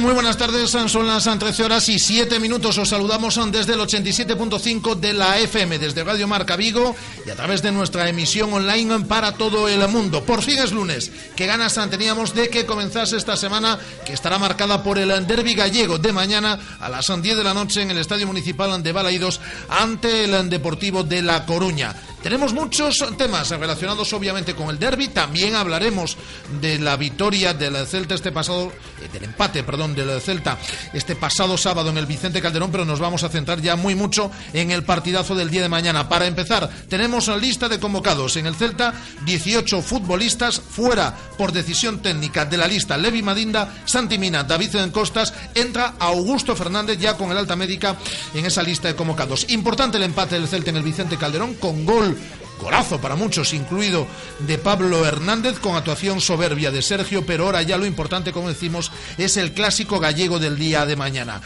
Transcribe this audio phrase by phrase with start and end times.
[0.00, 2.76] Muy buenas tardes, son las 13 horas y 7 minutos.
[2.78, 7.62] Os saludamos desde el 87.5 de la FM, desde Radio Marca Vigo y a través
[7.62, 10.24] de nuestra emisión online para todo el mundo.
[10.24, 11.12] Por fin es lunes.
[11.36, 15.98] Qué ganas teníamos de que comenzase esta semana, que estará marcada por el derby gallego
[15.98, 20.24] de mañana a las 10 de la noche en el Estadio Municipal de Balaídos ante
[20.24, 21.94] el Deportivo de La Coruña.
[22.24, 25.08] Tenemos muchos temas relacionados obviamente con el derby.
[25.08, 26.16] También hablaremos
[26.58, 28.72] de la victoria del Celta este pasado,
[29.12, 30.58] del empate, perdón, del Celta
[30.92, 34.30] este pasado sábado en el Vicente Calderón, pero nos vamos a centrar ya muy mucho
[34.52, 36.08] en el partidazo del día de mañana.
[36.08, 42.00] Para empezar, tenemos la lista de convocados en el Celta, 18 futbolistas fuera por decisión
[42.00, 42.96] técnica de la lista.
[42.96, 47.96] Levi Madinda, Santi Mina, David Costas, entra Augusto Fernández ya con el alta médica
[48.34, 49.46] en esa lista de convocados.
[49.50, 52.16] Importante el empate del Celta en el Vicente Calderón con gol
[52.60, 54.06] golazo para muchos, incluido
[54.40, 58.90] de Pablo Hernández, con actuación soberbia de Sergio, pero ahora ya lo importante, como decimos,
[59.18, 61.40] es el clásico gallego del día de mañana.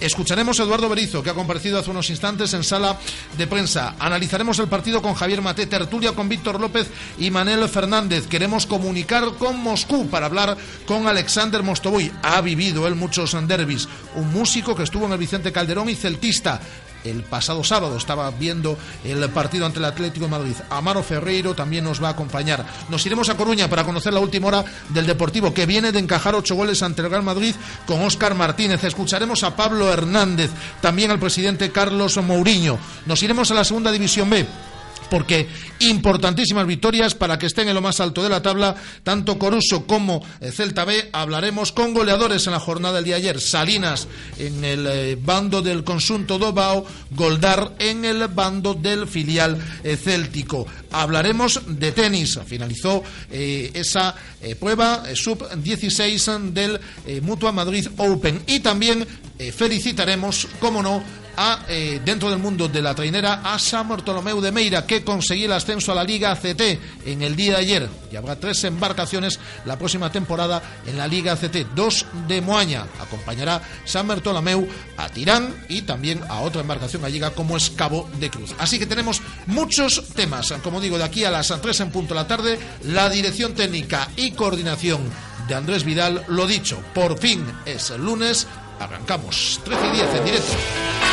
[0.00, 2.98] Escucharemos a Eduardo Berizo, que ha comparecido hace unos instantes en sala
[3.38, 3.94] de prensa.
[3.98, 6.88] Analizaremos el partido con Javier Mate, tertulia con Víctor López
[7.18, 8.26] y Manel Fernández.
[8.26, 10.56] Queremos comunicar con Moscú para hablar
[10.86, 12.12] con Alexander Mostovoy.
[12.22, 13.88] Ha vivido él muchos derbis.
[14.16, 16.60] Un músico que estuvo en el Vicente Calderón y celtista
[17.04, 20.56] el pasado sábado estaba viendo el partido ante el Atlético de Madrid.
[20.70, 22.64] Amaro Ferreiro también nos va a acompañar.
[22.88, 26.34] Nos iremos a Coruña para conocer la última hora del Deportivo, que viene de encajar
[26.34, 27.54] ocho goles ante el Real Madrid
[27.86, 28.82] con Óscar Martínez.
[28.84, 30.50] Escucharemos a Pablo Hernández,
[30.80, 32.78] también al presidente Carlos Mourinho.
[33.06, 34.46] Nos iremos a la segunda división B
[35.10, 35.48] porque
[35.80, 40.24] importantísimas victorias para que estén en lo más alto de la tabla, tanto Coruso como
[40.40, 41.10] eh, Celta B.
[41.12, 43.40] Hablaremos con goleadores en la jornada del día ayer.
[43.40, 49.96] Salinas en el eh, bando del Consunto Dobao, Goldar en el bando del filial eh,
[49.96, 50.66] céltico.
[50.90, 52.38] Hablaremos de tenis.
[52.46, 54.14] Finalizó esa
[54.60, 56.80] prueba sub-16 del
[57.22, 58.42] Mutua Madrid Open.
[58.46, 59.06] Y también
[59.38, 61.02] felicitaremos, como no,
[61.36, 65.46] a, eh, dentro del mundo de la trainera a San Bartolomeu de Meira, que conseguía
[65.46, 67.88] el ascenso a la Liga ACT en el día de ayer.
[68.10, 71.66] Y habrá tres embarcaciones la próxima temporada en la Liga ACT.
[71.74, 72.86] Dos de Moaña.
[73.00, 78.30] Acompañará San Bartolomeu a Tirán y también a otra embarcación gallega como es Cabo de
[78.30, 78.54] Cruz.
[78.58, 80.52] Así que tenemos muchos temas.
[80.62, 84.08] Como digo, de aquí a las 3 en punto de la tarde, la dirección técnica
[84.16, 85.02] y coordinación
[85.48, 86.24] de Andrés Vidal.
[86.28, 88.46] Lo dicho, por fin es el lunes.
[88.80, 91.03] Arrancamos 13 y 10 en directo.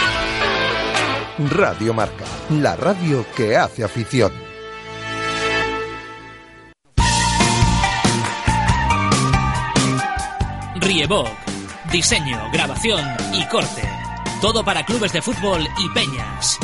[1.37, 4.31] Radio Marca, la radio que hace afición.
[10.75, 11.29] Riebok,
[11.91, 13.01] diseño, grabación
[13.33, 13.81] y corte.
[14.41, 16.59] Todo para clubes de fútbol y peñas.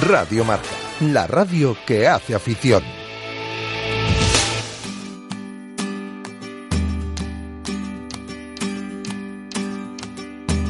[0.00, 0.68] Radio Marca,
[1.00, 2.82] la radio que hace afición.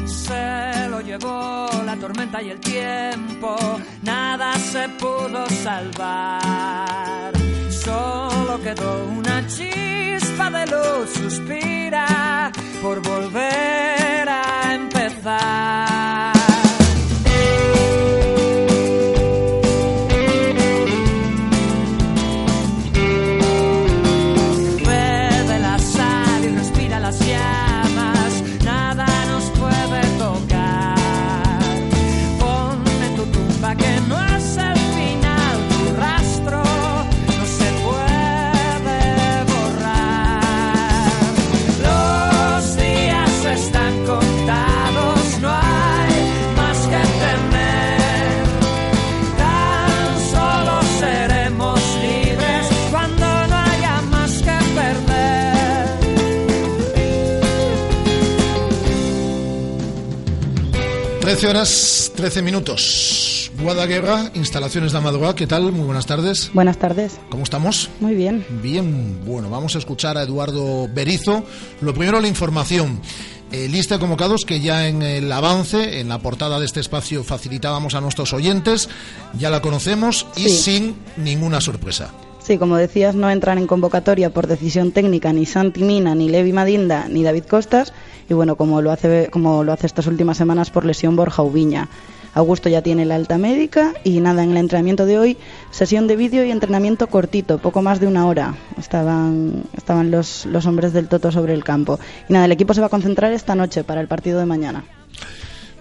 [0.05, 3.57] Se lo llevó la tormenta y el tiempo,
[4.03, 7.33] nada se pudo salvar.
[7.69, 12.51] Solo quedó una chispa de luz, suspira
[12.81, 15.74] por volver a empezar.
[61.35, 63.51] 13 horas, 13 minutos.
[63.61, 65.69] Guada Guerra, instalaciones de Amadroa, ¿qué tal?
[65.73, 66.49] Muy buenas tardes.
[66.53, 67.19] Buenas tardes.
[67.29, 67.89] ¿Cómo estamos?
[67.99, 68.45] Muy bien.
[68.63, 71.43] Bien, bueno, vamos a escuchar a Eduardo Berizo.
[71.81, 73.01] Lo primero, la información.
[73.51, 77.21] Eh, lista de convocados que ya en el avance, en la portada de este espacio,
[77.25, 78.87] facilitábamos a nuestros oyentes.
[79.37, 80.49] Ya la conocemos y Sí.
[80.57, 82.11] sin ninguna sorpresa.
[82.45, 86.53] Sí, como decías, no entran en convocatoria por decisión técnica ni Santi Mina, ni Levi
[86.53, 87.91] Madinda, ni David Costas.
[88.29, 91.89] Y bueno, como lo hace, como lo hace estas últimas semanas por lesión Borja Ubiña.
[92.35, 95.37] Augusto ya tiene la alta médica y nada, en el entrenamiento de hoy,
[95.71, 98.53] sesión de vídeo y entrenamiento cortito, poco más de una hora.
[98.77, 101.97] Estaban, estaban los, los hombres del Toto sobre el campo.
[102.29, 104.83] Y nada, el equipo se va a concentrar esta noche para el partido de mañana.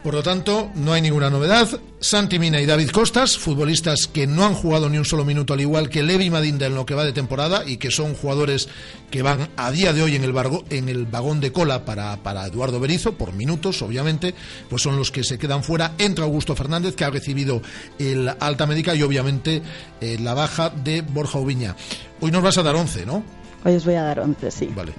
[0.05, 1.67] Por lo tanto, no hay ninguna novedad.
[1.99, 5.62] Santi Mina y David Costas, futbolistas que no han jugado ni un solo minuto, al
[5.62, 8.69] igual que Levi Madinda en lo que va de temporada y que son jugadores
[9.11, 12.19] que van a día de hoy en el, bargo- en el vagón de cola para,
[12.23, 14.35] para Eduardo Berizo, por minutos, obviamente,
[14.69, 15.93] pues son los que se quedan fuera.
[15.97, 17.62] Entra Augusto Fernández, que ha recibido
[17.99, 19.62] el alta médica y obviamente
[20.03, 21.77] eh, la baja de Borja Ubiña.
[22.21, 23.25] Hoy nos vas a dar 11, ¿no?
[23.65, 24.69] Hoy os voy a dar 11, sí.
[24.77, 24.93] Vale,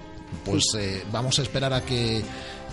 [0.44, 2.24] pues eh, vamos a esperar a que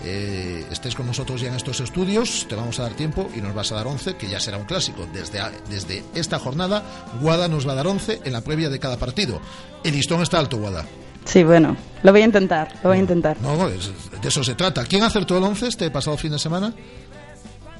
[0.03, 3.53] eh, estés con nosotros ya en estos estudios, te vamos a dar tiempo y nos
[3.53, 5.07] vas a dar 11, que ya será un clásico.
[5.13, 5.39] Desde,
[5.69, 6.83] desde esta jornada,
[7.21, 9.39] Guada nos va a dar 11 en la previa de cada partido.
[9.83, 10.85] El listón está alto, Guada.
[11.25, 13.41] Sí, bueno, lo voy a intentar, lo voy a intentar.
[13.41, 13.77] No, no, de
[14.27, 14.83] eso se trata.
[14.85, 16.73] ¿Quién acertó el 11 este pasado fin de semana?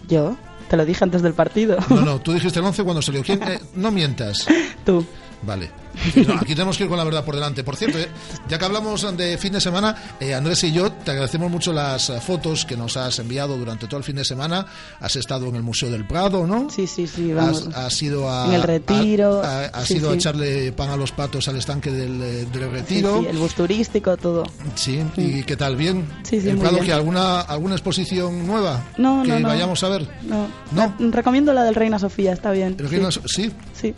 [0.08, 0.38] Yo,
[0.70, 1.78] te lo dije antes del partido.
[1.90, 3.22] No, no, tú dijiste el 11 cuando salió.
[3.22, 3.44] ¿Quién?
[3.44, 4.48] Eh, no mientas.
[4.86, 5.06] Tú.
[5.46, 5.70] Vale.
[6.28, 7.64] No, aquí tenemos que ir con la verdad por delante.
[7.64, 8.08] Por cierto, eh,
[8.50, 12.10] ya que hablamos de fin de semana, eh, Andrés y yo te agradecemos mucho las
[12.10, 14.66] eh, fotos que nos has enviado durante todo el fin de semana.
[15.00, 16.68] Has estado en el Museo del Prado, ¿no?
[16.72, 17.76] Sí, sí, sí, Has, vamos.
[17.76, 18.48] has ido a.
[18.48, 19.44] En el Retiro.
[19.44, 20.18] a- a- has Sí, ido a sí.
[20.18, 23.20] echarle pan a los patos al estanque del, eh, del Retiro.
[23.22, 24.44] sí, el bus turístico, todo.
[24.76, 25.76] Sí, ¿y qué tal?
[25.76, 26.08] ¿Bien?
[26.24, 26.86] Sí, sí, ¿El Prado bien.
[26.88, 29.48] que alguna, alguna exposición nueva No, que no, no.
[29.48, 30.08] vayamos a ver?
[30.24, 30.96] No, No.
[31.12, 32.76] Recomiendo la del Reina Sofía, está bien.
[32.80, 32.96] ¿El sí.
[32.96, 33.52] Reino- sí.
[33.80, 33.94] Sí.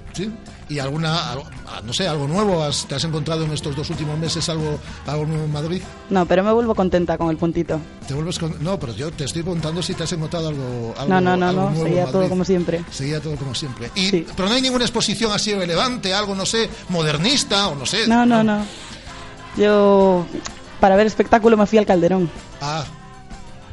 [0.68, 1.46] ¿Y alguna, algo-
[1.84, 2.64] no sé, algo nuevo?
[2.64, 5.82] ¿Has- ¿Te has encontrado en estos dos últimos meses algo, algo nuevo en Madrid?
[6.10, 7.80] No, pero me vuelvo contenta con el puntito.
[8.08, 8.56] ¿Te vuelves con.?
[8.64, 10.94] No, pero yo te estoy preguntando si te has encontrado algo.
[10.98, 12.84] algo No, no, no, algo no, seguía todo como siempre.
[12.92, 13.92] Seguía todo como siempre.
[13.94, 14.26] Y, Sí.
[14.36, 18.08] Pero no hay ninguna exposición así relevante, algo, no sé, modernista o no sé.
[18.08, 18.66] No, no, no.
[19.58, 20.26] Yo,
[20.80, 22.30] para ver espectáculo, me fui al Calderón.
[22.62, 22.84] Ah,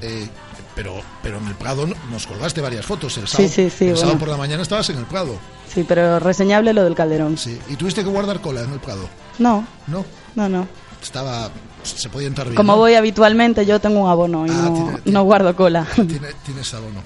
[0.00, 0.28] eh,
[0.74, 3.16] pero, pero en el Prado no- nos colgaste varias fotos.
[3.18, 4.18] El Sí, sábado, sí, sí, el sábado bueno.
[4.20, 5.38] por la mañana estabas en el Prado.
[5.72, 7.38] Sí, pero reseñable lo del Calderón.
[7.38, 7.58] Sí.
[7.68, 9.08] ¿Y tuviste que guardar cola en el Prado?
[9.38, 10.04] No, No.
[10.34, 10.68] no, no.
[11.02, 11.50] Estaba.
[11.82, 12.56] Se podía entrar bien.
[12.56, 12.78] Como ¿no?
[12.78, 15.84] voy habitualmente, yo tengo un abono y Ah, no, tiene- no guardo cola.
[15.96, 17.02] Tiene, tienes abono.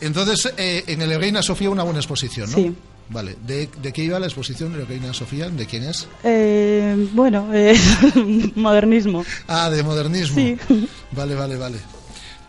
[0.00, 2.56] Entonces, eh, en el Reina Sofía una buena exposición, ¿no?
[2.56, 2.74] Sí.
[3.10, 3.36] Vale.
[3.46, 5.48] ¿De, de qué iba la exposición de Reina Sofía?
[5.50, 6.08] ¿De quién es?
[6.24, 7.76] Eh, bueno, eh,
[8.56, 9.24] modernismo.
[9.46, 10.36] Ah, de modernismo.
[10.36, 10.56] Sí.
[11.12, 11.78] Vale, vale, vale.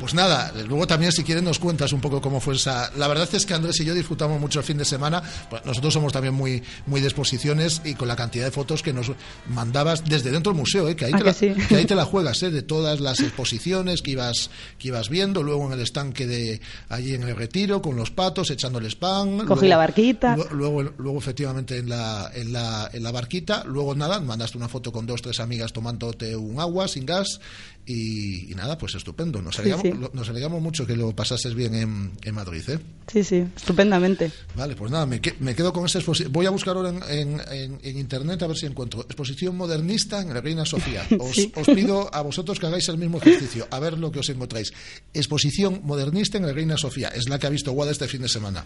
[0.01, 2.91] Pues nada, luego también si quieres nos cuentas un poco cómo fue esa...
[2.97, 5.21] La verdad es que Andrés y yo disfrutamos mucho el fin de semana.
[5.47, 8.93] Pues nosotros somos también muy, muy de exposiciones y con la cantidad de fotos que
[8.93, 9.11] nos
[9.47, 10.95] mandabas desde dentro del museo, ¿eh?
[10.95, 11.53] que, ahí ¿A te que la, sí?
[11.69, 12.49] que ahí te la juegas, ¿eh?
[12.49, 17.13] de todas las exposiciones que ibas, que ibas viendo, luego en el estanque de allí
[17.13, 19.37] en el retiro, con los patos, echándoles pan.
[19.45, 20.35] Cogí luego- la barquita.
[20.35, 24.67] lu- Luego, luego efectivamente en la, en, la, en la barquita, luego nada, mandaste una
[24.67, 27.39] foto con dos, tres amigas tomándote un agua sin gas
[27.85, 29.41] y, y nada, pues estupendo.
[29.41, 29.93] Nos alegramos, sí.
[30.13, 32.63] nos alegramos mucho que lo pasases bien en, en Madrid.
[32.69, 32.79] ¿eh?
[33.11, 34.31] Sí, sí, estupendamente.
[34.55, 36.31] Vale, pues nada, me, que- me quedo con esa exposición.
[36.31, 40.21] Voy a buscar ahora en, en- en- en internet a ver si encuentro exposición modernista
[40.21, 41.05] en la Reina Sofía.
[41.19, 41.51] Os, Sí.
[41.55, 44.71] os pido a vosotros que hagáis el mismo ejercicio, a ver lo que os encontráis.
[45.13, 48.29] Exposición modernista en la Reina Sofía, es la que ha visto Guada este fin de
[48.29, 48.65] semana.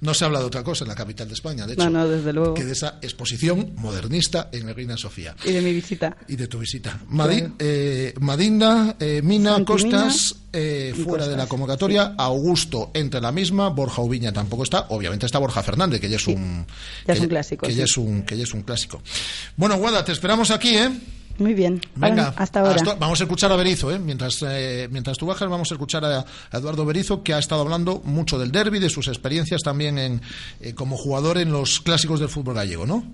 [0.00, 2.08] No se habla de otra cosa en la capital de España, de hecho, No, no,
[2.08, 2.54] desde luego.
[2.54, 6.16] que de esa exposición modernista en la Reina Sofía Y de mi visita.
[6.28, 7.00] y de tu visita.
[7.10, 7.54] Madi- Claro.
[7.58, 8.14] eh,
[8.62, 14.62] Eh, Mina, Costas eh, fuera de la convocatoria, Augusto entre la misma, Borja Ubiña tampoco
[14.62, 16.66] está, obviamente está Borja Fernández, que ya es un
[17.06, 17.78] Ya es un clásico, que sí.
[17.78, 19.02] ya es un que ya es un clásico.
[19.56, 20.90] Bueno, Guada, te esperamos aquí, ¿eh?
[21.38, 21.82] Muy bien.
[21.94, 22.76] Venga, hasta ahora.
[22.98, 23.98] vamos a escuchar a Berizo, ¿eh?
[23.98, 26.20] Mientras, eh, mientras tú bajas, vamos a escuchar a,
[26.50, 30.22] a Eduardo Berizo, que ha estado hablando mucho del derby, de sus experiencias también en,
[30.60, 33.04] eh, como jugador en los clásicos del fútbol gallego, ¿no?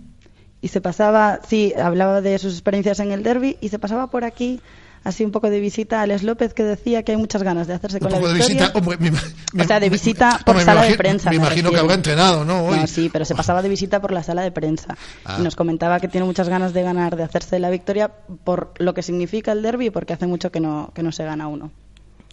[0.61, 4.23] Y se pasaba, sí, hablaba de sus experiencias en el derby y se pasaba por
[4.23, 4.61] aquí
[5.05, 7.75] así un poco de visita a Alex López que decía que hay muchas ganas de
[7.75, 8.59] hacerse Un con la poco de victoria.
[8.67, 10.99] visita, hombre, me- me- o sea, de me- visita por hombre, me sala de imagino-
[10.99, 11.31] prensa.
[11.31, 11.81] Me imagino que refiero.
[11.83, 12.65] habrá entrenado, ¿no?
[12.67, 12.79] Hoy.
[12.81, 14.97] No, sí, pero se pasaba de visita por la sala de prensa.
[15.25, 15.37] Ah.
[15.39, 18.11] Y nos comentaba que tiene muchas ganas de ganar, de hacerse la victoria
[18.45, 21.25] por lo que significa el derby y porque hace mucho que no, que no se
[21.25, 21.71] gana uno.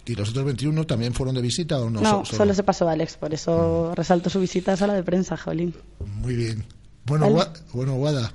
[0.06, 2.00] ¿Y los otros 21 también fueron de visita o no?
[2.00, 3.34] No, So- solo se pasó Alex, por Mm.
[3.34, 5.74] eso resalto su visita a sala de prensa, Jolín.
[6.20, 6.64] Muy bien.
[7.04, 7.50] Bueno, Vale.
[7.72, 8.32] Bueno Guada.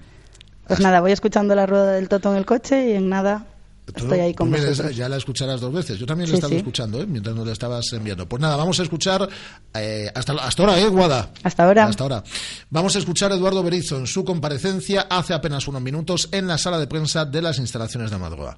[0.67, 3.45] Pues nada, voy escuchando la rueda del Toto en el coche y en nada
[3.93, 4.95] estoy ahí con vosotros.
[4.95, 5.97] ya la escucharás dos veces.
[5.99, 6.57] Yo también la Sí, he estado sí.
[6.57, 7.05] escuchando, ¿eh?
[7.07, 8.27] mientras nos la estabas enviando.
[8.27, 9.27] Pues nada, vamos a escuchar
[9.73, 11.31] eh, hasta, hasta ahora, ¿eh, Guada?
[11.43, 11.85] Hasta ahora.
[11.85, 12.23] Hasta ahora.
[12.69, 16.57] Vamos a escuchar a Eduardo Berizo en su comparecencia hace apenas unos minutos en la
[16.57, 18.57] sala de prensa de las instalaciones de Madroa.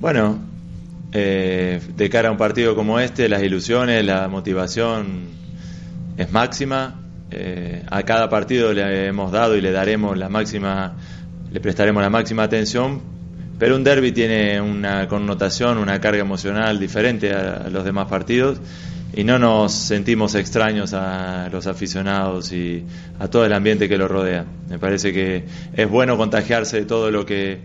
[0.00, 0.38] Bueno,
[1.12, 5.26] eh, de cara a un partido como este, las ilusiones, la motivación
[6.16, 6.98] es máxima.
[7.30, 10.94] Eh, a cada partido le hemos dado y le daremos la máxima,
[11.50, 13.00] le prestaremos la máxima atención.
[13.62, 18.60] Pero un derby tiene una connotación, una carga emocional diferente a, los demás partidos
[19.14, 22.84] y no nos sentimos extraños a los aficionados y
[23.20, 24.44] a todo el ambiente que lo rodea.
[24.68, 27.60] Me parece que es bueno contagiarse de todo lo que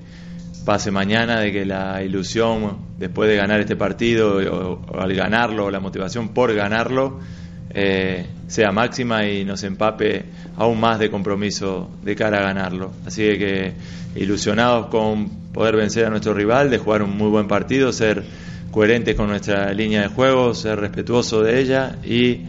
[0.65, 5.65] pase mañana, de que la ilusión después de ganar este partido o, o al ganarlo,
[5.65, 7.21] o la motivación por ganarlo,
[7.69, 12.91] eh, sea máxima y nos empape aún más de compromiso de cara a ganarlo.
[13.05, 13.73] Así que,
[14.15, 18.23] ilusionados con poder vencer a nuestro rival, de jugar un muy buen partido, ser
[18.71, 22.41] coherentes con nuestra línea de juego, ser respetuoso de ella y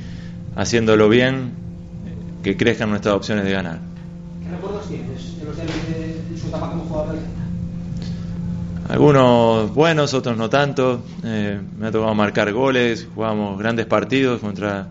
[0.56, 1.52] haciéndolo bien,
[2.42, 3.78] que crezcan nuestras opciones de ganar.
[4.42, 7.42] ¿Qué recuerdos tienes de los derbis de su etapa como jugador del Celta?
[8.88, 11.02] Algunos buenos, otros no tanto.
[11.22, 14.88] Eh, me ha tocado marcar goles, jugamos grandes partidos contra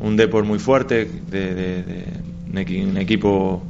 [0.00, 2.04] un Depor muy fuerte, de, de- de
[2.50, 3.62] un, equi- un equipo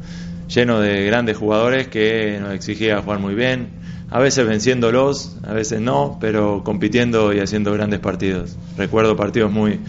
[0.49, 3.69] lleno de grandes jugadores que nos exigía jugar muy bien,
[4.11, 8.57] a veces venciéndolos, a veces no, pero compitiendo y haciendo grandes partidos.
[8.76, 9.80] Recuerdo partidos muy,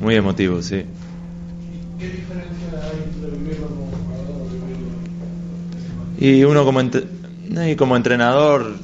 [0.00, 0.84] muy emotivos, sí.
[1.98, 6.80] ¿Qué diferencia hay entre vivirlo como jugador o vivirlo Y uno como,
[7.68, 8.74] y como entrenador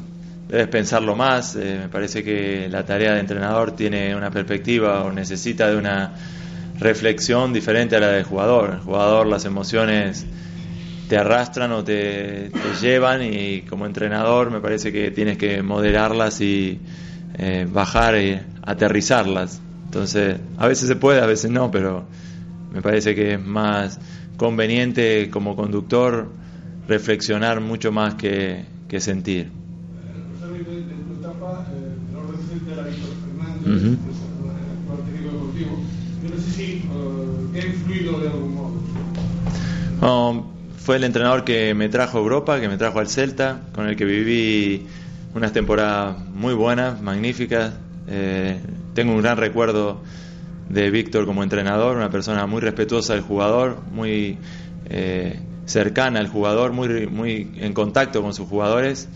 [0.48, 1.56] debes pensarlo más.
[1.56, 6.14] eh, me parece que la tarea de entrenador tiene una perspectiva o necesita de una
[6.78, 8.70] reflexión diferente a la del jugador.
[8.74, 10.26] El jugador, las emociones
[11.08, 16.80] te arrastran o te, llevan y como entrenador me parece que tienes que moderarlas y
[17.38, 19.60] eh, bajar y aterrizarlas.
[19.84, 22.04] Entonces, a veces se puede, a veces no, pero
[22.72, 24.00] me parece que es más
[24.36, 26.28] conveniente como conductor
[26.88, 28.64] reflexionar mucho más que
[28.98, 29.50] sentir.
[30.34, 33.10] El derbi de, de tu etapa, eh, el orden reciente era Víctor
[33.66, 35.78] El actual técnico deportivo.
[36.22, 36.88] Yo no sé si
[37.54, 38.74] ha influido de algún modo.
[40.00, 43.86] No, fue el entrenador que me trajo a Europa, que me trajo al Celta, con
[43.88, 44.86] el que viví
[45.34, 47.72] unas temporadas muy buenas, magníficas.
[48.06, 48.60] Eh,
[48.94, 50.02] tengo un gran recuerdo
[50.68, 54.38] de Víctor como entrenador, una persona muy respetuosa del jugador, muy
[54.86, 59.08] eh, cercana al jugador, muy, muy en contacto con sus jugadores,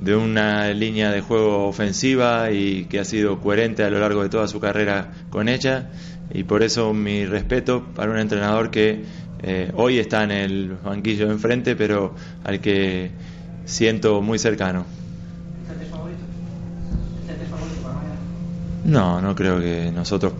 [0.00, 4.28] de una línea de juego ofensiva y que ha sido coherente a lo largo de
[4.28, 5.90] toda su carrera con ella.
[6.32, 9.04] Y por eso mi respeto para un entrenador que
[9.42, 13.10] eh, hoy está en el banquillo de enfrente, pero al que
[13.64, 14.84] siento muy cercano.
[15.66, 16.20] ¿Celta es favorito?
[17.26, 18.16] ¿Celta es favorito para mañana?
[18.84, 20.32] No, no creo que nosotros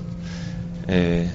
[0.89, 1.29] eh,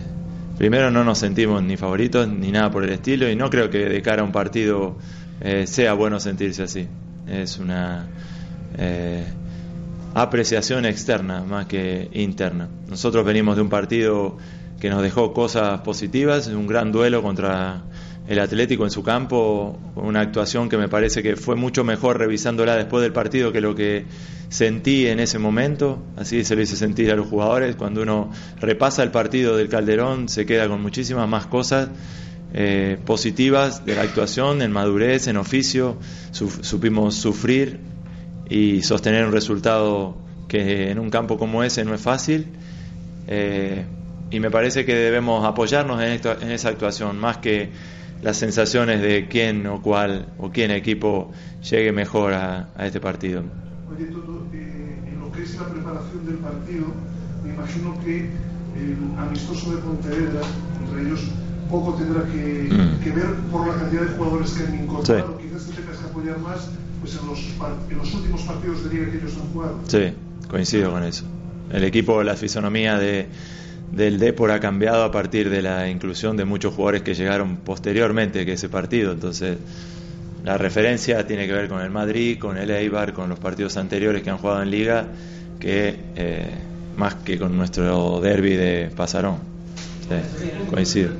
[0.57, 3.79] primero no nos sentimos ni favoritos ni nada por el estilo y no creo que
[3.79, 4.97] de cara a un partido
[5.41, 6.87] eh, sea bueno sentirse así.
[7.31, 8.07] Es una
[8.77, 9.23] eh,
[10.13, 12.67] apreciación externa más que interna.
[12.89, 14.37] Nosotros venimos de un partido
[14.81, 17.83] que nos dejó cosas positivas, un gran duelo contra
[18.27, 22.75] el Atlético en su campo, una actuación que me parece que fue mucho mejor revisándola
[22.75, 24.05] después del partido que lo que
[24.49, 29.03] sentí en ese momento, así se lo hice sentir a los jugadores, cuando uno repasa
[29.03, 31.89] el partido del Calderón se queda con muchísimas más cosas
[32.53, 35.97] eh, positivas de la actuación, en madurez, en oficio,
[36.31, 37.79] su- supimos sufrir
[38.49, 40.17] y sostener un resultado
[40.47, 42.47] que en un campo como ese no es fácil.
[43.27, 43.85] Eh,
[44.29, 47.71] y me parece que debemos apoyarnos en, esto- en esa actuación, más que
[48.21, 51.31] las sensaciones de quién o cuál o quién equipo
[51.69, 53.43] llegue mejor a, a este partido.
[53.89, 55.01] Oye, Toto, eh,
[55.35, 56.85] que es la preparación del partido,
[57.43, 58.35] me imagino que
[58.75, 60.41] el amistoso de Pontevedra,
[60.79, 61.19] entre ellos,
[61.71, 63.03] poco tendrá que, Mm.
[63.03, 65.37] que ver por la cantidad de jugadores que han incorporado.
[65.39, 67.39] Quizás te tengas que apoyar más pues, en, los,
[67.89, 69.79] en los últimos partidos de liga que ellos han jugado.
[69.87, 70.13] Sí,
[70.47, 71.23] coincido con eso.
[71.71, 73.27] El equipo, la fisonomía de,
[73.91, 78.45] del Depor ha cambiado a partir de la inclusión de muchos jugadores que llegaron posteriormente
[78.45, 79.13] que ese partido.
[79.13, 79.57] Entonces,
[80.43, 84.21] la referencia tiene que ver con el Madrid, con el Eibar, con los partidos anteriores
[84.21, 85.05] que han jugado en Liga,
[85.59, 86.45] que eh,
[86.97, 89.37] más que con nuestro derby de Pasarón.
[90.09, 91.11] Sí, coincido.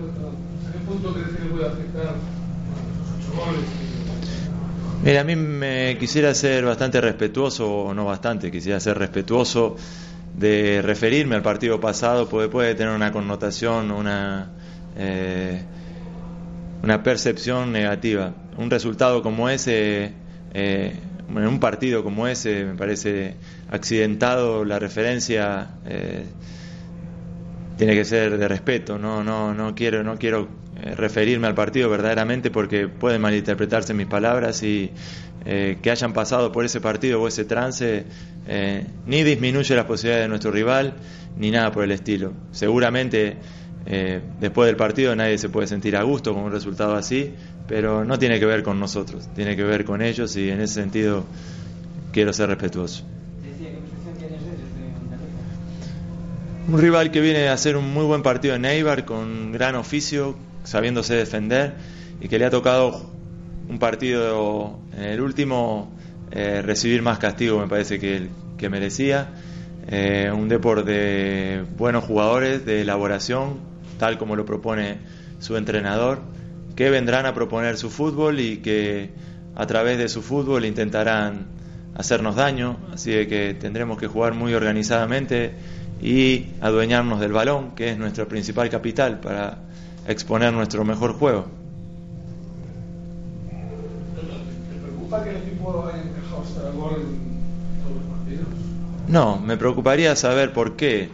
[0.92, 3.64] ¿A qué punto crees que le puede afectar esos ocho goles?
[5.04, 9.78] Mira, a mí me quisiera ser bastante respetuoso, o no bastante, quisiera ser respetuoso
[10.34, 14.52] de referirme al partido pasado, porque puede tener una connotación, una,
[14.98, 15.64] eh,
[16.84, 18.34] una percepción negativa.
[18.58, 20.14] Un resultado como ese,
[20.54, 23.36] eh, en un partido como ese, me parece
[23.70, 25.70] accidentado la referencia.
[25.86, 26.26] eh,
[27.78, 30.48] tiene que ser de respeto, no, no, no quiero, no quiero
[30.82, 34.92] eh, referirme al partido verdaderamente porque pueden malinterpretarse mis palabras y
[35.44, 38.06] eh, que hayan pasado por ese partido o ese trance
[38.48, 40.94] eh, ni disminuye las posibilidades de nuestro rival
[41.36, 42.34] ni nada por el estilo.
[42.52, 43.38] Seguramente
[43.88, 47.34] eh, después del partido nadie se puede sentir a gusto con un resultado así,
[47.68, 50.76] pero no tiene que ver con nosotros, tiene que ver con ellos y en ese
[50.76, 51.26] sentido
[52.12, 53.04] quiero ser respetuoso.
[56.68, 60.38] Un rival que viene a hacer un muy buen partido en Eibar, con gran oficio,
[60.64, 61.76] sabiéndose defender,
[62.20, 63.12] y que le ha tocado
[63.68, 65.92] un partido en el último
[66.32, 69.30] eh, recibir más castigo, me parece que, que merecía.
[69.88, 73.60] Eh, un deporte de buenos jugadores, de elaboración,
[73.98, 75.00] tal como lo propone
[75.40, 76.22] su entrenador,
[76.76, 79.10] que vendrán a proponer su fútbol y que
[79.56, 81.48] a través de su fútbol intentarán
[81.96, 85.54] hacernos daño, así que tendremos que jugar muy organizadamente
[86.02, 89.64] y adueñarnos del balón, que es nuestro principal capital para
[90.08, 91.46] exponer nuestro mejor juego.
[94.70, 96.22] ¿Te preocupa que el equipo haya encajado?
[99.08, 101.10] No, me preocuparía saber por qué.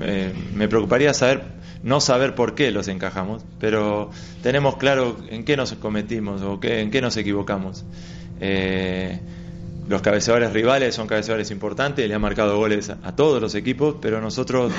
[0.00, 1.44] Eh, me preocuparía saber
[1.82, 4.10] no saber por qué los encajamos, pero
[4.42, 7.84] tenemos claro en qué nos cometimos o en qué nos equivocamos.
[8.40, 9.18] Eh,
[9.88, 14.20] los cabeceadores rivales son cabeceadores importantes, le han marcado goles a, todos los equipos, pero
[14.20, 14.72] nosotros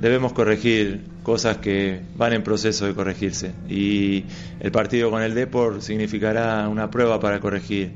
[0.00, 3.52] debemos corregir cosas que van en proceso de corregirse.
[3.68, 4.24] Y
[4.60, 7.92] el partido con el Depor significará una prueba para corregir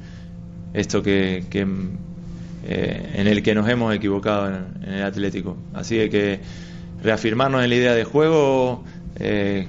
[0.75, 1.45] esto que,
[2.65, 5.57] eh, en el que nos hemos equivocado en, el Atlético.
[5.73, 6.41] Así que
[7.03, 8.85] reafirmarnos en la idea de juego,
[9.19, 9.67] eh,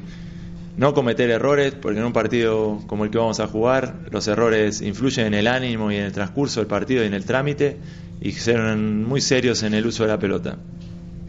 [0.79, 4.81] no cometer errores, porque en un partido como el que vamos a jugar, los errores
[4.81, 7.77] influyen en el ánimo y en el transcurso del partido y en el trámite,
[8.21, 10.57] y ser muy serios en el uso de la pelota.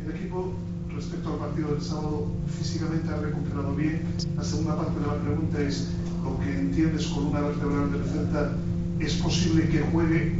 [0.04, 0.54] El equipo,
[0.94, 2.28] respecto al partido del sábado,
[2.60, 4.02] físicamente ha recuperado bien.
[4.36, 5.88] La segunda parte de la pregunta es,
[6.22, 8.52] lo que entiendes con una vertebral de Celta,
[9.00, 10.32] ¿es posible que juegue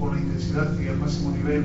[0.00, 1.62] con la intensidad y al máximo nivel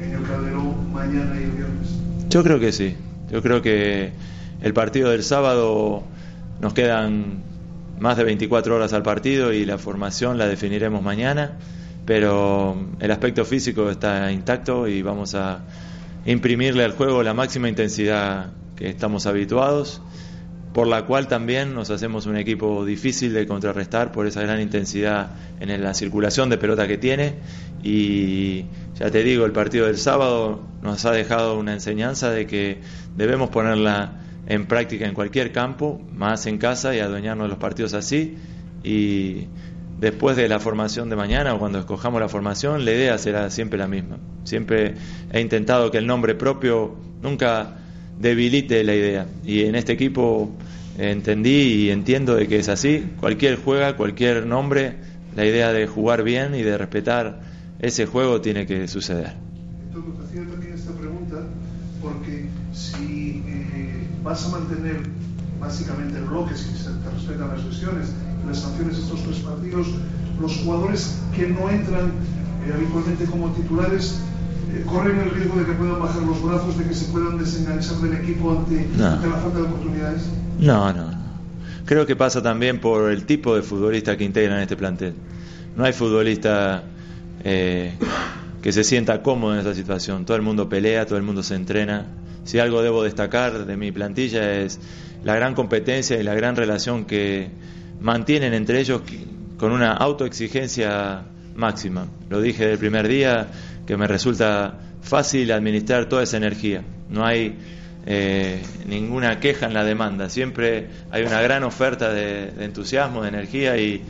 [0.00, 1.88] en el Calderón mañana y el viernes?
[2.30, 2.94] Yo creo que sí.
[3.32, 4.12] Yo creo que
[4.64, 6.02] el partido del sábado
[6.62, 7.42] nos quedan
[8.00, 11.58] más de 24 horas al partido y la formación la definiremos mañana,
[12.06, 15.60] pero el aspecto físico está intacto y vamos a
[16.24, 20.00] imprimirle al juego la máxima intensidad que estamos habituados,
[20.72, 25.32] por la cual también nos hacemos un equipo difícil de contrarrestar por esa gran intensidad
[25.60, 27.34] en la circulación de pelota que tiene.
[27.82, 28.64] Y
[28.98, 32.80] ya te digo, el partido del sábado nos ha dejado una enseñanza de que
[33.14, 37.94] debemos ponerla en práctica en cualquier campo, más en casa y adueñarnos de los partidos
[37.94, 38.36] así.
[38.82, 39.46] Y
[39.98, 43.78] después de la formación de mañana o cuando escojamos la formación, la idea será siempre
[43.78, 44.18] la misma.
[44.44, 44.94] Siempre
[45.32, 47.78] he intentado que el nombre propio nunca
[48.18, 49.26] debilite la idea.
[49.44, 50.54] Y en este equipo
[50.98, 53.04] entendí y entiendo de que es así.
[53.18, 54.96] Cualquier juega, cualquier nombre,
[55.34, 57.40] la idea de jugar bien y de respetar
[57.80, 59.32] ese juego tiene que suceder.
[59.86, 61.36] Entonces, también esta pregunta
[62.00, 65.02] porque si eh, vas a mantener
[65.60, 68.08] básicamente el bloque, si se te respetan las lesiones
[68.46, 69.86] las sanciones estos tres partidos,
[70.38, 72.08] los jugadores que no entran
[72.66, 74.18] eh, habitualmente como titulares
[74.74, 77.96] eh, corren el riesgo de que puedan bajar los brazos, de que se puedan desenganchar
[77.98, 79.06] del equipo ante, No.
[79.06, 80.22] ante la falta de oportunidades.
[80.58, 81.24] No, no, no.
[81.86, 85.14] Creo que pasa también por el tipo de futbolista que integran este plantel.
[85.76, 86.82] No hay futbolista
[87.44, 87.94] eh,
[88.62, 90.24] que se sienta cómodo en esta situación.
[90.26, 92.06] Todo el mundo pelea, todo el mundo se entrena.
[92.44, 94.78] Si algo debo destacar de mi plantilla es
[95.22, 97.50] la gran competencia y la gran relación que
[98.00, 99.02] mantienen entre ellos
[99.56, 102.06] con una autoexigencia máxima.
[102.28, 103.48] Lo dije del primer día,
[103.86, 106.82] que me resulta fácil administrar toda esa energía.
[107.08, 107.56] No hay
[108.06, 113.28] eh, ninguna queja en la demanda, siempre hay una gran oferta de, de entusiasmo, de
[113.28, 114.02] energía y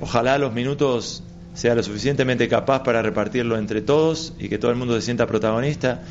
[0.00, 4.76] ojalá los minutos sea lo suficientemente capaz para repartirlo entre todos y que todo el
[4.76, 6.02] mundo se sienta protagonista,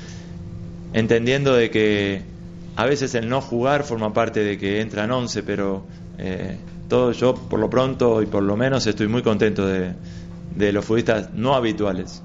[0.99, 2.21] entendiendo de que
[2.75, 5.83] a veces el no jugar forma parte de que entran 11, pero
[6.17, 6.57] eh,
[6.89, 9.93] todo yo por lo pronto y por lo menos estoy muy contento de,
[10.55, 12.21] de los futbolistas no habituales,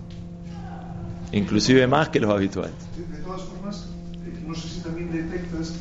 [1.33, 2.75] inclusive más que los habituales.
[2.97, 3.87] De, de todas formas,
[4.27, 5.75] eh, no sé si también detectas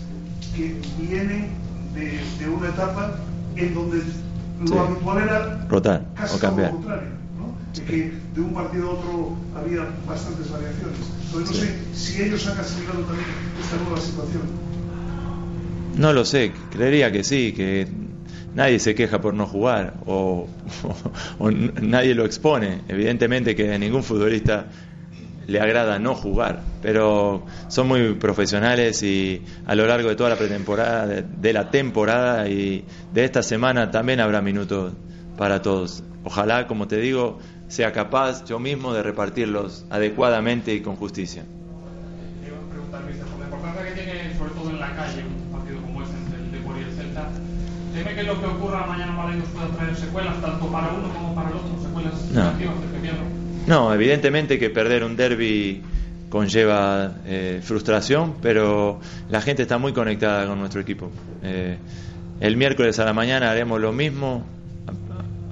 [0.56, 1.50] que viene
[1.94, 3.16] de, de una etapa
[3.56, 4.74] en donde lo Sí.
[4.78, 6.72] habitual era Rotar casi o cambiar.
[6.72, 7.21] lo contrario.
[7.74, 10.98] De que de un partido a otro había bastantes variaciones.
[11.26, 13.28] Entonces no sé si ellos han asimilado también
[13.62, 14.42] esta nueva situación.
[15.94, 17.88] No lo sé, creería que sí, que
[18.54, 20.48] nadie se queja por no jugar o,
[21.82, 22.82] nadie lo expone.
[22.88, 24.68] Evidentemente que a ningún futbolista
[25.48, 30.38] le agrada no jugar, pero son muy profesionales y a lo largo de toda la
[30.38, 34.94] pretemporada, de, de la temporada y de esta semana también habrá minutos
[35.38, 36.04] para todos.
[36.24, 37.40] Ojalá, como te digo,
[37.72, 41.44] sea capaz yo mismo de repartirlos adecuadamente y con justicia.
[42.82, 46.40] Por la importancia que tiene, sobre todo en la calle, un partido como este entre
[46.40, 47.30] el Depor y el Celta.
[47.94, 51.34] ¿Teme que lo que ocurra mañana para ellos pueda traer secuelas, tanto para uno como
[51.34, 51.70] para el otro?
[51.82, 52.44] Secuelas No.
[52.44, 53.12] negativas del que.
[53.68, 55.82] No, evidentemente que perder un derby
[56.30, 61.10] conlleva eh, frustración, pero la gente está muy conectada con nuestro equipo.
[61.42, 61.78] Eh,
[62.42, 64.44] el miércoles a la mañana haremos lo mismo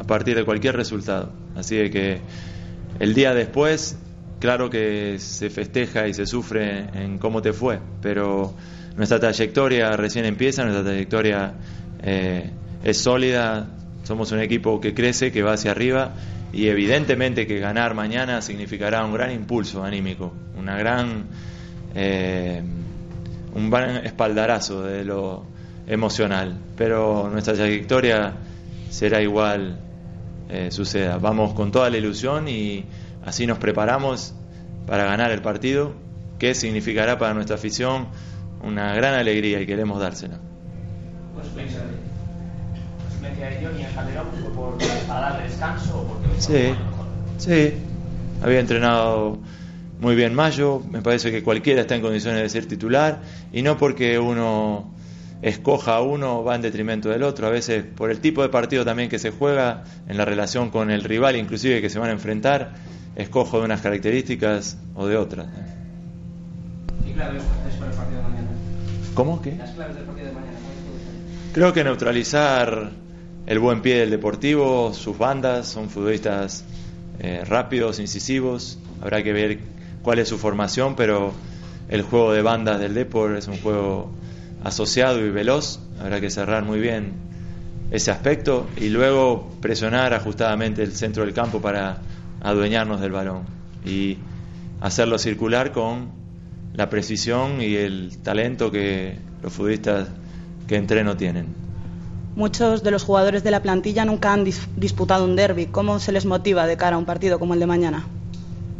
[0.09, 1.31] partir de cualquier resultado.
[1.55, 2.19] Así de que
[2.99, 3.95] el día después,
[4.39, 8.55] claro que se festeja y se sufre en cómo te fue, pero
[8.97, 11.53] nuestra trayectoria recién empieza, nuestra trayectoria
[12.01, 12.49] eh,
[12.83, 13.67] es sólida,
[14.03, 16.13] somos un equipo que crece, que va hacia arriba
[16.51, 21.25] y evidentemente que ganar mañana significará un gran impulso anímico, una gran
[21.93, 22.63] eh,
[23.53, 25.43] un gran espaldarazo de lo
[25.87, 28.33] emocional, pero nuestra trayectoria
[28.89, 29.88] será igual
[30.49, 31.17] eh, suceda.
[31.17, 32.85] Vamos con toda la ilusión y
[33.25, 34.33] así nos preparamos
[34.87, 35.93] para ganar el partido,
[36.39, 38.07] que significará para nuestra afición
[38.63, 40.39] una gran alegría y queremos dársela.
[41.35, 41.47] Pues
[44.55, 46.73] por, para darle descanso o porque Sí,
[47.37, 47.73] sí.
[48.41, 49.37] Había entrenado
[49.99, 50.81] muy bien Mayo.
[50.89, 53.19] Me parece que cualquiera está en condiciones de ser titular.
[53.51, 54.91] Y no porque uno
[55.41, 57.47] escoja uno va en detrimento del otro.
[57.47, 60.91] A veces por el tipo de partido también que se juega, en la relación con
[60.91, 62.73] el rival, inclusive que se van a enfrentar,
[63.15, 65.47] escojo de unas características o de otras.
[67.05, 68.47] ¿Qué claves es para el partido de mañana?
[69.13, 69.41] ¿Cómo?
[69.41, 69.55] ¿Qué?
[69.55, 70.57] Las claves del partido de mañana.
[70.63, 71.53] ¿cuáles pueden ser?
[71.53, 72.91] Creo que neutralizar
[73.45, 76.65] el buen pie del Deportivo, sus bandas, son futbolistas
[77.19, 78.77] eh, rápidos, incisivos.
[79.01, 79.59] Habrá que ver
[80.03, 81.33] cuál es su formación, pero
[81.89, 84.11] el juego de bandas del Depor es un juego
[84.63, 85.79] asociado y veloz.
[85.99, 87.13] Habrá que cerrar muy bien
[87.91, 92.01] ese aspecto y luego presionar ajustadamente el centro del campo para
[92.41, 93.43] adueñarnos del balón
[93.85, 94.17] y
[94.81, 96.09] hacerlo circular con
[96.73, 100.07] la precisión y el talento que los futbolistas
[100.67, 101.47] que entreno tienen.
[102.35, 105.65] Muchos de los jugadores de la plantilla nunca han dis- disputado un derby.
[105.65, 108.05] ¿Cómo se les motiva de cara a un partido como el de mañana?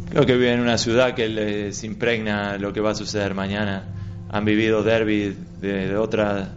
[0.08, 3.84] Creo que viven en una ciudad que les impregna lo que va a suceder mañana.
[4.32, 6.48] Han vivido derby de, de otra-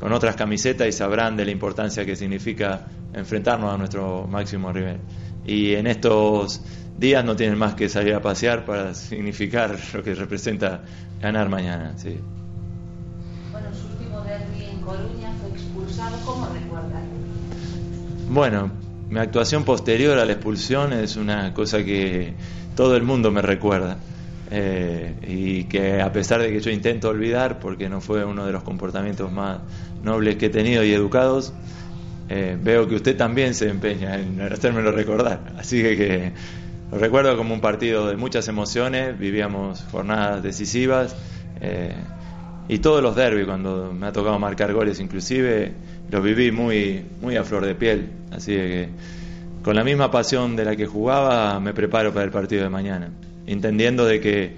[0.00, 4.98] con otras camisetas y sabrán de la importancia que significa enfrentarnos a nuestro máximo rival.
[5.44, 6.60] Y en estos
[6.98, 10.82] días no tienen más que salir a pasear para significar lo que representa
[11.20, 11.94] ganar mañana.
[11.96, 12.16] Sí.
[13.52, 16.16] Bueno, su último derby en Coruña fue expulsado.
[16.24, 17.02] ¿Cómo recuerda?
[18.30, 18.70] Bueno,
[19.08, 22.34] mi actuación posterior a la expulsión es una cosa que
[22.76, 23.96] todo el mundo me recuerda.
[24.50, 28.52] Eh, y que a pesar de que yo intento olvidar, porque no fue uno de
[28.52, 29.58] los comportamientos más
[30.02, 31.52] nobles que he tenido y educados,
[32.30, 35.52] eh, veo que usted también se empeña en hacérmelo recordar.
[35.58, 36.32] Así que, que
[36.90, 41.14] lo recuerdo como un partido de muchas emociones, vivíamos jornadas decisivas
[41.60, 41.94] eh,
[42.68, 45.72] y todos los derbis, cuando me ha tocado marcar goles inclusive,
[46.10, 48.10] los viví muy, muy a flor de piel.
[48.30, 48.88] Así que
[49.62, 53.10] con la misma pasión de la que jugaba me preparo para el partido de mañana,
[53.48, 54.56] entendiendo de que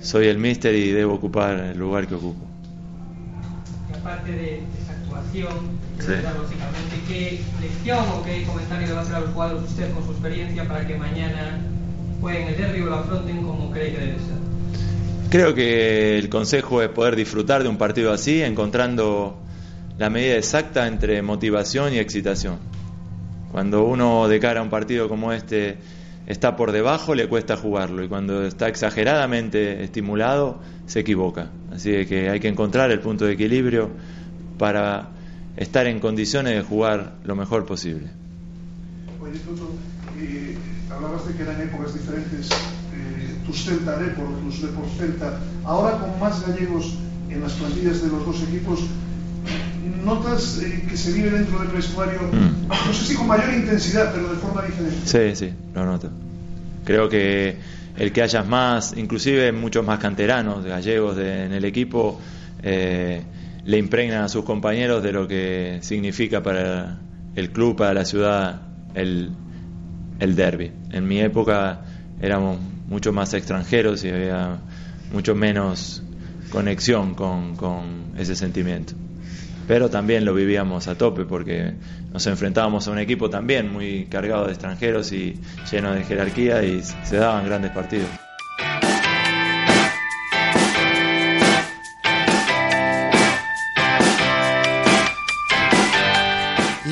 [0.00, 2.44] soy el míster y debo ocupar el lugar que ocupo.
[3.98, 6.12] Aparte de esa actuación, Sí.
[6.12, 10.04] básicamente, ¿qué lección o qué comentario le va a hacer a los jugadores usted con
[10.04, 11.60] su experiencia para que mañana
[12.20, 14.42] jueguen el derbi o lo afronten como cree que debe ser?
[15.30, 19.38] Creo que el consejo es poder disfrutar de un partido así, encontrando
[19.98, 22.58] la medida exacta entre motivación y excitación.
[23.52, 25.78] Cuando uno de cara a un partido como este
[26.26, 31.50] está por debajo le cuesta jugarlo y cuando está exageradamente estimulado se equivoca.
[31.72, 33.90] Así que hay que encontrar el punto de equilibrio
[34.58, 35.08] para
[35.56, 38.08] estar en condiciones de jugar lo mejor posible.
[39.20, 39.70] Oye, Toto,
[40.18, 40.56] eh,
[40.90, 45.40] hablabas de que eran épocas diferentes, eh, tus Celta tus Depor Celta.
[45.64, 46.94] Ahora con más gallegos
[47.28, 48.80] en las plantillas de los dos equipos,
[50.04, 52.68] ¿notas eh, que se vive dentro del vestuario, Mm.
[52.68, 54.96] no sé si con mayor intensidad, pero de forma diferente?
[55.04, 56.10] Sí, sí, lo noto.
[56.84, 57.56] Creo que
[57.96, 62.20] el que hayas más, inclusive muchos más canteranos, gallegos de- en el equipo,
[62.62, 63.22] eh,
[63.64, 66.98] le impregnan a sus compañeros de lo que significa para
[67.36, 68.62] el club, para la ciudad,
[68.94, 69.30] el,
[70.18, 70.72] el derby.
[70.90, 71.82] En mi época
[72.20, 74.58] éramos mucho más extranjeros y había
[75.12, 76.02] mucho menos
[76.50, 78.94] conexión con, con ese sentimiento.
[79.66, 81.74] Pero también lo vivíamos a tope porque
[82.12, 85.38] nos enfrentábamos a un equipo también muy cargado de extranjeros y
[85.70, 88.08] lleno de jerarquía y se daban grandes partidos.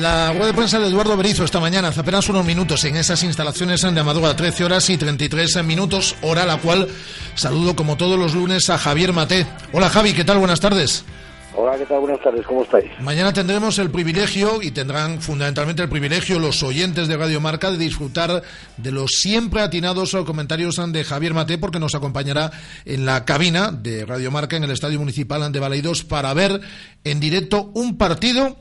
[0.01, 3.21] La rueda de prensa de Eduardo Berizo esta mañana, hace apenas unos minutos, en esas
[3.21, 6.87] instalaciones de Amadora, 13 horas y 33 minutos, hora a la cual
[7.35, 9.45] saludo como todos los lunes a Javier Maté.
[9.73, 10.39] Hola Javi, ¿qué tal?
[10.39, 11.05] Buenas tardes.
[11.53, 11.99] Hola, ¿qué tal?
[11.99, 12.89] Buenas tardes, ¿cómo estáis?
[13.01, 17.77] Mañana tendremos el privilegio, y tendrán fundamentalmente el privilegio los oyentes de Radio Marca, de
[17.77, 18.41] disfrutar
[18.77, 22.51] de los siempre atinados comentarios de Javier Maté, porque nos acompañará
[22.85, 26.61] en la cabina de Radio Marca en el Estadio Municipal de Balaidos para ver
[27.03, 28.57] en directo un partido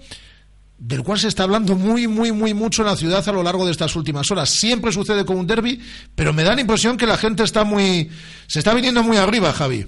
[0.76, 3.66] del cual se está hablando muy, muy, muy mucho en la ciudad a lo largo
[3.66, 4.50] de estas últimas horas.
[4.50, 5.80] Siempre sucede con un derby,
[6.16, 8.10] pero me da la impresión que la gente está muy,
[8.48, 9.86] se está viniendo muy arriba, Javi.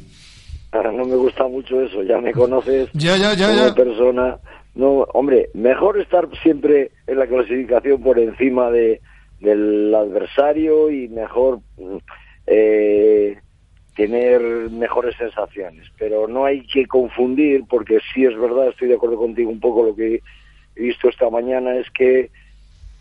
[0.72, 3.74] Ah, No me gusta mucho eso, ya me conoces Ya, ya, ya, como ya.
[3.74, 4.38] persona.
[4.74, 9.00] No, hombre, mejor estar siempre en la clasificación por encima de
[9.40, 11.96] del adversario y mejor mm,
[12.46, 13.36] eh,
[13.96, 15.88] tener mejores sensaciones.
[15.98, 19.82] Pero no hay que confundir, porque sí es verdad, estoy de acuerdo contigo un poco
[19.84, 20.22] lo que
[20.76, 22.30] he visto esta mañana, es que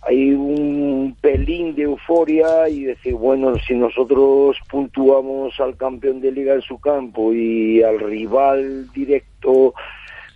[0.04, 6.56] hay un pelín de euforia y decir, bueno, si nosotros puntuamos al campeón de liga
[6.56, 9.74] en su campo y al rival directo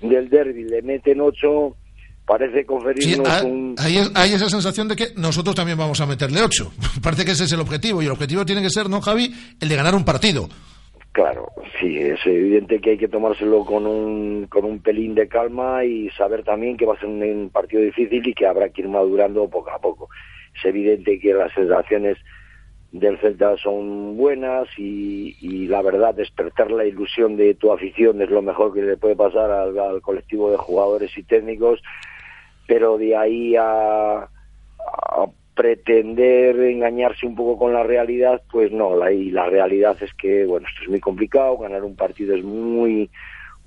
[0.01, 1.75] del derby le meten ocho,
[2.27, 3.75] parece Sí, conferirnos ha- un...
[3.79, 6.71] hay, hay esa sensación de que nosotros también vamos a meterle ocho.
[7.01, 8.01] Parece que ese es el objetivo.
[8.01, 9.33] Y el objetivo tiene que ser, ¿no, Javi?
[9.59, 10.47] El de ganar un partido.
[11.15, 11.47] Claro,
[11.79, 16.09] sí, es evidente que hay que tomárselo con un, con un pelín de calma y
[16.09, 19.49] saber también que va a ser un, partido difícil y que habrá que ir madurando
[19.49, 20.09] poco a poco.
[20.53, 22.17] Es evidente que las sensaciones
[22.91, 28.41] del Celta son buenas y, la verdad despertar la ilusión de tu afición es lo
[28.41, 31.81] mejor que le puede pasar al, al colectivo de jugadores y técnicos,
[32.67, 35.25] pero de ahí a, a
[35.55, 40.45] pretender engañarse un poco con la realidad, pues no, la, y la realidad es que,
[40.45, 43.09] bueno, esto es muy complicado, ganar un partido es muy,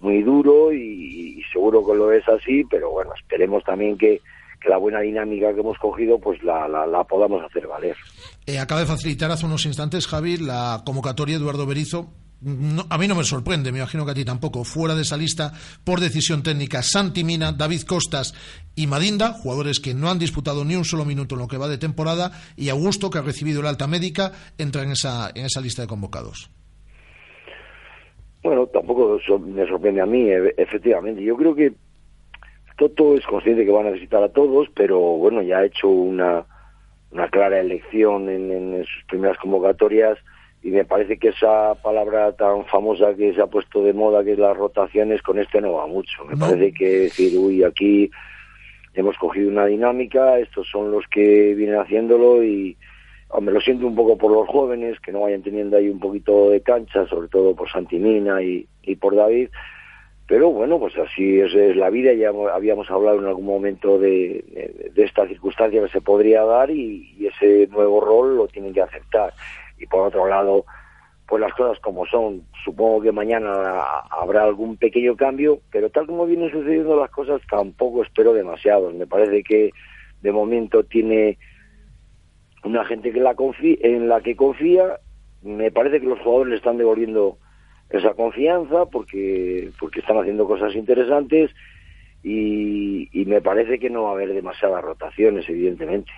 [0.01, 4.21] muy duro y, seguro que lo es así, pero bueno, esperemos también que,
[4.61, 7.97] que la buena dinámica que hemos cogido, pues la, la, podamos hacer valer.
[8.47, 12.11] Eh, acaba de facilitar hace unos instantes, Javi, la convocatoria de Eduardo Berizo.
[12.91, 14.63] A mí no me sorprende, me imagino que a ti tampoco.
[14.63, 18.33] Fuera de esa lista, por decisión técnica, Santi Mina, David Costas
[18.79, 21.67] y Madinda, jugadores que no han disputado ni un solo minuto en lo que va
[21.67, 25.61] de temporada, y Augusto, que ha recibido el alta médica, entra en esa, en esa
[25.61, 26.49] lista de convocados.
[28.41, 31.25] Bueno, tampoco me sorprende a mí, e- efectivamente.
[31.25, 31.73] Yo creo que
[32.77, 36.47] Toto es consciente que va a necesitar a todos, pero bueno, ya ha hecho una,
[37.11, 40.19] una clara elección en, en sus primeras convocatorias
[40.63, 44.35] y me parece que esa palabra tan famosa que se ha puesto de moda, que
[44.35, 46.25] es las rotaciones, con este no va mucho.
[46.27, 48.09] Me parece que decir, uy, aquí
[48.95, 52.77] hemos cogido una dinámica, estos son los que vienen haciéndolo y
[53.31, 56.51] hombre, lo siento un poco por los jóvenes que no vayan teniendo ahí un poquito
[56.51, 59.51] de cancha, sobre todo por Santimina y, y por David,
[60.27, 64.45] pero bueno, pues así es, es la vida, ya habíamos hablado en algún momento de,
[64.95, 69.33] de- esta circunstancia que se podría dar y ese nuevo rol lo tienen que aceptar.
[69.79, 70.67] Y por otro lado,
[71.29, 76.25] pues las cosas como son, supongo que mañana habrá algún pequeño cambio, pero tal como
[76.25, 78.95] vienen sucediendo las cosas tampoco espero demasiados.
[78.95, 79.71] Me parece que
[80.23, 81.37] de momento tiene
[82.65, 84.99] una gente que la en la que confía,
[85.43, 87.37] me parece que los jugadores le están devolviendo
[87.91, 91.51] esa confianza porque porque están haciendo cosas interesantes
[92.23, 96.11] y me parece que no va a haber demasiadas rotaciones, evidentemente.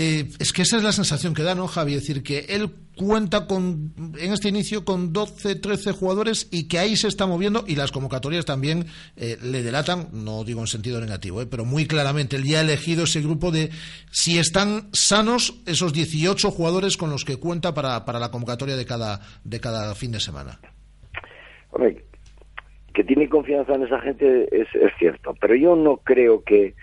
[0.00, 1.94] Eh, es que esa es la sensación que da, ¿no, Javi?
[1.94, 6.78] Es decir, que él cuenta con, en este inicio con 12, 13 jugadores y que
[6.78, 11.00] ahí se está moviendo y las convocatorias también eh, le delatan, no digo en sentido
[11.00, 13.70] negativo, eh, pero muy claramente él ya ha elegido ese grupo de
[14.12, 18.86] si están sanos esos 18 jugadores con los que cuenta para, para la convocatoria de
[18.86, 20.60] cada, de cada fin de semana.
[22.94, 24.68] Que tiene confianza en esa gente es
[25.00, 26.74] cierto, pero yo no creo que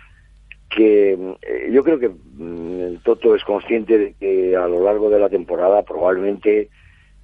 [0.76, 5.20] que eh, yo creo que mm, Toto es consciente de que a lo largo de
[5.20, 6.70] la temporada probablemente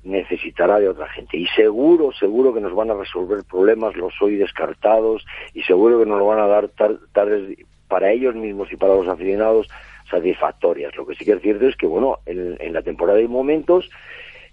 [0.03, 4.35] necesitará de otra gente y seguro, seguro que nos van a resolver problemas, los hoy
[4.37, 8.95] descartados y seguro que nos lo van a dar tardes para ellos mismos y para
[8.95, 9.67] los aficionados
[10.09, 10.95] satisfactorias.
[10.95, 13.89] Lo que sí que es cierto es que, bueno, en, en la temporada hay momentos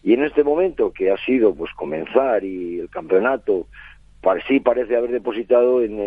[0.02, 3.66] y en este momento que ha sido pues comenzar y el campeonato
[4.46, 6.02] sí parece haber depositado en,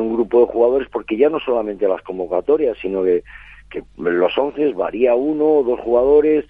[0.00, 3.22] un grupo de jugadores porque ya no solamente las convocatorias, sino que,
[3.70, 6.44] que los once varía uno o dos jugadores.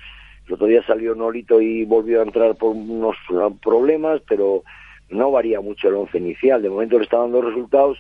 [0.47, 3.17] El otro día salió Nolito y volvió a entrar por unos
[3.63, 4.63] problemas, pero
[5.11, 6.63] no varía mucho el once inicial.
[6.63, 7.99] De momento le está dando resultados.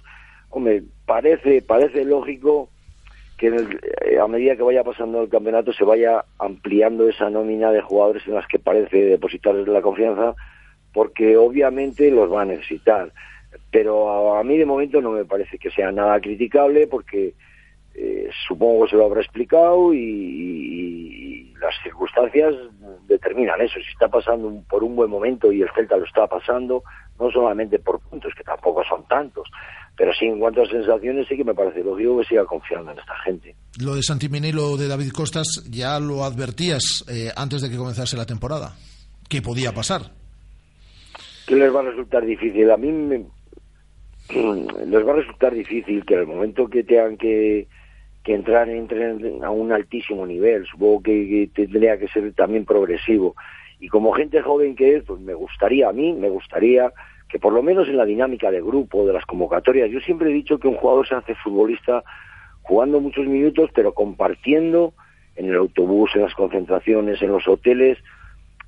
[0.50, 2.68] Hombre, parece, parece lógico
[3.36, 7.82] que eh, a medida que vaya pasando el campeonato se vaya ampliando esa nómina de
[7.82, 10.34] jugadores en las que parece depositar la confianza
[10.96, 13.12] porque obviamente los va a necesitar.
[13.70, 17.34] Pero a, mí de momento no me parece que sea nada criticable porque
[17.94, 22.54] eh, supongo que se lo habrá explicado y, las circunstancias
[23.08, 23.74] determinan eso.
[23.80, 26.82] Si está pasando por un buen momento y el Celta lo está pasando,
[27.18, 29.48] no solamente por puntos, que tampoco son tantos,
[29.96, 32.98] pero sí en cuanto a sensaciones sí que me parece lógico que siga confiando en
[32.98, 33.54] esta gente.
[33.80, 37.76] Lo de Santimini y lo de David Costas ya lo advertías eh, antes de que
[37.76, 38.76] comenzase la temporada,
[39.28, 40.25] que podía pasar
[41.46, 42.70] que les va a resultar difícil.
[42.70, 43.24] A mí me,
[44.86, 47.68] les va a resultar difícil que en el momento que tengan que,
[48.24, 50.66] que entrar entren a un altísimo nivel.
[50.66, 53.36] Supongo que, tendría que ser también progresivo.
[53.78, 56.92] Y como gente joven que es, pues me gustaría, a mí me gustaría
[57.28, 60.34] que por lo menos en la dinámica de grupo, de las convocatorias, yo siempre he
[60.34, 62.02] dicho que un jugador se hace futbolista
[62.62, 64.94] jugando muchos minutos, pero compartiendo
[65.36, 67.98] en el autobús, en las concentraciones, en los hoteles,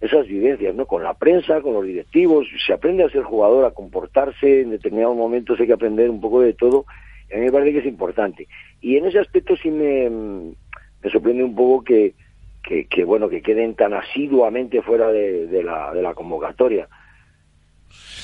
[0.01, 0.87] esas vivencias, ¿no?
[0.87, 5.17] Con la prensa, con los directivos, se aprende a ser jugador, a comportarse, en determinados
[5.17, 6.85] momentos hay que aprender un poco de todo,
[7.29, 8.47] y a mí me parece que es importante.
[8.81, 12.15] Y en ese aspecto sí me, me sorprende un poco que,
[12.63, 16.89] que, bueno, que queden tan asiduamente fuera de, la, de la convocatoria.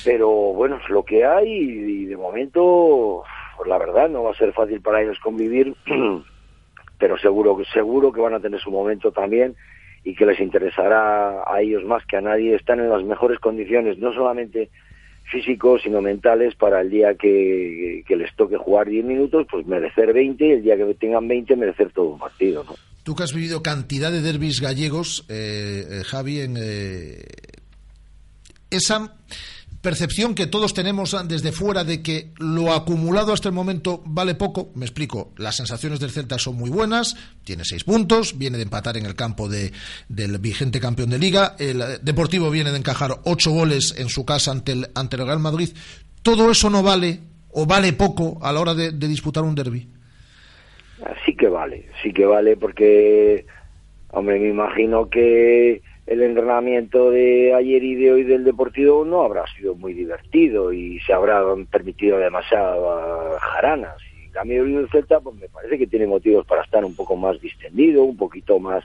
[0.05, 3.23] Pero bueno, es lo que hay y, de momento,
[3.57, 5.75] pues la verdad, no va a ser fácil para ellos convivir,
[6.99, 9.55] pero seguro, seguro que van a tener su momento también
[10.05, 13.97] y que les interesará a ellos más que a nadie, están en las mejores condiciones,
[13.97, 14.69] no solamente
[15.31, 20.45] físicos, sino mentales, para el día que, les toque jugar 10 minutos, pues merecer 20,
[20.45, 22.63] y el día que tengan 20, merecer todo un partido.
[23.03, 27.25] Tú que has vivido cantidad de derbis gallegos, eh, eh, Javi, en eh,
[28.69, 29.15] esa
[29.85, 34.71] percepción que todos tenemos desde fuera de que lo acumulado hasta el momento vale poco.
[34.73, 38.97] Me explico, las sensaciones del Celta son muy buenas, tiene seis puntos, viene de empatar
[38.97, 39.71] en el campo de,
[40.09, 44.49] del vigente campeón de liga, el Deportivo viene de encajar ocho goles en su casa
[44.49, 45.69] ante el, ante el Real Madrid.
[46.23, 47.19] ¿Todo eso no vale
[47.51, 49.87] o vale poco a la hora de, de disputar un derby?
[51.27, 53.45] Sí que vale, sí que vale porque,
[54.09, 59.45] hombre, me imagino que el entrenamiento de ayer y de hoy del Deportivo no habrá
[59.55, 63.97] sido muy divertido y se habrán permitido demasiadas jaranas.
[64.15, 67.15] Y en cambio el Celta, pues me parece que tiene motivos para estar un poco
[67.15, 68.83] más distendido, un poquito más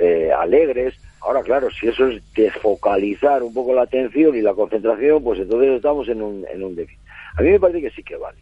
[0.00, 0.98] eh, alegres.
[1.20, 5.70] Ahora, claro, si eso es desfocalizar un poco la atención y la concentración, pues entonces
[5.70, 7.00] estamos en un, en un déficit.
[7.36, 8.38] A mí me parece que sí que vale.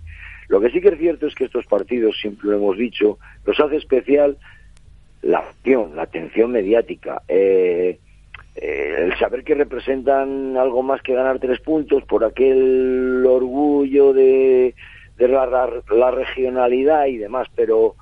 [0.48, 3.58] Lo que sí que es cierto es que estos partidos, siempre lo hemos dicho, los
[3.58, 4.36] hace especial
[5.22, 7.98] la acción, la atención mediática, eh,
[8.54, 14.74] eh, el saber que representan algo más que ganar tres puntos por aquel orgullo de,
[15.18, 17.96] de la, regionalidad y demás, pero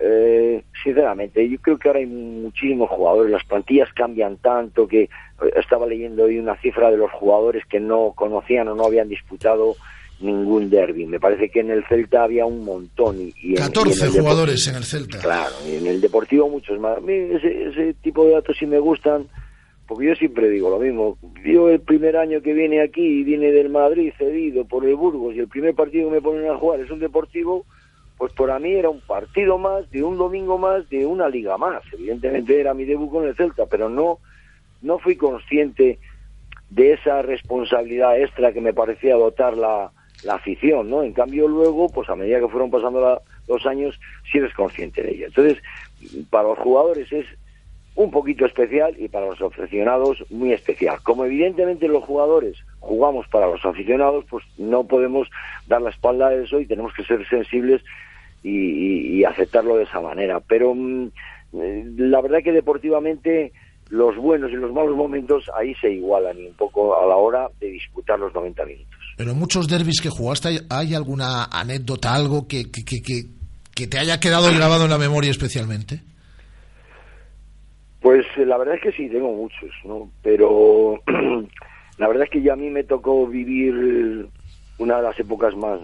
[0.00, 5.10] eh, sinceramente yo creo que ahora hay muchísimos jugadores, las plantillas cambian tanto que
[5.56, 9.76] estaba leyendo hoy una cifra de los jugadores que no conocían o no habían disputado
[10.20, 11.06] ningún derby.
[11.06, 13.16] Me parece que en el Celta había un montón.
[13.20, 15.18] Y, 14 jugadores en el Celta.
[15.18, 16.98] Claro, y en el Deportivo muchos más.
[16.98, 19.26] A mí ese, ese tipo de datos sí me gustan,
[19.86, 21.18] porque yo siempre digo lo mismo.
[21.44, 25.34] Yo el primer año que viene aquí y viene del Madrid cedido por el Burgos
[25.34, 27.64] y el primer partido que me ponen a jugar es un Deportivo,
[28.18, 31.82] pues para mí era un partido más, de un domingo más, de una liga más.
[31.92, 34.18] Evidentemente era mi debut con el Celta, pero no,
[34.82, 35.98] no fui consciente
[36.70, 39.56] de esa responsabilidad extra que me parecía dotar
[40.24, 41.02] la, afición, ¿no?
[41.02, 43.98] En cambio luego, pues a medida que fueron pasando los años,
[44.30, 45.26] sí eres consciente de ella.
[45.26, 45.58] Entonces,
[46.30, 47.26] para los jugadores es
[47.94, 50.98] un poquito especial y para los aficionados muy especial.
[51.02, 55.28] Como evidentemente los jugadores jugamos para los aficionados, pues no podemos
[55.66, 57.82] dar la espalda a eso y tenemos que ser sensibles
[58.42, 60.40] y, aceptarlo de esa manera.
[60.40, 61.08] Pero mm,
[61.60, 63.52] eh, la verdad que deportivamente
[63.90, 67.68] los buenos y los malos momentos ahí se igualan un poco a la hora de
[67.68, 68.99] disputar los 90 minutos.
[69.20, 73.02] Pero en muchos derbis que jugaste, ¿hay- ¿hay alguna anécdota, algo que, que, que,
[73.74, 76.00] que- te haya quedado grabado en la memoria especialmente?
[78.00, 80.10] Pues eh, la verdad es que sí, tengo muchos, ¿no?
[80.22, 81.02] Pero
[81.98, 84.26] la verdad es que ya a mí me tocó vivir
[84.78, 85.78] una de las épocas más,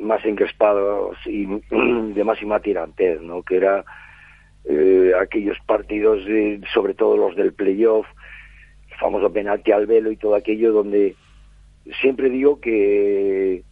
[0.00, 3.44] más encrespadas y de máxima tirantez, ¿no?
[3.44, 3.84] Que era
[4.64, 8.06] eh, aquellos partidos, de- sobre todo los del playoff,
[8.98, 11.14] famoso penalti al velo y todo aquello, donde
[12.00, 13.62] siempre digo que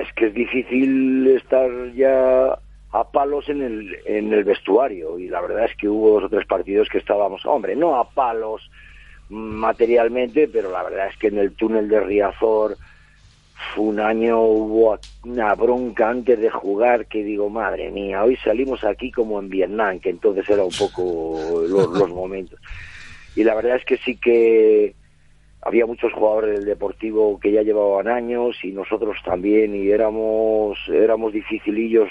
[0.00, 2.58] es que es difícil estar ya
[2.92, 6.28] a palos en el, en el vestuario y la verdad es que hubo dos o
[6.28, 8.70] tres partidos que estábamos, hombre, no a palos
[9.28, 12.76] materialmente, pero la verdad es que en el túnel de Riazor
[13.74, 18.82] fue un año, hubo una bronca antes de jugar que digo, madre mía, hoy salimos
[18.84, 22.58] aquí como en Vietnam, que entonces era un poco lo- los momentos.
[23.36, 24.94] Y la verdad es que sí que
[25.62, 31.32] había muchos jugadores del Deportivo que ya llevaban años y nosotros también y éramos éramos
[31.32, 32.10] dificilillos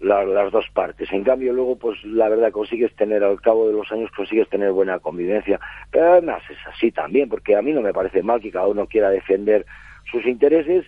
[0.00, 1.10] la- las dos partes.
[1.12, 4.72] En cambio luego pues la verdad consigues tener al cabo de los años consigues tener
[4.72, 5.58] buena convivencia,
[5.90, 8.86] pero además es así también porque a mí no me parece mal que cada uno
[8.86, 9.64] quiera defender
[10.10, 10.84] sus intereses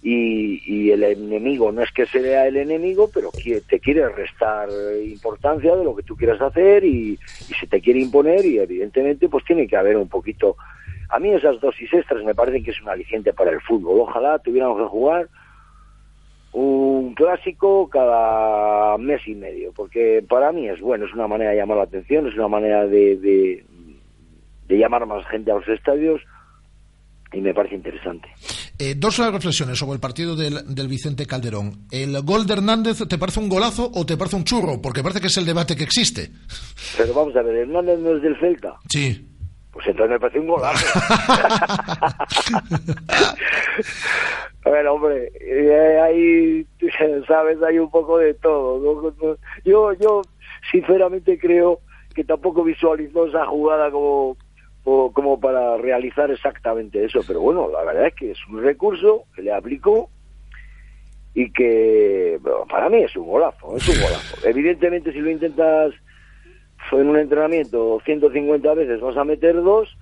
[0.00, 3.34] y, y el enemigo no es que sea el enemigo, pero
[3.66, 4.68] te quiere restar
[5.04, 7.18] importancia de lo que tú quieras hacer y,
[7.48, 10.56] y se te quiere imponer y evidentemente pues tiene que haber un poquito
[11.08, 14.00] a mí esas dosis extras me parecen que es un aliciente para el fútbol.
[14.00, 15.28] Ojalá tuviéramos que jugar
[16.52, 21.56] un clásico cada mes y medio, porque para mí es bueno, es una manera de
[21.56, 23.64] llamar la atención, es una manera de, de,
[24.66, 26.20] de llamar más gente a los estadios
[27.32, 28.28] y me parece interesante.
[28.78, 31.86] Eh, dos reflexiones sobre el partido del, del Vicente Calderón.
[31.90, 34.80] ¿El gol de Hernández te parece un golazo o te parece un churro?
[34.80, 36.30] Porque parece que es el debate que existe.
[36.96, 38.76] Pero vamos a ver, Hernández no es del Celta.
[38.88, 39.26] Sí.
[39.78, 40.98] Pues entonces me parece un golazo.
[44.64, 46.66] a ver, hombre, eh, ahí,
[47.28, 49.12] sabes, hay un poco de todo.
[49.64, 50.22] Yo, yo,
[50.72, 51.78] sinceramente creo
[52.12, 54.36] que tampoco visualizó esa jugada como,
[54.82, 57.20] o- como para realizar exactamente eso.
[57.24, 60.10] Pero bueno, la verdad es que es un recurso que le aplicó
[61.34, 64.38] y que bueno, para mí es un golazo, es un golazo.
[64.48, 65.92] Evidentemente, si lo intentas
[66.92, 69.96] en un entrenamiento 150 veces vas a meter dos,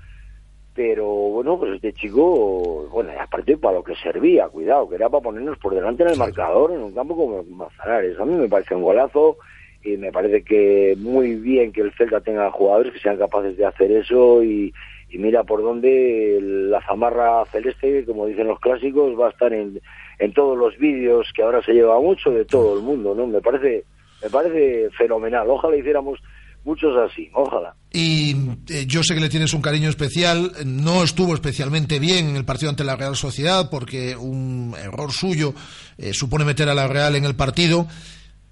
[0.75, 5.23] pero bueno, pues este chico, bueno, aparte para lo que servía, cuidado, que era para
[5.23, 8.21] ponernos por delante en el marcador en un campo como Manzanares.
[8.21, 9.39] A mí me parece un golazo
[9.83, 13.65] y me parece que muy bien que el Celta tenga jugadores que sean capaces de
[13.65, 14.75] hacer eso y,
[15.09, 19.81] y mira por dónde la zamarra celeste, como dicen los clásicos, va a estar en,
[20.19, 23.27] en todos los vídeos que ahora se lleva mucho de todo el mundo, ¿no?
[23.27, 23.85] Me parece,
[24.23, 25.49] me parece fenomenal.
[25.49, 26.21] Ojalá hiciéramos
[26.67, 27.75] muchos así, ojalá.
[27.93, 28.35] Y
[28.69, 30.51] eh, yo sé que le tienes un cariño especial.
[30.67, 35.55] No estuvo especialmente bien en el partido ante la Real Sociedad porque un error suyo
[35.97, 37.87] eh, supone meter a la Real en el partido.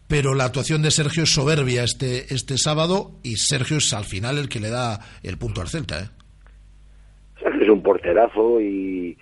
[0.06, 4.38] Pero la actuación de Sergio es soberbia este, este sábado y Sergio es al final
[4.38, 5.98] el que le da el punto al Celta.
[5.98, 6.08] ¿eh?
[7.42, 9.16] Sergio es un porterazo y,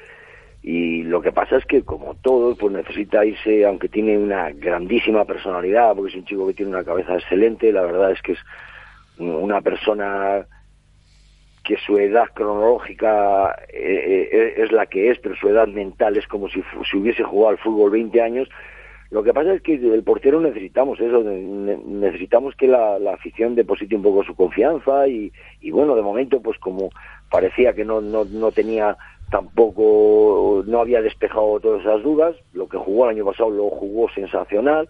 [0.62, 5.24] y lo que pasa es que como todo pues necesita irse aunque tiene una grandísima
[5.24, 8.38] personalidad porque es un chico que tiene una cabeza excelente la verdad es que es
[9.18, 10.46] una persona
[11.64, 16.26] que su edad cronológica eh, eh, es la que es pero su edad mental es
[16.26, 18.48] como si, si hubiese jugado al fútbol 20 años.
[19.10, 23.54] Lo que pasa es que el portero necesitamos eso, ne- necesitamos que la, la afición
[23.54, 26.90] deposite un poco su confianza y, y bueno, de momento pues como
[27.30, 28.96] parecía que no, no, no tenía
[29.30, 34.08] tampoco, no había despejado todas esas dudas, lo que jugó el año pasado lo jugó
[34.10, 34.88] sensacional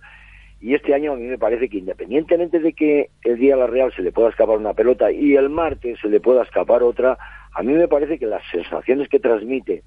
[0.62, 3.66] y este año a mí me parece que independientemente de que el día a la
[3.66, 7.18] Real se le pueda escapar una pelota y el martes se le pueda escapar otra,
[7.52, 9.82] a mí me parece que las sensaciones que transmite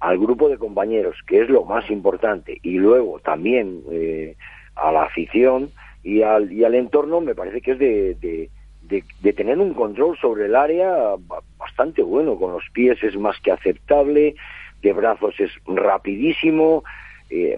[0.00, 4.36] al grupo de compañeros, que es lo más importante, y luego también eh,
[4.74, 5.70] a la afición
[6.04, 8.50] y al, y al entorno, me parece que es de, de,
[8.82, 12.36] de- de tener un control sobre el área ba- bastante bueno.
[12.38, 14.36] Con los pies es más que aceptable,
[14.82, 16.84] de brazos es rapidísimo.
[17.30, 17.56] Eh,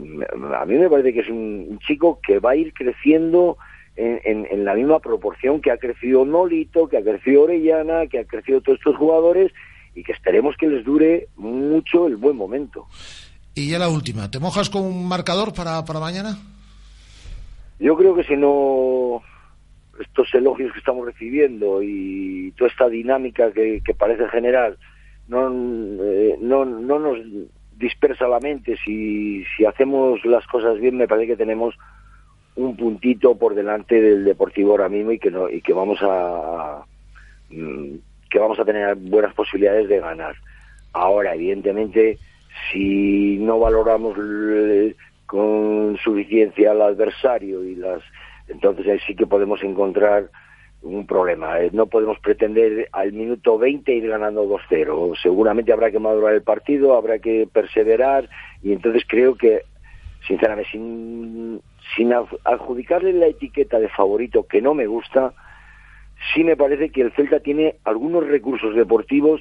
[0.58, 3.56] a mí me parece que es un, un chico que va a ir creciendo
[3.96, 8.20] en, en- en la misma proporción que ha crecido Nolito, que ha crecido Orellana, que
[8.20, 9.52] ha crecido todos estos jugadores
[9.94, 12.86] y que esperemos que les dure mucho el buen momento.
[13.54, 16.38] Y ya la última, ¿te mojas con un marcador para, para mañana?
[17.80, 19.20] Yo creo que si no
[20.00, 24.76] estos elogios que estamos recibiendo y toda esta dinámica que, que parece generar
[25.26, 25.48] no,
[26.04, 27.18] eh, no, no nos
[27.78, 28.76] dispersa la mente.
[28.84, 31.74] Si, si hacemos las cosas bien, me parece que tenemos
[32.56, 36.82] un puntito por delante del Deportivo ahora mismo y que no y que vamos a
[37.50, 37.94] mm,
[38.28, 40.34] que vamos a tener buenas posibilidades de ganar.
[40.92, 42.18] Ahora, evidentemente,
[42.70, 44.16] si no valoramos
[45.26, 48.02] con suficiencia al adversario y las
[48.48, 50.30] entonces ahí sí que podemos encontrar
[50.94, 51.60] un problema.
[51.60, 55.14] Eh, No podemos pretender al minuto 20 ir ganando 2-0.
[55.22, 58.28] Seguramente habrá que madurar el partido, habrá que perseverar
[58.62, 59.62] y entonces creo que,
[60.26, 61.60] sinceramente, sin,
[61.96, 65.34] sin ad- adjudicarle la etiqueta de favorito que no me gusta,
[66.34, 69.40] sí me parece que el Celta tiene algunos recursos deportivos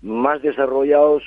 [0.00, 1.22] más desarrollados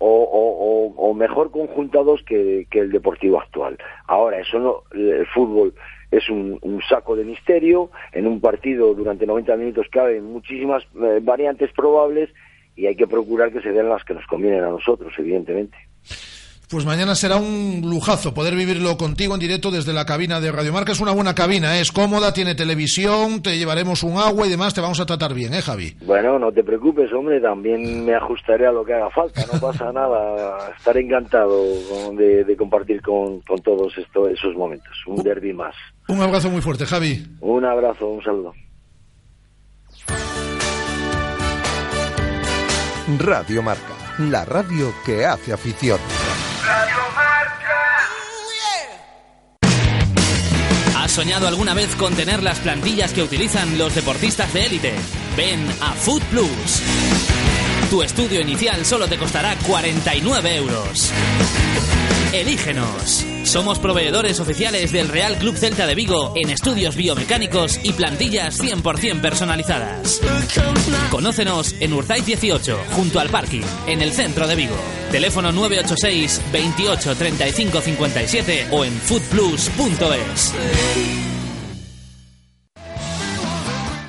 [0.00, 3.78] o- o mejor conjuntados que, que el deportivo actual.
[4.06, 5.74] Ahora, eso no, el fútbol
[6.10, 11.20] es un, un saco de misterio, en un partido durante 90 minutos caben muchísimas eh,
[11.22, 12.30] variantes probables
[12.76, 15.76] y hay que procurar que se den las que nos convienen a nosotros, evidentemente.
[16.68, 20.70] Pues mañana será un lujazo poder vivirlo contigo en directo desde la cabina de Radio
[20.70, 20.92] Marca.
[20.92, 21.80] Es una buena cabina, ¿eh?
[21.80, 25.54] es cómoda, tiene televisión, te llevaremos un agua y demás, te vamos a tratar bien,
[25.54, 25.96] ¿eh, Javi?
[26.04, 29.90] Bueno, no te preocupes, hombre, también me ajustaré a lo que haga falta, no pasa
[29.94, 30.74] nada.
[30.76, 31.64] Estaré encantado
[32.14, 34.92] de, de compartir con, con todos esto, esos momentos.
[35.06, 35.74] Un derby más.
[36.08, 37.24] Un abrazo muy fuerte, Javi.
[37.40, 38.52] Un abrazo, un saludo.
[43.18, 45.98] Radio Marca, la radio que hace afición.
[50.96, 54.94] ¿Has soñado alguna vez con tener las plantillas que utilizan los deportistas de élite?
[55.36, 57.37] Ven a Food Plus.
[57.90, 61.10] Tu estudio inicial solo te costará 49 euros.
[62.34, 63.24] Elígenos.
[63.44, 69.22] Somos proveedores oficiales del Real Club Celta de Vigo en estudios biomecánicos y plantillas 100%
[69.22, 70.20] personalizadas.
[71.10, 74.76] Conócenos en Urzaiz 18, junto al parking, en el centro de Vigo.
[75.10, 80.52] Teléfono 986 28 35 57 o en foodplus.es.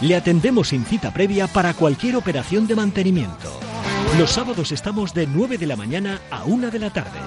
[0.00, 3.60] Le atendemos sin cita previa para cualquier operación de mantenimiento.
[4.18, 7.18] Los sábados estamos de 9 de la mañana a 1 de la tarde.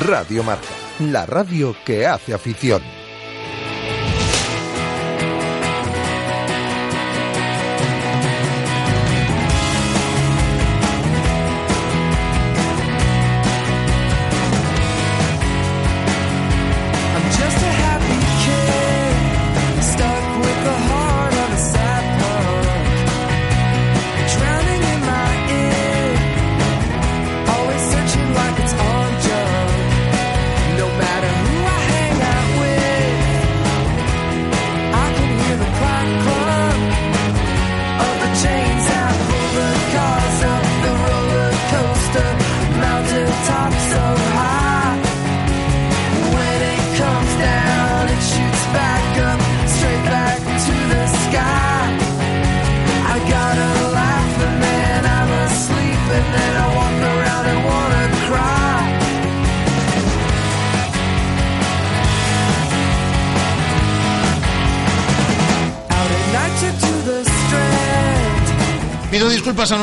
[0.00, 0.68] Radio Marca,
[1.00, 2.97] la radio que hace afición.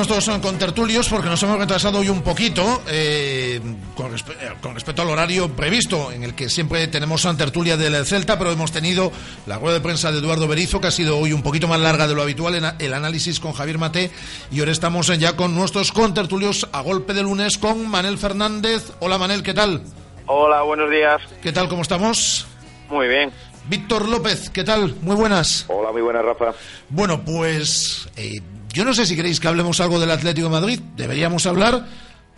[0.07, 3.59] Nuestros contertulios porque nos hemos retrasado hoy un poquito eh,
[3.95, 7.75] con, respe- eh, con respecto al horario previsto, en el que siempre tenemos una tertulia
[7.75, 9.11] del Celta, pero hemos tenido
[9.47, 12.07] la rueda de prensa de Eduardo Berizo, que ha sido hoy un poquito más larga
[12.07, 14.11] de lo habitual, en el análisis con Javier Mate,
[14.51, 18.91] y ahora estamos ya con nuestros contertulios a golpe de lunes con Manel Fernández.
[18.99, 19.81] Hola Manel, ¿qué tal?
[20.27, 21.21] Hola, buenos días.
[21.41, 21.67] ¿Qué tal?
[21.67, 22.45] ¿Cómo estamos?
[22.89, 23.31] Muy bien.
[23.67, 24.95] Víctor López, ¿qué tal?
[25.01, 25.65] Muy buenas.
[25.67, 26.53] Hola, muy buenas, Rafa.
[26.89, 28.39] Bueno, pues eh,
[28.75, 30.79] yo no sé si queréis que hablemos algo del Atlético de Madrid.
[30.97, 31.85] Deberíamos hablar,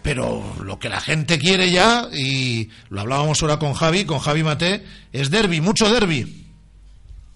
[0.04, 4.44] pero lo que la gente quiere ya, y lo hablábamos ahora con Javi, con Javi
[4.44, 6.46] Mate, es derby, mucho derby.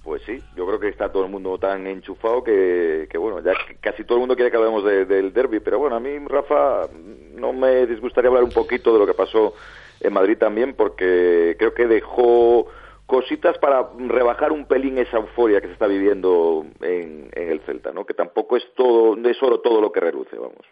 [0.03, 3.53] Pues sí, yo creo que está todo el mundo tan enchufado que, que bueno, ya
[3.81, 6.87] casi todo el mundo quiere que hablemos de- del derby, pero bueno, a mí, Rafa,
[7.35, 9.53] no me disgustaría hablar un poquito de lo que pasó
[9.99, 12.67] en Madrid también, porque creo que dejó
[13.11, 17.91] cositas para rebajar un pelín esa euforia que se está viviendo en, en el Celta,
[17.91, 18.05] ¿no?
[18.05, 20.65] Que tampoco es todo, no es oro todo lo que reluce, vamos.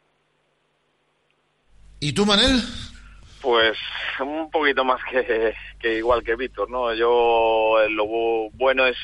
[2.00, 2.62] ¿Y tú, Manel?
[3.42, 3.78] Pues
[4.22, 6.94] un poquito más que, que igual que Víctor, ¿no?
[6.94, 8.98] Yo eh, lo bu- bueno es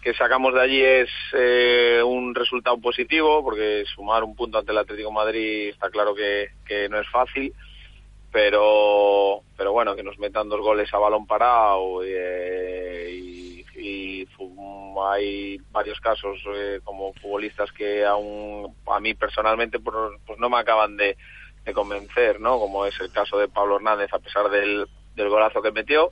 [0.00, 4.78] que sacamos de allí es eh, un resultado positivo, porque sumar un punto ante el
[4.78, 7.52] Atlético de Madrid está claro que, que no es fácil,
[8.34, 13.54] pero pero bueno, que nos metan dos goles a balón parado eh, y,
[15.06, 19.94] hay varios casos eh, como futbolistas que aún a mí personalmente pues,
[20.38, 21.16] no me acaban de,
[21.64, 22.58] de convencer, ¿no?
[22.58, 26.10] Como es el caso de Pablo Hernández a pesar del, del golazo que metió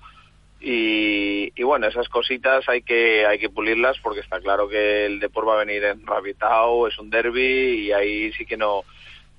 [0.60, 5.18] y, y bueno, esas cositas hay que hay que pulirlas porque está claro que el
[5.18, 8.84] Depor va a venir enrabitado, es un derby y ahí sí que no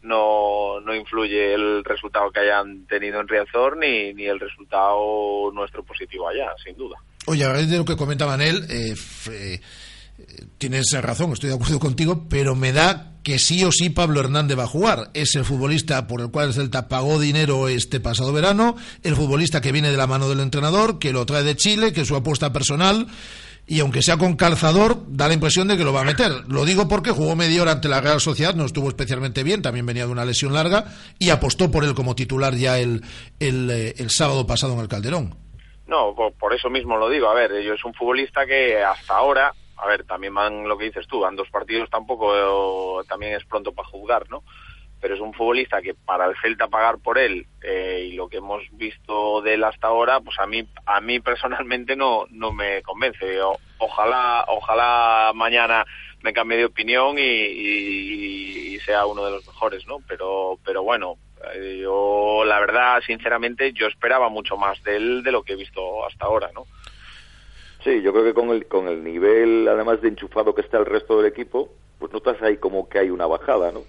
[0.03, 5.83] no, no influye el resultado que hayan tenido en Riazor ni, ni el resultado nuestro
[5.83, 6.97] positivo allá, sin duda.
[7.25, 8.95] Oye, a de lo que comentaba Manel, eh,
[9.31, 9.59] eh,
[10.57, 14.59] tienes razón, estoy de acuerdo contigo, pero me da que sí o sí Pablo Hernández
[14.59, 15.09] va a jugar.
[15.13, 19.61] Es el futbolista por el cual el Celta pagó dinero este pasado verano, el futbolista
[19.61, 22.17] que viene de la mano del entrenador, que lo trae de Chile, que es su
[22.17, 23.07] apuesta personal,
[23.65, 26.31] y aunque sea con calzador, da la impresión de que lo va a meter.
[26.49, 29.85] Lo digo porque jugó media hora ante la Real Sociedad, no estuvo especialmente bien, también
[29.85, 30.85] venía de una lesión larga,
[31.17, 33.01] y apostó por él como titular ya el,
[33.39, 35.35] el, eh, sábado pasado en el Calderón.
[35.87, 37.29] No, por, eso mismo lo digo.
[37.29, 40.85] A ver, yo es un futbolista que hasta ahora, a ver, también van lo que
[40.85, 44.43] dices tú, van dos partidos tampoco, también es pronto para juzgar, ¿no?
[45.03, 48.37] Pero es un futbolista que para el Celta pagar por él eh, y lo que
[48.37, 52.81] hemos visto de él hasta ahora, pues a mí, a mí personalmente no, no me
[52.83, 53.37] convence.
[53.79, 55.85] Ojalá, ojalá mañana
[56.21, 59.97] me cambie de opinión y, y- y sea uno de los mejores, ¿no?
[60.07, 61.17] Pero, pero bueno,
[61.53, 65.57] eh, yo la verdad, sinceramente, yo esperaba mucho más de él de lo que he
[65.57, 66.65] visto hasta ahora, ¿no?
[67.83, 70.85] Sí, yo creo que con el, con el nivel, además de enchufado que está el
[70.85, 73.81] resto del equipo, pues notas ahí como que hay una bajada, ¿no?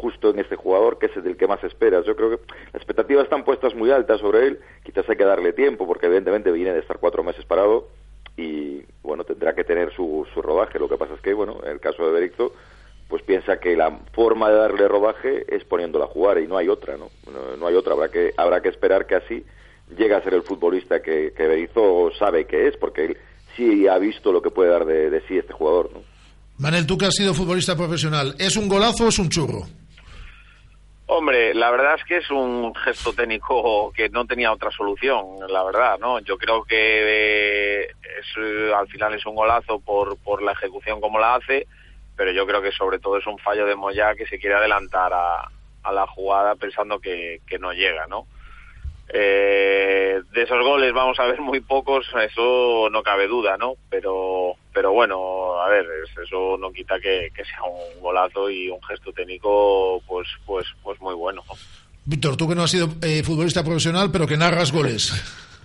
[0.00, 2.06] Justo en este jugador, que es el del que más esperas.
[2.06, 2.42] Yo creo que
[2.72, 6.50] las expectativas están puestas muy altas sobre él, quizás hay que darle tiempo, porque evidentemente
[6.50, 7.88] viene de estar cuatro meses parado
[8.36, 10.78] y, bueno, tendrá que tener su, su rodaje.
[10.78, 12.54] Lo que pasa es que, bueno, en el caso de Berizzo,
[13.08, 16.68] pues piensa que la forma de darle rodaje es poniéndola a jugar y no hay
[16.68, 17.10] otra, ¿no?
[17.30, 19.44] No, no hay otra, habrá que, habrá que esperar que así
[19.98, 23.18] llegue a ser el futbolista que, que Berizzo sabe que es, porque él
[23.56, 26.02] sí ha visto lo que puede dar de, de sí este jugador, ¿no?
[26.58, 29.66] Manel, tú que has sido futbolista profesional, ¿es un golazo o es un churro?
[31.12, 35.64] Hombre, la verdad es que es un gesto técnico que no tenía otra solución, la
[35.64, 36.20] verdad, ¿no?
[36.20, 41.00] Yo creo que eh, es, eh, al final es un golazo por, por la ejecución
[41.00, 41.66] como la hace,
[42.16, 45.12] pero yo creo que sobre todo es un fallo de Moyá que se quiere adelantar
[45.12, 45.48] a,
[45.90, 48.28] la jugada pensando que no llega, ¿no?
[49.12, 53.74] Eh, de esos goles vamos a ver muy pocos, eso no cabe duda, ¿no?
[53.88, 58.68] Pero, pero bueno, a ver, es- eso no quita que, que sea un golazo y
[58.70, 61.42] un gesto técnico, pues, pues, pues muy bueno.
[61.48, 61.54] ¿no?
[62.04, 65.12] Víctor, tú que no has sido eh, futbolista profesional, pero que narras goles.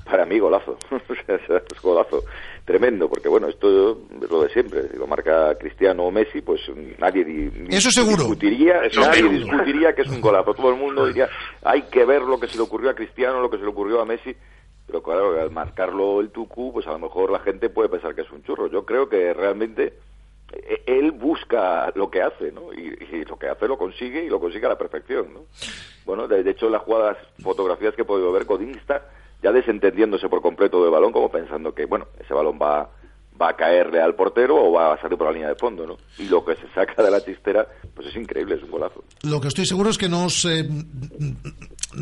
[0.05, 0.77] Para mí, golazo.
[1.27, 2.23] Es golazo.
[2.65, 4.89] Tremendo, porque bueno, esto es lo de siempre.
[4.89, 6.61] Si lo marca Cristiano o Messi, pues
[6.97, 8.23] nadie di- di- Eso seguro.
[8.23, 9.37] discutiría, Eso nadie seguro.
[9.37, 10.55] discutiría que es un golazo.
[10.55, 11.29] Todo el mundo diría,
[11.63, 14.01] hay que ver lo que se le ocurrió a Cristiano, lo que se le ocurrió
[14.01, 14.35] a Messi.
[14.87, 18.21] Pero claro, al marcarlo el Tucu, pues a lo mejor la gente puede pensar que
[18.21, 18.67] es un churro.
[18.67, 19.93] Yo creo que realmente
[20.53, 22.73] eh, él busca lo que hace, ¿no?
[22.73, 25.41] Y, y lo que hace lo consigue y lo consigue a la perfección, ¿no?
[26.05, 29.07] Bueno, de, de hecho, las jugadas, fotografías que he podido ver, Godín está
[29.41, 32.89] ya desentendiéndose por completo del balón, como pensando que, bueno, ese balón va,
[33.39, 35.97] va a caerle al portero o va a salir por la línea de fondo, ¿no?
[36.17, 39.03] Y lo que se saca de la chistera, pues es increíble, es un golazo.
[39.23, 40.67] Lo que estoy seguro es que nos, eh,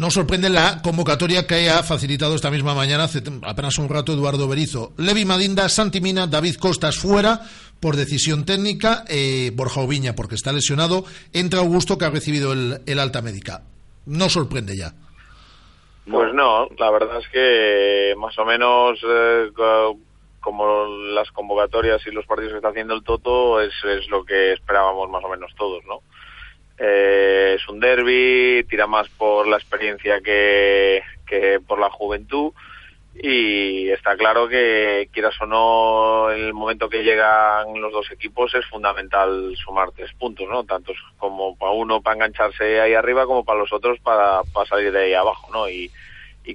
[0.10, 4.94] sorprende la convocatoria que ha facilitado esta misma mañana, hace apenas un rato, Eduardo Berizo.
[4.98, 7.42] Levi Madinda, Santi Mina, David Costas fuera
[7.80, 11.04] por decisión técnica, eh, Borja Oviña porque está lesionado,
[11.34, 13.64] entra Augusto que ha recibido el, el alta médica.
[14.06, 14.94] No sorprende ya.
[16.10, 19.98] Pues no, la verdad es que más o menos eh, co-
[20.42, 24.52] como las convocatorias y los partidos que está haciendo el Toto es, es lo que
[24.54, 26.02] esperábamos más o menos todos, ¿no?
[26.78, 32.52] Eh, es un derby, tira más por la experiencia que, que por la juventud
[33.16, 38.66] y está claro que quieras o no el momento que llegan los dos equipos es
[38.66, 43.60] fundamental sumar tres puntos no tantos como para uno para engancharse ahí arriba como para
[43.60, 45.92] los otros para, para salir de ahí abajo no y,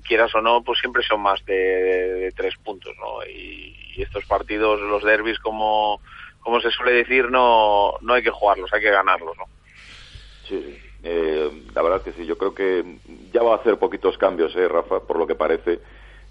[0.06, 5.02] quieras o no pues siempre son más de, tres puntos no y, estos partidos los
[5.02, 6.00] derbis como
[6.40, 9.44] como se suele decir no no hay que jugarlos hay que ganarlos no
[10.48, 10.78] Sí.
[11.02, 12.84] Eh, la verdad que sí, yo creo que
[13.32, 15.80] ya va a hacer poquitos cambios, eh, Rafa, por lo que parece.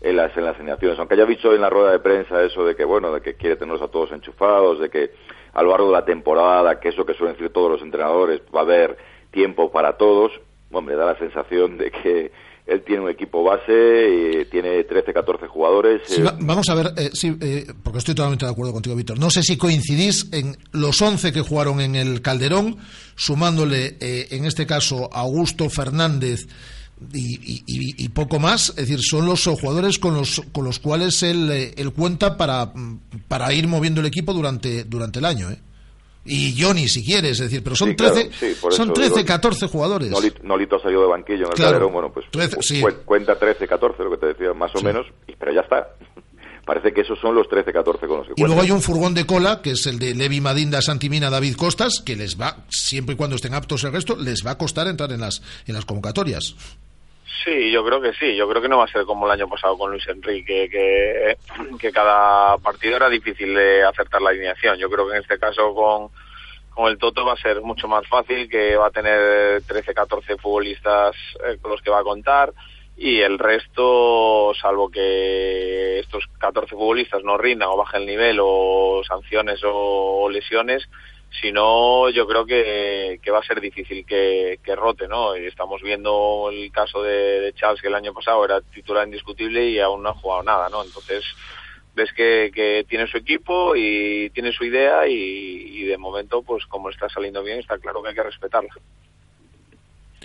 [0.02, 1.00] En las, en las alineaciones.
[1.00, 3.56] Aunque haya dicho en la rueda de prensa eso de que, bueno, de que quiere
[3.56, 5.12] tenerlos a todos enchufados, de que
[5.54, 8.42] a lo largo de la temporada, que es lo que suelen decir todos los entrenadores,
[8.56, 8.98] va a haber
[9.32, 10.32] tiempo para todos,
[10.72, 12.32] hombre, da la sensación de que
[12.68, 16.02] él tiene un equipo base, y tiene 13, 14 jugadores.
[16.06, 18.94] Sí, eh, va- vamos a ver, eh, sí, eh, porque estoy totalmente de acuerdo contigo,
[18.96, 19.18] Víctor.
[19.18, 22.76] No sé si coincidís en los 11 que jugaron en el Calderón,
[23.16, 26.46] sumándole, eh, en este caso, a Augusto Fernández
[27.14, 28.70] y, y- poco más.
[28.70, 32.72] Es decir, son los jugadores con los, con los cuales él, eh, él cuenta para,
[33.28, 35.52] para ir moviendo el equipo durante, durante el año.
[35.52, 35.60] ¿eh?
[36.26, 38.94] Y Johnny, si quieres, es decir, pero son Sí, claro, 13, sí, por son eso
[38.94, 40.10] 13 digo, 14 jugadores.
[40.10, 41.72] Nolito, Nolito ha salido de banquillo en el Claro.
[41.72, 42.84] Calderón, bueno, pues, 13, pues, sí.
[43.06, 45.06] cuenta 13, 14, lo que te decía, más o menos,
[45.40, 45.88] pero ya está.
[46.66, 49.14] Parece que esos son los 13, 14 con los que Y luego hay un furgón
[49.14, 53.14] de cola, que es el de Levi Madinda, Santimina, David Costas, que les va, siempre
[53.14, 55.86] y cuando estén aptos el resto, les va a costar entrar en las, en las
[55.86, 56.56] convocatorias.
[57.44, 58.36] Sí, yo creo que sí.
[58.36, 61.38] Yo creo que no va a ser como el año pasado con Luis Enrique, que,
[61.80, 64.78] que cada partido era difícil de acertar la alineación.
[64.78, 66.10] Yo creo que en este caso con,
[66.70, 70.38] con el Toto va a ser mucho más fácil, que va a tener 13, 14
[70.38, 71.16] futbolistas
[71.46, 72.54] eh, con los que va a contar
[72.98, 79.04] y el resto, salvo que estos 14 futbolistas no rindan o bajen el nivel o
[79.08, 80.90] sanciones o lesiones,
[81.30, 85.36] si no, yo creo que, que va a ser difícil que, que rote, ¿no?
[85.38, 89.80] Y estamos viendo el caso de, Charles, que el año pasado era titular indiscutible y
[89.80, 90.84] aún no ha jugado nada, ¿no?
[90.84, 91.24] Entonces,
[91.96, 96.90] ves que, que tiene su equipo y tiene su idea y, de momento, pues como
[96.90, 98.74] está saliendo bien, está claro que hay que respetarla.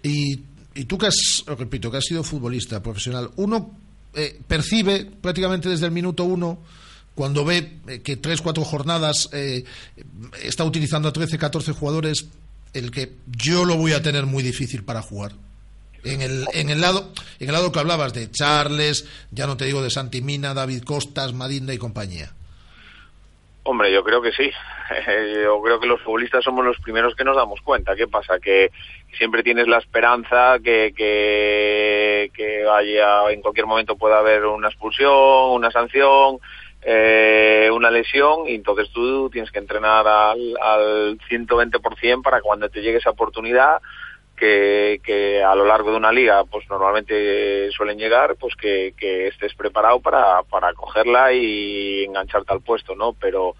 [0.02, 0.40] Y,
[0.74, 3.76] y tú que has, repito, que has sido futbolista profesional, uno
[4.14, 6.58] eh, percibe prácticamente desde el minuto uno,
[7.14, 9.64] cuando ve eh, que tres, cuatro jornadas eh,
[10.42, 12.28] está utilizando a 13, 14 jugadores,
[12.72, 15.32] el que yo lo voy a tener muy difícil para jugar.
[16.04, 19.66] En el, en el lado en el lado que hablabas de Charles, ya no te
[19.66, 22.32] digo de Santimina, David Costas, Madinda y compañía.
[23.64, 24.50] Hombre, yo creo que sí.
[25.44, 27.94] Yo creo que los futbolistas somos los primeros que nos damos cuenta.
[27.94, 28.38] ¿Qué pasa?
[28.40, 28.70] Que
[29.16, 35.52] siempre tienes la esperanza que, que, que haya, en cualquier momento pueda haber una expulsión,
[35.52, 36.38] una sanción,
[36.84, 42.82] eh, una lesión, y entonces tú tienes que entrenar al, al 120% para cuando te
[42.82, 43.80] llegue esa oportunidad
[44.36, 49.28] que, que a lo largo de una liga pues normalmente suelen llegar pues que, que
[49.28, 53.54] estés preparado para, para cogerla y engancharte al puesto no pero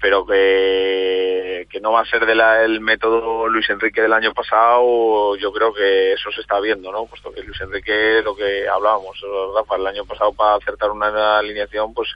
[0.00, 4.32] pero que, que no va a ser de la, el método Luis Enrique del año
[4.32, 8.66] pasado yo creo que eso se está viendo no puesto que Luis Enrique lo que
[8.66, 9.22] hablábamos
[9.54, 12.08] Rafa el año pasado para acertar una alineación pues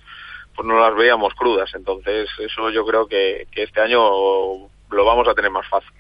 [0.57, 4.01] pues no las veíamos crudas entonces eso yo creo que, que este año
[4.91, 5.91] lo vamos a tener más fácil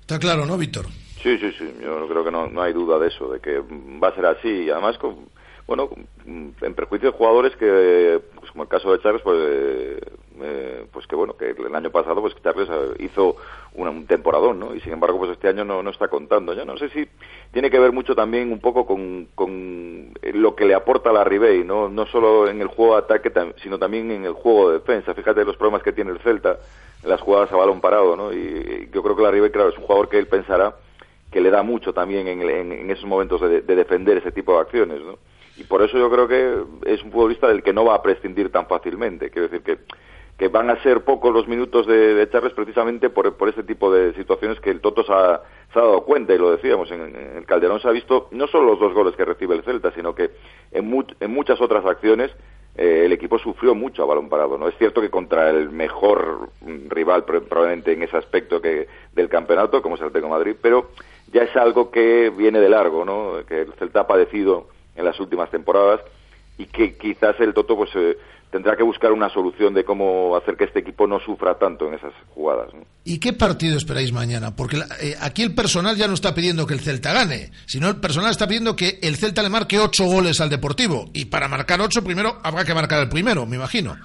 [0.00, 0.86] Está claro, ¿no, Víctor?
[1.20, 1.68] Sí, sí, sí.
[1.82, 3.58] Yo creo que no, no hay duda de eso, de que
[4.00, 4.48] va a ser así.
[4.48, 5.28] Y además, con,
[5.66, 9.98] bueno, con- en perjuicio de jugadores que, pues como el caso de Charles, pues,
[10.42, 13.36] eh, pues que bueno, que el año pasado, pues Charles eh, hizo
[13.74, 14.74] una- un temporadón, ¿no?
[14.74, 16.52] Y sin embargo, pues este año no, no está contando.
[16.54, 17.08] Yo no sé si
[17.52, 21.64] tiene que ver mucho también un poco con, con lo que le aporta la Ribey,
[21.64, 21.88] ¿no?
[21.88, 23.32] No solo en el juego de ataque,
[23.62, 25.14] sino también en el juego de defensa.
[25.14, 26.58] Fíjate los problemas que tiene el Celta
[27.02, 28.32] en las jugadas a balón parado, ¿no?
[28.32, 30.74] Y yo creo que la Ribey, claro, es un jugador que él pensará
[31.30, 34.54] que le da mucho también en, en- en esos momentos de, de defender ese tipo
[34.54, 35.18] de acciones, ¿no?
[35.58, 38.52] Y por eso yo creo que es un futbolista del que no va a prescindir
[38.52, 39.30] tan fácilmente.
[39.30, 39.78] Quiero decir que,
[40.38, 43.90] que van a ser pocos los minutos de, de Charles precisamente por, por este tipo
[43.92, 45.40] de situaciones que el Toto se ha,
[45.74, 48.92] dado cuenta, y lo decíamos, en, el Calderón se ha visto no solo los dos
[48.92, 50.30] goles que recibe el Celta, sino que
[50.72, 52.30] en, mu- en muchas otras acciones
[52.76, 54.58] eh, el equipo sufrió mucho a balón parado.
[54.58, 58.86] No es cierto que contra el mejor mm, rival pro- probablemente en ese aspecto que
[59.14, 60.90] del campeonato, como es el Atlético Madrid, pero
[61.32, 63.44] ya es algo que viene de largo, ¿no?
[63.48, 66.00] Que el Celta ha padecido en las últimas temporadas
[66.58, 68.16] y que quizás el Toto pues eh,
[68.50, 71.94] tendrá que buscar una solución de cómo hacer que este equipo no sufra tanto en
[71.94, 72.72] esas jugadas.
[72.72, 72.80] ¿no?
[73.04, 74.54] ¿Y qué partido esperáis mañana?
[74.56, 77.88] Porque la- eh, aquí el personal ya no está pidiendo que el Celta gane, sino
[77.88, 81.10] el personal está pidiendo que el Celta le marque ocho goles al Deportivo.
[81.12, 83.96] Y para marcar ocho, primero habrá que marcar el primero, me imagino.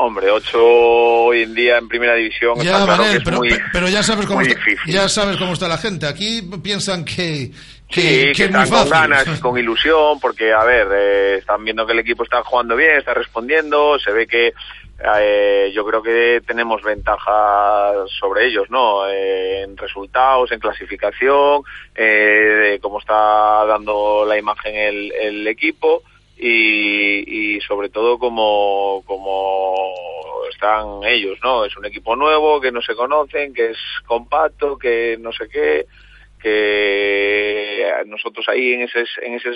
[0.00, 3.36] Hombre, ocho hoy en día en primera división Ya, está claro Manel, que es pero,
[3.38, 4.94] muy, pe- pero ya sabes cómo muy está, difícil.
[4.94, 6.06] ya sabes cómo está la gente.
[6.06, 7.50] Aquí piensan que,
[7.90, 11.64] Sí, que que es muy están con ganas, con ilusión, porque, a ver, eh, están
[11.64, 14.52] viendo que el equipo está jugando bien, está respondiendo, se ve que
[15.00, 19.08] eh, yo creo que tenemos ventaja sobre ellos, ¿no?
[19.08, 21.62] Eh, en resultados, en clasificación,
[21.94, 26.02] eh, de cómo está dando la imagen el, el equipo
[26.36, 29.74] y, y sobre todo como, como
[30.50, 31.64] están ellos, ¿no?
[31.64, 35.86] Es un equipo nuevo, que no se conocen, que es compacto, que no sé qué,
[36.38, 39.50] que nosotros ahí en ese, en ese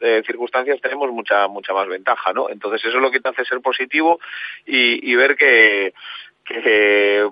[0.00, 2.48] eh, circunstancias tenemos mucha mucha más ventaja, ¿no?
[2.48, 4.18] Entonces eso es lo que te hace ser positivo
[4.66, 5.92] y, ver que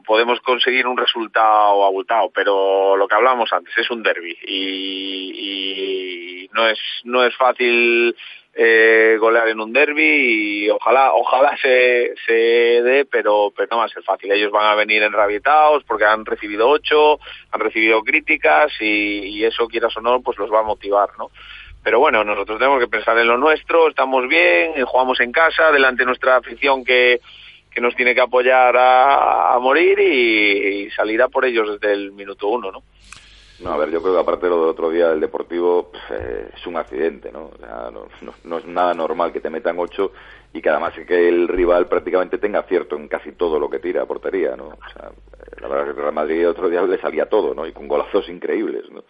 [0.04, 6.50] podemos conseguir un resultado abultado, pero lo que hablábamos antes es un derby y, y
[6.52, 8.14] no es no es fácil
[8.60, 13.84] eh, golear en un derby y ojalá ojalá se, se dé, pero, pero no va
[13.84, 14.32] a ser fácil.
[14.32, 17.20] Ellos van a venir enrabietados porque han recibido ocho,
[17.52, 21.30] han recibido críticas y, eso, quieras o no, pues los va a motivar, ¿no?
[21.84, 26.02] Pero bueno, nosotros tenemos que pensar en lo nuestro, estamos bien, jugamos en casa, delante
[26.02, 27.20] de nuestra afición que,
[27.70, 31.94] que nos tiene que apoyar a, a morir y, y salir a por ellos desde
[31.94, 32.82] el minuto uno, ¿no?
[33.60, 36.02] No, a ver, yo creo que aparte de lo del otro día, el Deportivo pues,
[36.10, 37.46] eh, es un accidente, ¿no?
[37.46, 40.12] O sea, no, no, no es nada normal que te metan ocho
[40.52, 44.02] y que además que el rival prácticamente tenga acierto en casi todo lo que tira
[44.02, 44.68] a portería, ¿no?
[44.68, 47.28] O sea, eh, la verdad es que el Real Madrid el otro día le salía
[47.28, 47.66] todo, ¿no?
[47.66, 49.02] Y con golazos increíbles, ¿no?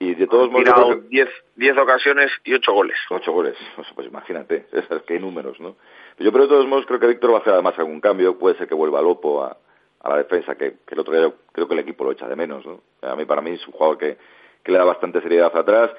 [0.00, 0.64] Y de todos modos...
[0.64, 2.96] Tirado creo que- 10 10 ocasiones y ocho goles.
[3.10, 5.76] Ocho goles, O sea, pues imagínate, esas qué números, ¿no?
[6.18, 8.56] Yo, pero de todos modos creo que Víctor va a hacer además algún cambio, puede
[8.58, 9.56] ser que vuelva Lopo a,
[10.08, 12.28] a la defensa, que, que el otro día yo creo que el equipo lo echa
[12.28, 12.80] de menos, ¿no?
[13.02, 14.16] A mí, para mí es un jugador que,
[14.62, 15.90] que le da bastante seriedad atrás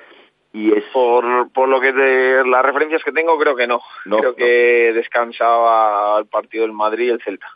[0.52, 0.84] y es...
[0.94, 3.80] Por, por lo que de las referencias que tengo, creo que no.
[4.06, 4.36] No, creo no.
[4.36, 7.48] que descansaba el partido del Madrid y el Celta.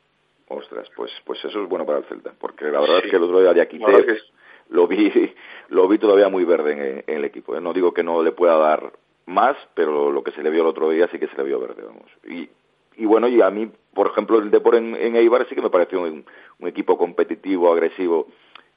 [0.48, 3.06] Ostras, pues, pues eso es bueno para el Celta, porque la verdad Sí.
[3.06, 4.24] es que el otro día ya quité, es
[4.70, 5.34] lo vi,
[5.70, 7.56] lo vi todavía muy verde en, en el equipo.
[7.56, 7.62] ¿eh?
[7.62, 8.92] No digo que no le pueda dar
[9.26, 11.60] más, pero lo que se le vio el otro día sí que se le vio
[11.60, 12.10] verde, vamos.
[12.28, 12.50] Y,
[12.98, 15.70] y bueno, y a mí, por ejemplo, el Depor en, en Eibar sí que me
[15.70, 16.26] pareció un,
[16.66, 18.28] equipo competitivo, agresivo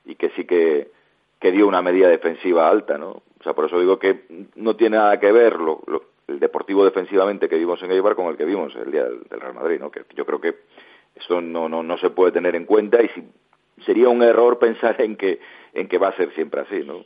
[0.04, 0.90] y que sí que,
[1.38, 3.22] que dio una medida defensiva alta, ¿no?
[3.38, 4.24] O sea, por eso digo que
[4.56, 5.82] no tiene nada que ver lo,
[6.26, 9.54] el deportivo defensivamente que vimos en Eibar con el que vimos el día del, Real
[9.54, 9.90] Madrid, ¿no?
[9.90, 10.56] Que yo creo que
[11.14, 13.24] esto no, no, no se puede tener en cuenta y si,
[13.84, 15.40] sería un error pensar en que,
[15.74, 17.04] en que va a ser siempre así, ¿no?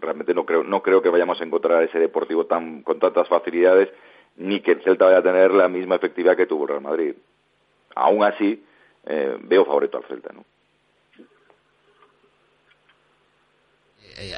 [0.00, 3.90] Realmente no creo, no creo que vayamos a encontrar ese deportivo tan, con tantas facilidades
[4.36, 7.14] ni que el Celta vaya a tener la misma efectividad que tuvo el Real Madrid.
[7.94, 8.62] Aún así,
[9.06, 10.44] eh, veo favorito al Celta, ¿no?
[14.18, 14.34] eh,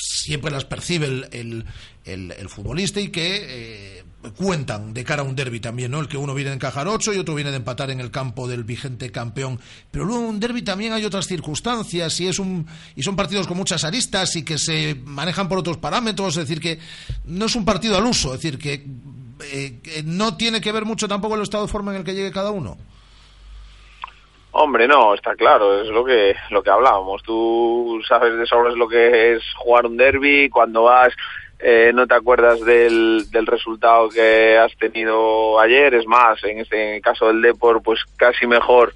[0.00, 1.64] siempre las percibe el, el,
[2.04, 4.04] el- el futbolista y que eh,
[4.36, 6.00] cuentan de cara a un derby también, ¿no?
[6.00, 8.46] El que uno viene de encajar ocho y otro viene de empatar en el campo
[8.48, 9.58] del vigente campeón.
[9.90, 13.46] Pero luego en un derby también hay otras circunstancias y es un y son partidos
[13.48, 16.78] con muchas aristas y que se manejan por otros parámetros, es decir que
[17.24, 18.84] no es un partido al uso, es decir que,
[19.44, 22.14] eh, que no tiene que ver mucho tampoco el estado de forma en el que
[22.14, 22.76] llegue cada uno.
[24.52, 27.22] Hombre, no, está claro, es lo que lo que hablábamos.
[27.22, 31.12] Tú sabes de sobra lo que es jugar un derby, cuando vas
[31.58, 37.00] eh, no te acuerdas del, del resultado que has tenido ayer, es más, en este
[37.00, 38.92] caso del Depor, pues casi mejor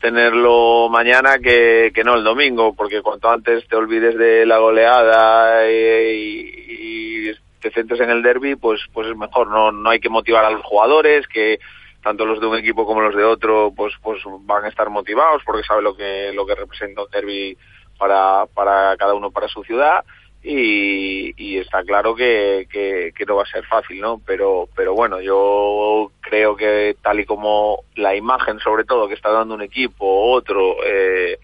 [0.00, 5.66] tenerlo mañana que, que no el domingo, porque cuanto antes te olvides de la goleada
[5.66, 7.28] eh, y
[7.60, 9.48] te centres en el derby, pues pues es mejor.
[9.48, 11.58] No no hay que motivar a los jugadores, que
[12.02, 15.42] tanto los de un equipo como los de otro, pues pues van a estar motivados
[15.44, 17.56] porque sabe lo que lo que representa un derby
[17.98, 20.04] para para cada uno para su ciudad
[20.42, 24.20] y, y está claro que, que, que no va a ser fácil, ¿no?
[24.24, 29.30] Pero, pero bueno, yo creo que tal y como la imagen, sobre todo, que está
[29.30, 31.38] dando un equipo, otro, eh,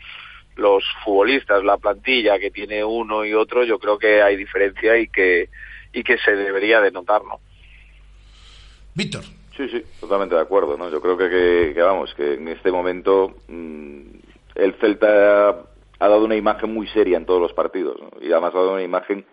[0.56, 5.08] los futbolistas, la plantilla que tiene uno y otro, yo creo que hay diferencia y
[5.08, 5.48] que,
[5.94, 7.40] y que se debería de notar, ¿no?
[8.94, 9.22] Víctor.
[9.56, 10.90] Sí, sí, totalmente de acuerdo, ¿no?
[10.90, 14.00] Yo creo que, que, que, vamos, que en este momento mmm,
[14.56, 15.64] el Celta
[16.00, 18.10] ha dado una imagen muy seria en todos los partidos, ¿no?
[18.20, 19.24] Y además ha dado una imagen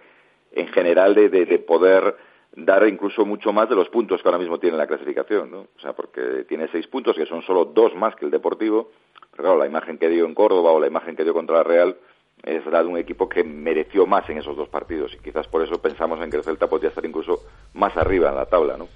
[0.52, 2.16] en general de, de, de, poder
[2.56, 5.60] dar incluso mucho más de los puntos que ahora mismo tiene la clasificación, ¿no?
[5.62, 8.92] O sea, porque tiene seis puntos, que son solo dos más que el Deportivo,
[9.32, 11.64] pero claro, la imagen que dio en Córdoba o la imagen que dio contra la
[11.64, 11.98] Real
[12.44, 15.62] es la de un equipo que mereció más en esos dos partidos y quizás por
[15.64, 17.42] eso pensamos en que el Celta podría estar incluso
[17.74, 18.88] más arriba en la tabla, ¿no?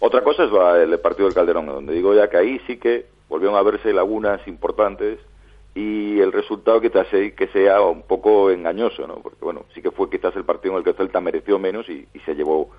[0.00, 0.50] Otra cosa es
[0.88, 4.46] el partido del Calderón, donde digo ya que ahí sí que volvieron a verse lagunas
[4.46, 5.18] importantes
[5.74, 9.16] y el resultado que te hace que sea un poco engañoso, ¿no?
[9.16, 11.88] Porque bueno, sí que fue quizás el partido en el que el Celta mereció menos
[11.88, 12.70] y, y se llevó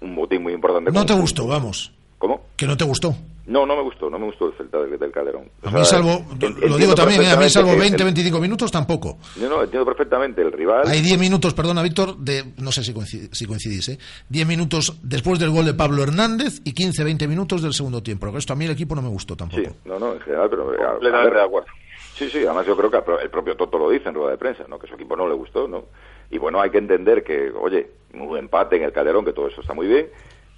[0.00, 0.90] un botín muy importante.
[0.90, 1.92] No te gustó, vamos.
[2.20, 2.42] ¿Cómo?
[2.54, 3.14] Que no te gustó.
[3.46, 5.50] No, no me gustó, no me gustó el Celta del, del Calderón.
[5.64, 7.30] A mí salvo, lo digo también, ¿eh?
[7.30, 9.16] a mí salvo 20, 25 minutos tampoco.
[9.40, 10.86] Yo no, entiendo perfectamente, el rival...
[10.86, 13.98] Hay 10 minutos, perdona Víctor, de, no sé si, coincidís, si coincidís, ¿eh?
[14.28, 18.26] 10 minutos después del gol de Pablo Hernández y 15, 20 minutos del segundo tiempo.
[18.26, 19.62] Porque esto a mí el equipo no me gustó tampoco.
[19.62, 20.66] Sí, no, no, en general, pero...
[20.66, 21.68] Completamente de acuerdo.
[22.14, 24.64] Sí, sí, además yo creo que el propio Toto lo dice en rueda de prensa,
[24.68, 24.78] ¿no?
[24.78, 25.86] Que su equipo no le gustó, ¿no?
[26.30, 29.62] Y bueno, hay que entender que, oye, un empate en el Calderón, que todo eso
[29.62, 30.06] está muy bien,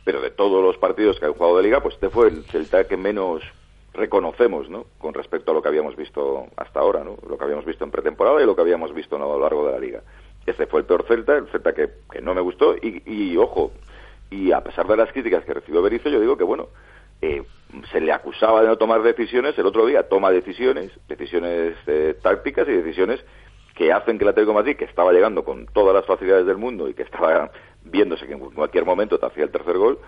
[0.05, 2.85] pero de todos los partidos que han jugado de liga, pues este fue el Celta
[2.85, 3.43] que menos
[3.95, 4.87] reconocemos, ¿no?
[4.99, 7.17] Con respecto a lo que habíamos visto hasta ahora, ¿no?
[7.29, 9.73] Lo que habíamos visto en pretemporada y lo que habíamos visto a lo largo de
[9.73, 10.03] la liga.
[10.47, 13.73] Este fue el peor Celta, el Celta que, que no me gustó y, y, ojo,
[14.31, 16.69] Y a pesar de las críticas que recibió Berizzo, yo digo que, bueno,
[17.21, 17.45] eh,
[17.93, 22.67] se le acusaba de no tomar decisiones, el otro día toma decisiones, decisiones eh, tácticas
[22.69, 23.23] y decisiones
[23.75, 26.95] que hacen que el Atlético que estaba llegando con todas las facilidades del mundo y
[26.95, 27.51] que estaba
[27.85, 29.99] viéndose que en cualquier momento te hacía el tercer gol,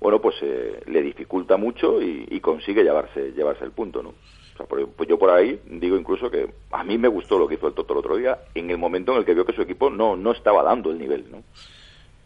[0.00, 4.10] bueno, pues eh, le dificulta mucho y, y, consigue llevarse llevarse el punto, ¿no?
[4.10, 7.46] O sea, por, pues yo por ahí digo incluso que a mí me gustó lo
[7.46, 9.54] que hizo el Toto el otro día en el momento en el que vio que
[9.54, 11.42] su equipo no, no estaba dando el nivel, ¿no?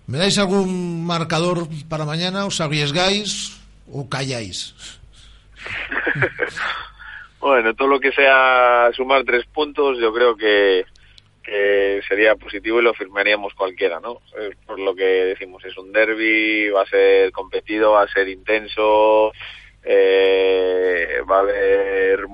[0.07, 2.47] ¿Me dais algún marcador para mañana?
[2.47, 4.75] ¿Os arriesgáis o calláis?
[7.41, 10.85] bueno, todo lo que sea sumar tres puntos, yo creo que,
[11.47, 14.21] que sería positivo y lo firmaríamos cualquiera, ¿no?
[14.67, 19.33] Por lo que decimos, es un derby, va a ser competido, va a ser intenso,
[19.85, 22.27] eh, va a haber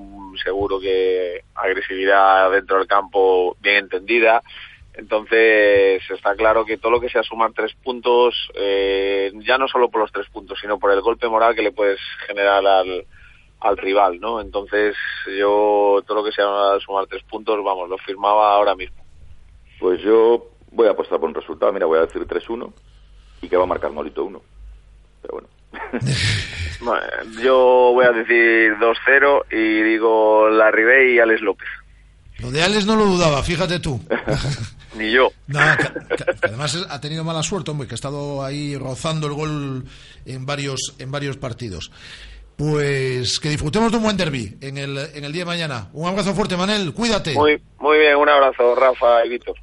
[0.42, 4.42] seguro que agresividad dentro del campo bien entendida.
[4.94, 9.90] Entonces está claro que todo lo que sea sumar tres puntos, eh, ya no solo
[9.90, 13.06] por los tres puntos, sino por el golpe moral que le puedes generar al,
[13.60, 14.40] al rival, ¿no?
[14.40, 14.96] Entonces
[15.38, 19.01] yo todo lo que sea sumar tres puntos, vamos, lo firmaba ahora mismo.
[19.82, 22.72] Pues yo voy a apostar por un resultado, mira, voy a decir 3-1
[23.42, 24.40] y que va a marcar Nolito 1.
[25.22, 25.48] Pero bueno.
[26.80, 27.02] bueno
[27.42, 31.68] yo voy a decir 2-0 y digo la Ribey y Alex López.
[32.38, 34.00] Lo de Alex no lo dudaba, fíjate tú.
[34.94, 35.32] Ni yo.
[35.48, 39.26] No, que, que, que además ha tenido mala suerte, hombre, que ha estado ahí rozando
[39.26, 39.84] el gol
[40.24, 41.90] en varios, en varios partidos.
[42.54, 45.88] Pues que disfrutemos de un buen derby en el, en el día de mañana.
[45.92, 47.34] Un abrazo fuerte, Manel, cuídate.
[47.34, 49.56] Muy, muy bien, un abrazo, Rafa y Víctor.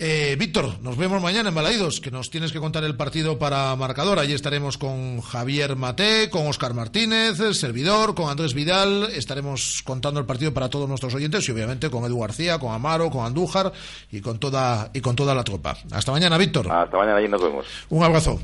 [0.00, 3.74] Eh, Víctor, nos vemos mañana en Balaídos, que nos tienes que contar el partido para
[3.74, 4.20] marcador.
[4.20, 9.08] Allí estaremos con Javier Mate, con Óscar Martínez, el servidor, con Andrés Vidal.
[9.12, 13.10] Estaremos contando el partido para todos nuestros oyentes y obviamente con Edu García, con Amaro,
[13.10, 13.72] con Andújar
[14.12, 15.76] y con toda, y con toda la tropa.
[15.90, 16.70] Hasta mañana, Víctor.
[16.70, 17.66] Hasta mañana, allí nos vemos.
[17.88, 18.38] Un abrazo.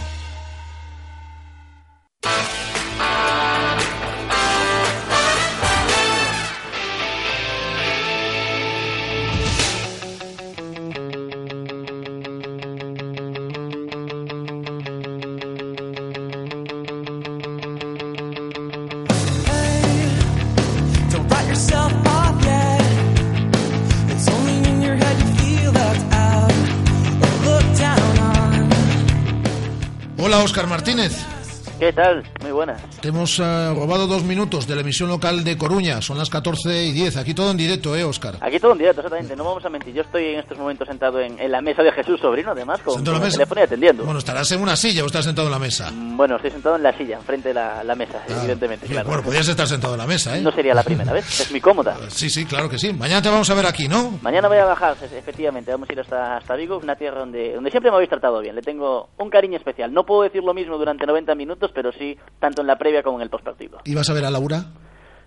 [31.86, 32.24] ¿Qué tal?
[32.66, 33.00] Buenas.
[33.00, 36.02] Te hemos eh, robado dos minutos de la emisión local de Coruña.
[36.02, 37.16] Son las 14 y 10.
[37.16, 38.38] Aquí todo en directo, ¿eh, Óscar?
[38.40, 39.36] Aquí todo en directo, exactamente.
[39.36, 39.94] No vamos a mentir.
[39.94, 42.98] Yo estoy en estos momentos sentado en, en la mesa de Jesús Sobrino, además, con,
[42.98, 44.04] el teléfono y atendiendo.
[44.04, 45.92] Bueno, estarás en una silla o estás sentado en la mesa.
[45.94, 49.06] Bueno, estoy sentado en la silla, enfrente de la, la mesa, evidentemente, claro.
[49.06, 50.40] Bueno, podrías estar sentado en la mesa, ¿eh?
[50.40, 51.96] No sería la primera vez, es muy cómoda.
[52.16, 52.92] Sí, sí, claro que sí.
[52.94, 54.18] Mañana te vamos a ver aquí, ¿no?
[54.22, 57.70] Mañana voy a bajar, efectivamente, vamos a ir hasta, hasta Vigo, una tierra donde, donde
[57.70, 58.54] siempre me habéis tratado bien.
[58.54, 59.92] Le tengo un cariño especial.
[59.92, 63.18] No puedo decir lo mismo durante 90 minutos, pero sí tanto en la previa como
[63.18, 63.78] en el postpartido.
[63.84, 64.64] ¿Y vas a ver a Laura?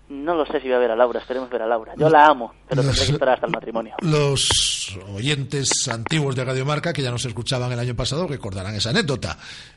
[0.08, 1.92] No lo sé si voy a ver a Laura, esperemos ver a Laura.
[1.96, 3.94] Yo la amo, pero tendré que esperar hasta el matrimonio.
[4.00, 8.90] Los oyentes antiguos de Radio Marca que ya nos escuchaban el año pasado recordarán esa
[8.90, 9.36] anécdota.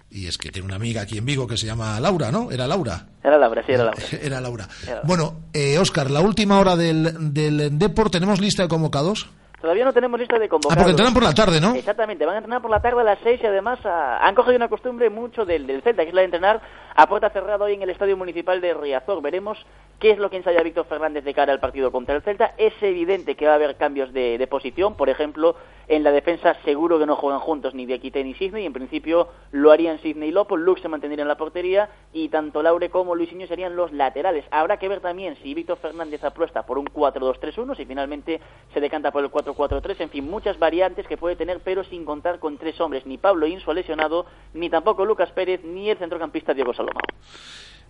[0.10, 2.49] Y es que tiene una amiga aquí en Vigo que se llama Laura, ¿no?
[2.51, 3.06] ¿Era Laura?
[3.24, 4.04] Era Laura, sí, era Laura.
[4.24, 4.68] Era Laura.
[4.84, 5.08] Era Laura.
[5.08, 9.30] Bueno, eh, Óscar, la última hora del, del Depor, ¿tenemos lista de convocados?
[9.62, 10.78] Todavía no tenemos lista de Ah, convocados.
[10.78, 11.74] porque entrenan por la tarde, ¿no?
[11.76, 14.58] Exactamente, van a entrenar por la tarde a las 6 y además ah, han cogido
[14.58, 16.62] una costumbre mucho del, del Celta, que es la de entrenar
[16.95, 19.21] a puerta cerrada hoy en el Estadio Municipal de Riazor.
[19.21, 19.57] Veremos
[19.99, 22.53] qué es lo que ensaya Víctor Fernández de cara al partido contra el Celta.
[22.57, 25.55] Es evidente que va a haber cambios de, posición, por ejemplo,
[25.87, 29.71] en la defensa seguro que no juegan juntos ni Diakite ni Sidney, en principio lo
[29.71, 33.47] harían Sidney y Lopo, Lux se mantendría en la portería y tanto Laure como Luisinho
[33.47, 34.45] serían los laterales.
[34.51, 38.39] Habrá que ver también si Víctor Fernández apuesta por un 4-2-3-1, si finalmente
[38.73, 42.39] se decanta por el 4-4-3, en fin, muchas variantes que puede tener, pero sin contar
[42.39, 46.73] con tres hombres, ni Pablo Inso lesionado, ni tampoco Lucas Pérez, ni el centrocampista Diego
[46.86, 47.03] Salomón.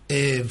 [0.09, 0.45] Eh,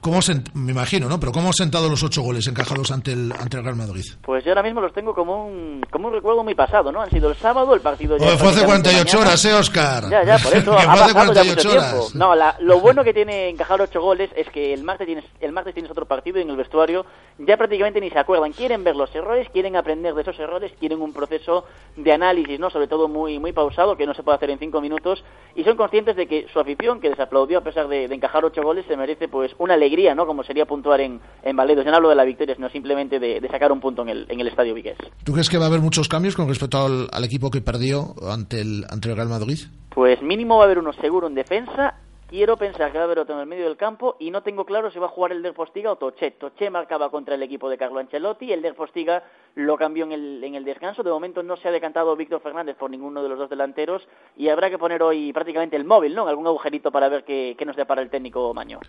[0.00, 1.18] ¿Cómo sent- me imagino, ¿no?
[1.18, 4.04] Pero ¿cómo han sentado los ocho goles encajados ante el, ante el Real Madrid?
[4.22, 7.00] Pues yo ahora mismo los tengo como un, como un recuerdo muy pasado, ¿no?
[7.02, 9.28] Han sido el sábado, el partido ya fue hace prácticamente 48 mañana.
[9.30, 10.08] horas, ¿eh, Oscar?
[10.10, 11.90] Ya, ya, por eso ha fue hace pasado ya 48 mucho horas.
[11.90, 12.08] tiempo.
[12.14, 15.50] No, la- lo bueno que tiene encajar ocho goles es que el martes tienes, el
[15.50, 17.04] martes tienes otro partido y en el vestuario
[17.38, 18.52] ya prácticamente ni se acuerdan.
[18.52, 21.64] Quieren ver los errores, quieren aprender de esos errores, quieren un proceso
[21.96, 22.70] de análisis, ¿no?
[22.70, 25.24] Sobre todo muy, muy pausado, que no se puede hacer en cinco minutos,
[25.54, 28.44] y son conscientes de que su afición, que les aplaudió a pesar de, de encajar
[28.44, 30.26] ocho goles, se merece pues una alegría, ¿no?
[30.26, 31.84] Como sería puntuar en, en Valedos.
[31.84, 34.26] Yo no hablo de la victoria, sino simplemente de, de sacar un punto en el,
[34.28, 34.96] en el Estadio Vigués.
[35.24, 38.14] ¿Tú crees que va a haber muchos cambios con respecto al, al equipo que perdió
[38.30, 39.58] ante el, ante el Real Madrid?
[39.90, 41.94] Pues mínimo va a haber uno seguro en defensa.
[42.28, 44.64] Quiero pensar que va a haber otro en el medio del campo y no tengo
[44.64, 46.32] claro si va a jugar el Der Postiga o Toché.
[46.32, 49.22] Toché marcaba contra el equipo de Carlo Ancelotti, el Der Postiga
[49.54, 51.04] lo cambió en el, en el descanso.
[51.04, 54.48] De momento no se ha decantado Víctor Fernández por ninguno de los dos delanteros y
[54.48, 56.26] habrá que poner hoy prácticamente el móvil, ¿no?
[56.26, 58.80] Algún agujerito para ver qué, qué nos depara el técnico Maño.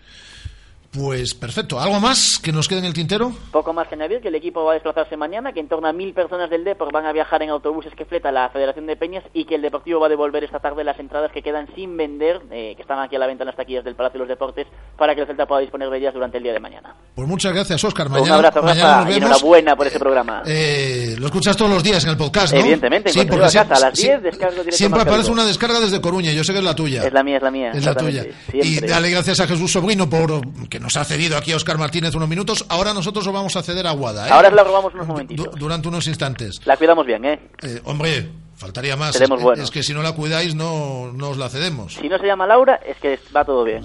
[0.90, 1.78] Pues perfecto.
[1.78, 3.30] ¿Algo más que nos quede en el tintero?
[3.52, 5.92] Poco más que añadir que el equipo va a desplazarse mañana, que en torno a
[5.92, 9.22] mil personas del Depor van a viajar en autobuses que fleta la Federación de Peñas
[9.34, 12.40] y que el Deportivo va a devolver esta tarde las entradas que quedan sin vender,
[12.50, 14.66] eh, que están aquí a la venta en las taquillas del Palacio de los Deportes,
[14.96, 16.94] para que el Celta pueda disponer de ellas durante el día de mañana.
[17.14, 18.06] Pues muchas gracias, Oscar.
[18.06, 20.42] Un Mañana, abrazo, mañana Rafa, nos y enhorabuena por ese programa.
[20.46, 22.60] Eh, lo escuchas todos los días en el podcast, ¿no?
[22.60, 25.44] Evidentemente, en sí, porque a casa, a las sie- 10 descargo directo Siempre aparece una
[25.44, 26.32] descarga desde Coruña.
[26.32, 27.04] Yo sé que es la tuya.
[27.06, 27.72] Es la mía, es la mía.
[27.74, 28.22] Es la tuya.
[28.22, 28.90] exactamente, Y siempre.
[28.90, 32.28] dale gracias a Jesús Sobrino por que nos ha cedido aquí a Oscar Martínez unos
[32.28, 32.64] minutos.
[32.68, 34.28] Ahora nosotros lo vamos a ceder a Guada.
[34.28, 34.30] ¿eh?
[34.32, 35.46] Ahora la robamos unos momentitos.
[35.52, 36.60] Du- durante unos instantes.
[36.64, 37.40] La cuidamos bien, ¿eh?
[37.62, 39.20] Eh, hombre, faltaría más.
[39.20, 39.58] Es, buenos.
[39.58, 41.94] es que si no la cuidáis, no, no os la cedemos.
[41.94, 43.84] Si no se llama Laura, es que va todo bien.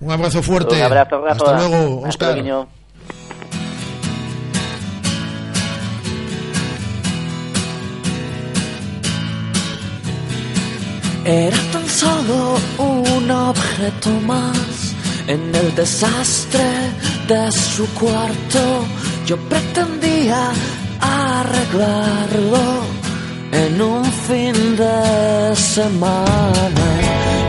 [0.00, 0.76] Un abrazo fuerte.
[0.76, 1.32] Un abrazo, Rafa.
[1.32, 2.28] Hasta luego, Hasta Oscar.
[2.38, 2.68] luego, niño.
[11.24, 14.94] Era tan solo un objeto más
[15.28, 16.68] en el desastre
[17.28, 18.62] de su cuarto.
[19.26, 20.50] Yo pretendía
[21.00, 22.66] arreglarlo
[23.52, 26.88] en un fin de semana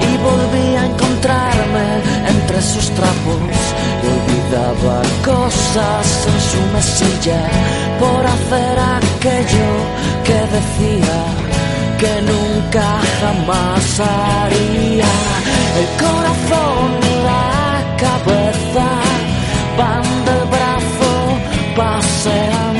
[0.07, 1.88] y volví a encontrarme
[2.27, 3.59] entre sus trapos
[4.03, 7.41] y olvidaba cosas en su mesilla
[7.99, 9.71] por hacer aquello
[10.27, 11.17] que decía
[11.97, 12.88] que nunca
[13.19, 15.11] jamás haría.
[15.80, 17.09] El corazón
[18.01, 18.87] cabeza
[19.77, 21.11] van del brazo
[21.75, 22.78] paseando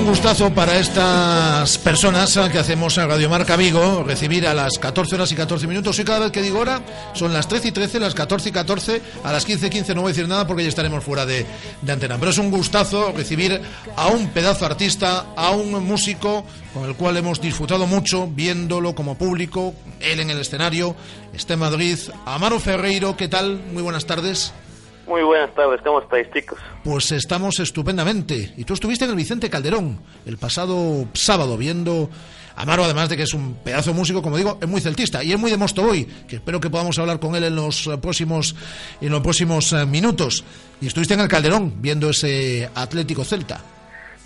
[0.00, 5.16] un gustazo para estas personas que hacemos en Radio Marca Vigo recibir a las 14
[5.16, 5.98] horas y 14 minutos.
[5.98, 6.80] Y cada vez que digo hora
[7.12, 10.00] son las 13 y 13, las 14 y 14, a las 15 y 15 no
[10.00, 11.44] voy a decir nada porque ya estaremos fuera de,
[11.82, 12.16] de antena.
[12.18, 13.60] Pero es un gustazo recibir
[13.96, 19.18] a un pedazo artista, a un músico con el cual hemos disfrutado mucho viéndolo como
[19.18, 20.96] público, él en el escenario,
[21.34, 21.98] está Madrid.
[22.24, 23.60] Amaro Ferreiro, ¿qué tal?
[23.72, 24.52] Muy buenas tardes.
[25.10, 26.56] Muy buenas tardes, ¿cómo estáis chicos?
[26.84, 28.54] Pues estamos estupendamente.
[28.56, 32.08] Y tú estuviste en el Vicente Calderón el pasado sábado viendo
[32.54, 35.32] Amaro, además de que es un pedazo de músico, como digo, es muy celtista y
[35.32, 38.54] es muy de Mostovoy, que espero que podamos hablar con él en los eh, próximos
[39.00, 40.44] en los próximos eh, minutos.
[40.80, 43.58] Y estuviste en el Calderón viendo ese Atlético Celta.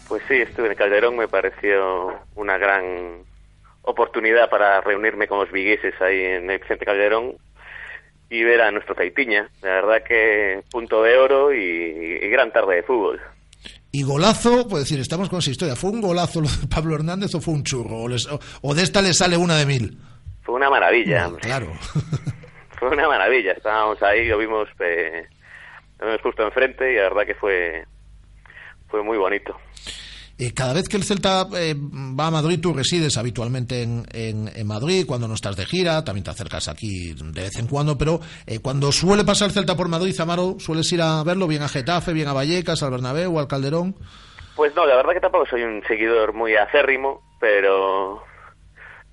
[0.07, 3.25] Pues sí, estuve en Calderón, me pareció una gran
[3.85, 7.37] oportunidad para reunirme con los vigueses ahí en el Vicente Calderón
[8.35, 9.49] y ver a nuestro Zaitiña.
[9.63, 11.59] La verdad que punto de oro y,
[12.23, 13.21] y gran tarde de fútbol.
[13.93, 15.77] Y golazo, pues decir, estamos con esa historia.
[15.77, 17.97] ¿Fue un golazo lo de Pablo Hernández o fue un churro?
[18.03, 19.99] ¿O, les- o- o de esta le sale una de mil?
[20.43, 21.43] Fue una maravilla, hombre.
[21.43, 21.73] Claro.
[22.79, 23.53] Fue una maravilla.
[23.53, 25.23] Estábamos ahí, lo vimos, eh,
[26.01, 27.85] lo vimos justo enfrente y la verdad que fue,
[28.89, 29.57] fue muy bonito.
[30.39, 34.51] Eh, cada vez que el Celta eh, va a Madrid, tú resides habitualmente en, en-
[34.55, 37.97] en Madrid, cuando no estás de gira, también te acercas aquí de vez en cuando,
[37.97, 41.63] pero eh, cuando suele pasar el Celta por Madrid, Amaro, ¿sueles ir a verlo bien
[41.63, 43.95] a Getafe, bien a Vallecas, al Bernabéu, al Calderón?
[44.57, 48.23] Pues no, la verdad que tampoco soy un seguidor muy acérrimo, pero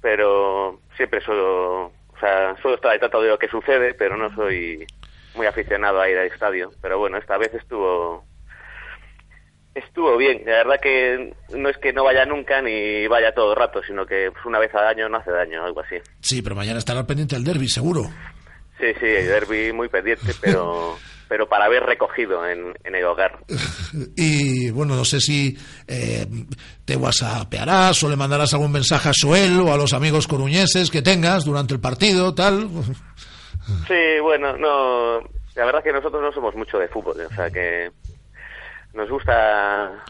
[0.01, 4.33] pero siempre suelo, o sea, suelo estar al tanto de lo que sucede, pero no
[4.35, 4.85] soy
[5.35, 6.71] muy aficionado a ir al estadio.
[6.81, 8.23] Pero bueno, esta vez estuvo
[9.73, 13.57] Estuvo bien, la verdad que no es que no vaya nunca ni vaya todo el
[13.57, 15.95] rato, sino que pues, una vez al año no hace daño, algo así.
[16.19, 18.03] Sí, pero mañana estará pendiente del derby, seguro.
[18.79, 20.97] Sí, sí, el derby muy pendiente, pero
[21.31, 23.39] pero para haber recogido en, en el hogar.
[24.17, 25.57] Y bueno, no sé si
[25.87, 26.25] eh,
[26.83, 31.01] te whatsappearás o le mandarás algún mensaje a Soel o a los amigos coruñeses que
[31.01, 32.67] tengas durante el partido, tal.
[33.87, 35.19] Sí, bueno, no,
[35.55, 37.91] la verdad que nosotros no somos mucho de fútbol, o sea que
[38.93, 40.03] nos gusta,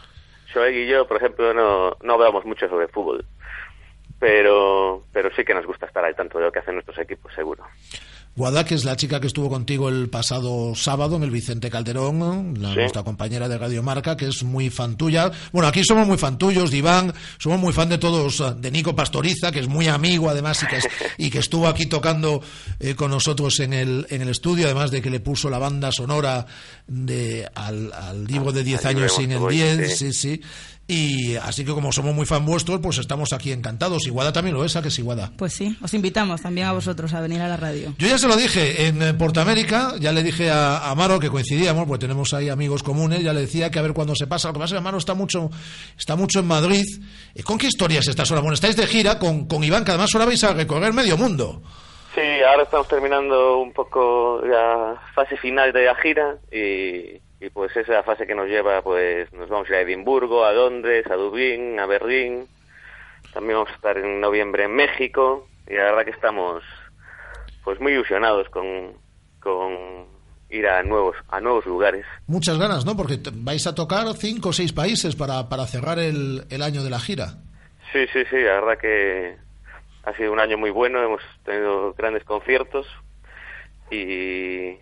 [0.52, 3.24] Joel y yo, por ejemplo, no, no hablamos mucho sobre fútbol,
[4.18, 7.32] pero, pero sí que nos gusta estar al tanto de lo que hacen nuestros equipos,
[7.34, 7.64] seguro.
[8.34, 12.54] Guada, que es la chica que estuvo contigo el pasado sábado en el Vicente Calderón,
[12.58, 12.76] la, Sí.
[12.76, 15.30] nuestra compañera de Radio Marca, que es muy fan tuya.
[15.52, 18.96] Bueno, aquí somos muy fan tuyos, de Iván, somos muy fan de todos, de Nico
[18.96, 20.88] Pastoriza, que es muy amigo además y que, es-
[21.18, 22.40] y que estuvo aquí tocando
[22.80, 25.92] eh, con nosotros en el, en el estudio, además de que le puso la banda
[25.92, 26.46] sonora
[26.86, 30.12] de, al, al libro de 10 Al libro años sin el Montevoy, 10, sí.
[30.12, 30.40] sí, sí.
[30.92, 34.06] Y así que como somos muy fan vuestros, pues estamos aquí encantados.
[34.06, 35.32] Iguada también lo es, ¿a que es Iguada?
[35.36, 37.94] Pues sí, os invitamos también a vosotros a venir a la radio.
[37.98, 41.86] Yo ya se lo dije en Portamérica, ya le dije a a Amaro que coincidíamos,
[41.86, 44.48] porque tenemos ahí amigos comunes, ya le decía que a ver cuándo se pasa.
[44.48, 45.50] Lo que pasa es que Amaro está mucho,
[45.98, 46.84] está mucho en Madrid.
[47.34, 48.42] Eh, ¿Con qué historias estás ahora?
[48.42, 51.62] Bueno, estáis de gira con, con Iván, que además ahora vais a recorrer medio mundo.
[52.14, 57.72] Sí, ahora estamos terminando un poco la fase final de la gira y, y pues
[57.72, 60.52] esa es la fase que nos lleva, pues nos vamos a ir a Edimburgo, a
[60.52, 62.46] Londres, a Dublín, a Berlín.
[63.34, 66.62] También vamos a estar en noviembre en México y la verdad que estamos
[67.64, 68.92] pues muy ilusionados con,
[69.40, 70.06] con
[70.50, 72.06] ir a nuevos a nuevos lugares.
[72.28, 72.96] Muchas ganas, ¿no?
[72.96, 76.90] Porque vais a tocar cinco o seis países para, para cerrar el, el año de
[76.90, 77.38] la gira.
[77.92, 79.36] Sí, sí, sí, la verdad que
[80.04, 82.86] ha sido un año muy bueno, hemos tenido grandes conciertos
[83.90, 84.76] y,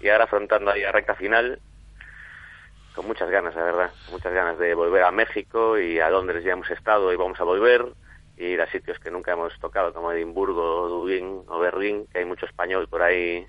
[0.00, 1.60] y ahora afrontando ahí la recta final
[2.94, 6.52] con muchas ganas, la verdad, muchas ganas de volver a México y a Londres ya
[6.52, 7.84] hemos estado y vamos a volver
[8.36, 12.24] y ir a sitios que nunca hemos tocado como Edimburgo, Dublín o Berlín, que hay
[12.24, 13.46] mucho español por ahí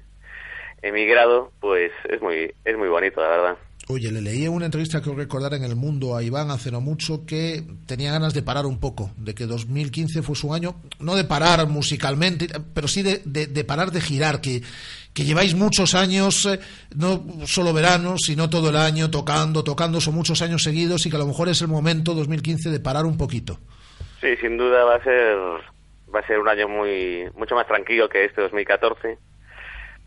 [0.82, 3.58] emigrado, pues es muy es muy bonito, la verdad.
[3.88, 6.82] Oye, le leí en una entrevista que recordar en El Mundo a Iván hace no
[6.82, 11.16] mucho que tenía ganas de parar un poco, de que 2015 fue su año, no
[11.16, 14.64] de parar musicalmente, pero sí de, de- de parar de girar, que,
[15.16, 16.60] que lleváis muchos años, eh,
[16.96, 21.16] no solo verano, sino todo el año tocando, tocando, son muchos años seguidos y que
[21.16, 23.58] a lo mejor es el momento 2015 de parar un poquito.
[24.20, 25.38] Sí, sin duda va a ser
[26.14, 29.18] va a ser un año muy mucho más tranquilo que este 2014.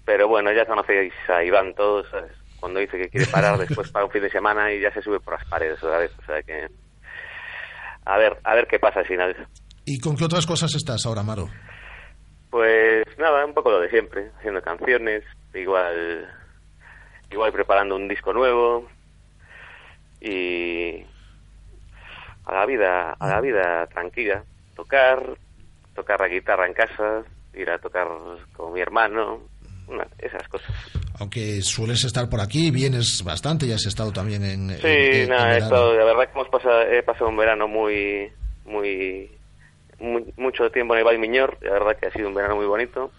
[0.04, 2.32] Pero bueno, ya conocéis a Iván todos, ¿sabes?
[2.60, 5.20] cuando dice que quiere parar, después para un fin de semana y ya se sube
[5.20, 6.66] por las paredes otra vez, o sea que
[8.04, 9.36] a ver, a ver qué pasa al final.
[9.84, 11.48] ¿Y con qué otras cosas estás ahora, Maro?
[12.50, 15.22] Pues nada, un poco lo de siempre, haciendo canciones,
[15.54, 16.28] igual
[17.30, 18.88] igual preparando un disco nuevo
[20.20, 21.04] y
[22.46, 24.42] a la vida, a la vida tranquila,
[24.74, 25.22] tocar,
[25.94, 27.22] tocar la guitarra en casa,
[27.54, 28.08] ir a tocar
[28.56, 29.40] con mi hermano,
[29.86, 30.70] una- esas cosas.
[31.20, 34.70] Aunque sueles estar por aquí, vienes bastante, ya has estado también en...
[34.70, 37.68] Sí, en- en nada, he estado, la verdad que hemos pasado, he pasado un verano
[37.68, 38.32] muy,
[38.64, 39.30] muy,
[40.00, 43.10] mucho tiempo en el Valle Miñor, la verdad que ha sido un verano muy bonito.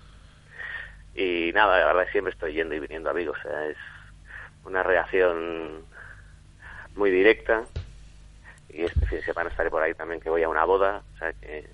[1.16, 3.78] Y nada, la verdad que siempre estoy yendo y viniendo amigos, o sea, es
[4.64, 5.84] una relación
[6.96, 7.66] muy directa.
[8.70, 11.18] Y este fin de semana estaré por ahí también, que voy a una boda, o
[11.18, 11.68] sea que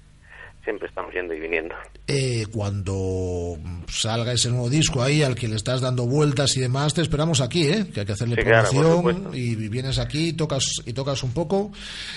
[0.64, 1.76] siempre estamos yendo y viniendo.
[2.08, 3.58] Eh, cuando
[3.88, 7.42] salga ese nuevo disco ahí al que le estás dando vueltas y demás, te esperamos
[7.42, 7.88] aquí, ¿eh?
[7.92, 9.36] Que hay que hacerle Sí, claro, promoción supuesto.
[9.36, 11.72] y vienes aquí, tocas y tocas un poco.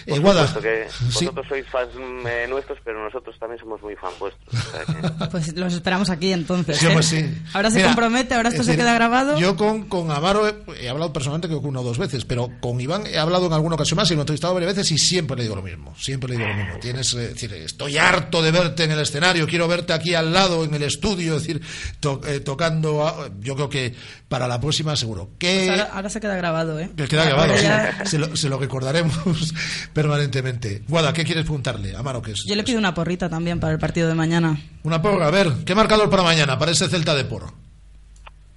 [0.04, 1.24] Eh, Por Guada, que sí.
[1.24, 1.88] vosotros sois fans
[2.26, 4.46] eh, nuestros, pero nosotros también somos muy fans vuestros.
[4.54, 6.76] o sea que- Pues los esperamos aquí entonces.
[6.76, 7.02] Sí, ¿eh?
[7.02, 7.34] sí.
[7.54, 9.38] Ahora se Mira, compromete, ahora esto es se decir, queda grabado.
[9.38, 10.54] Yo con, con Amaro he,
[10.84, 13.54] he hablado personalmente creo que una o dos veces, pero con Iván he hablado en
[13.54, 15.94] alguna ocasión más y lo he entrevistado varias veces y siempre le digo lo mismo.
[15.98, 16.78] Siempre le digo lo mismo.
[16.78, 20.64] Tienes, eh, decir, estoy harto de verte en el escenario, quiero verte aquí al lado
[20.64, 21.62] en el estudio, es decir,
[22.00, 23.06] to- eh, tocando.
[23.06, 23.94] a- yo creo que
[24.28, 25.24] para la próxima seguro.
[25.26, 26.90] Pues Que ahora, ahora se queda grabado, ¿eh?
[26.96, 27.64] que queda grabado, Ahora sí.
[27.64, 29.54] ya- se, lo, se lo recordaremos
[29.92, 30.82] permanentemente.
[30.88, 31.94] Guada, ¿qué quieres preguntarle?
[31.96, 32.44] Amaro, ¿qué es?
[32.46, 34.58] Yo le pido una porrita también para el partido de mañana.
[34.82, 37.52] Una porra, a ver, ¿qué marcador para mañana, para ese Celta de Porro?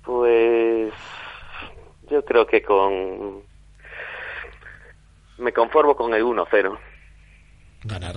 [0.03, 0.91] Pues
[2.09, 3.41] yo creo que con...
[5.37, 6.77] Me conformo con el 1-0.
[7.83, 8.15] Ganar,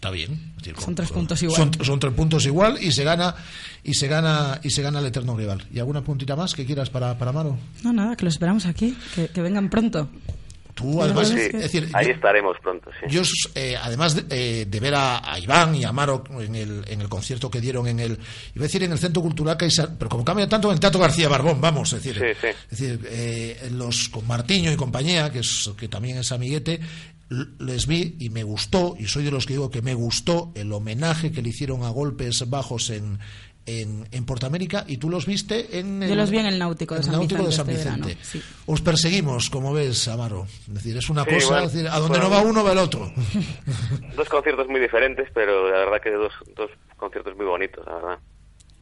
[0.00, 0.52] está bien.
[0.56, 1.56] Es decir, Son tres puntos igual.
[1.56, 3.34] Son, son tres puntos igual y se gana
[3.84, 5.66] y se gana y se gana el eterno rival.
[5.72, 7.58] ¿Y alguna puntita más que quieras para, para Maro?
[7.82, 10.08] No, nada, que lo esperamos aquí, que, que vengan pronto.
[10.72, 13.06] Tú, además, Sí, es decir, ahí yo- estaremos pronto, sí.
[13.14, 13.20] Yo,
[13.54, 17.02] eh, además de, eh, de ver a, a Iván y a Maro en el, en
[17.02, 18.12] el concierto que dieron en el,
[18.54, 20.98] iba a decir en el Centro Cultural Caixa, pero como cambia tanto en el Teatro
[21.00, 22.46] García Barbón, vamos, es decir, Sí, sí.
[22.70, 26.80] es decir eh, los con Martiño y compañía, que, es, que también es amiguete,
[27.58, 30.72] les vi y me gustó, y soy de los que digo que me gustó el
[30.72, 33.18] homenaje que le hicieron a golpes bajos en,
[33.66, 37.02] en, en Portamérica, y tú los viste en Yo los vi en el Náutico de
[37.04, 38.08] San el Náutico de San Vicente este Vicente.
[38.08, 38.42] verano, sí.
[38.66, 40.46] Os perseguimos, como ves, Amaro.
[40.66, 42.24] Es decir, es una Sí, cosa, bueno, es decir, a donde bueno.
[42.24, 43.12] no va uno va el otro.
[44.16, 48.18] Dos conciertos muy diferentes, pero la verdad que dos, dos conciertos muy bonitos, la verdad.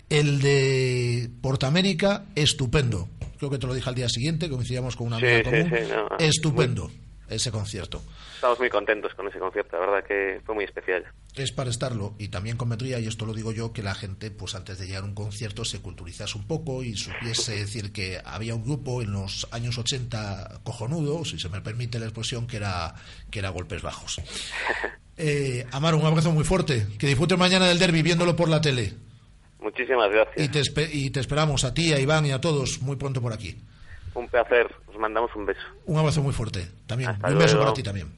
[0.08, 3.08] El de Portamérica, estupendo.
[3.36, 5.78] Creo que te lo dije al día siguiente, coincidíamos con una Sí, amiga sí, común.
[5.78, 6.90] sí, no, estupendo
[7.28, 8.02] ese concierto.
[8.34, 11.04] Estamos muy contentos con ese concierto, la verdad que fue muy especial.
[11.34, 14.54] Es para estarlo y también convendría, y esto lo digo yo, que la gente, pues
[14.54, 18.54] antes de llegar a un concierto, se culturizase un poco y supiese decir que había
[18.54, 22.94] un grupo en los años 80 cojonudo, si se me permite la expresión, que era,
[23.30, 24.20] que era golpes bajos.
[25.20, 26.86] Eh, Amaro, un abrazo muy fuerte.
[26.96, 28.92] Que disfrutes mañana del derby viéndolo por la tele.
[29.60, 30.36] Muchísimas gracias.
[30.38, 33.32] Y te, y te esperamos a ti, a Iván y a todos muy pronto por
[33.32, 33.56] aquí.
[34.18, 34.66] Un placer.
[34.88, 35.60] Os mandamos un beso.
[35.86, 37.10] Un abrazo muy fuerte también.
[37.10, 37.66] Hasta un beso luego.
[37.66, 38.08] para ti también.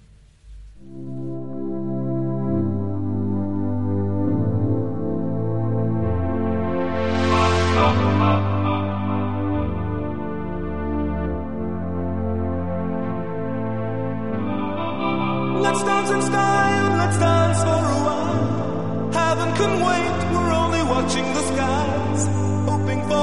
[15.60, 19.12] Let's dance in style, let's dance for a while.
[19.12, 22.49] Heaven can wait, we're only watching the skies.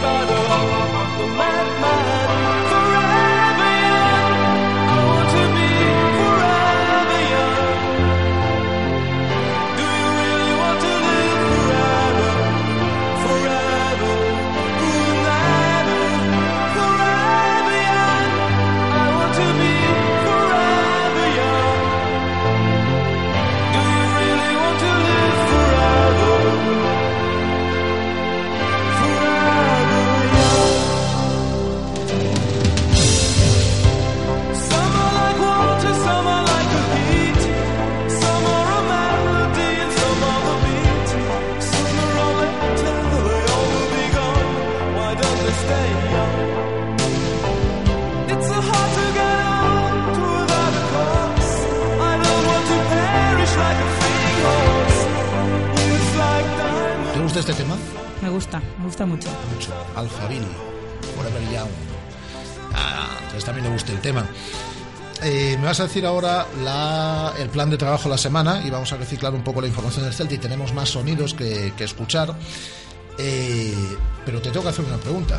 [0.00, 0.79] Battle.
[57.40, 57.76] Gusta este tema?
[58.22, 59.28] Me gusta, me gusta mucho.
[59.54, 59.72] Mucho.
[59.96, 60.46] Alphaville,
[61.16, 61.68] Forever Young.
[62.74, 64.26] Ah, entonces también le gusta el tema.
[65.22, 68.70] Eh, me vas a decir ahora la- el plan de trabajo de la semana y
[68.70, 71.84] vamos a reciclar un poco la información del Celta y tenemos más sonidos que, que
[71.84, 72.34] escuchar.
[73.18, 73.74] Eh,
[74.24, 75.38] pero te tengo que hacer una pregunta.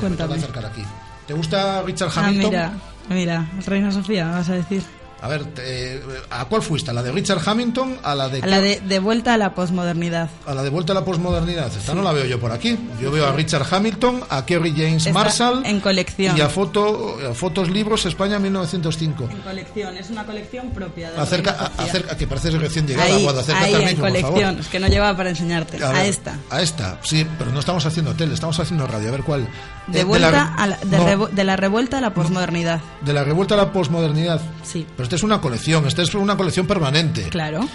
[0.00, 0.34] Cuéntame.
[0.34, 0.82] que acercar aquí.
[1.26, 2.50] ¿Te gusta Richard Ah, Hamilton?
[2.50, 2.72] mira,
[3.08, 4.82] mira, Reina Sofía, vas a decir.
[5.24, 6.90] A ver, te- ¿a cuál fuiste?
[6.90, 7.96] ¿A la de Richard Hamilton?
[8.02, 10.28] ¿A la de, A la de, de vuelta a la posmodernidad.
[10.46, 11.72] a la de vuelta a la posmodernidad?
[11.74, 12.78] Esta no la veo yo por aquí.
[13.00, 16.36] Yo veo a Richard Hamilton, a Kerry James Está Marshall en colección.
[16.36, 19.28] y a, foto, a Fotos Libros España 1905.
[19.30, 23.22] En colección, es una colección propia de Acerca, a- acerca, que pareces recién llegada, Ahí,
[23.22, 24.60] Guada, acércate ahí al en micro, por colección, favor.
[24.60, 25.82] es que no llevaba para enseñarte.
[25.82, 26.38] A, ver, esta.
[26.50, 29.08] A esta, sí, pero no estamos haciendo tele, estamos haciendo radio.
[29.08, 29.48] A ver cuál.
[29.86, 32.80] De Eh, vuelta la, a la, de, no, revo- de la revuelta a la posmodernidad.
[33.02, 34.40] de la revuelta a la posmodernidad.
[34.62, 34.86] Sí.
[34.96, 37.28] Pero esta es una colección, esta es una colección permanente.
[37.28, 37.68] Claro.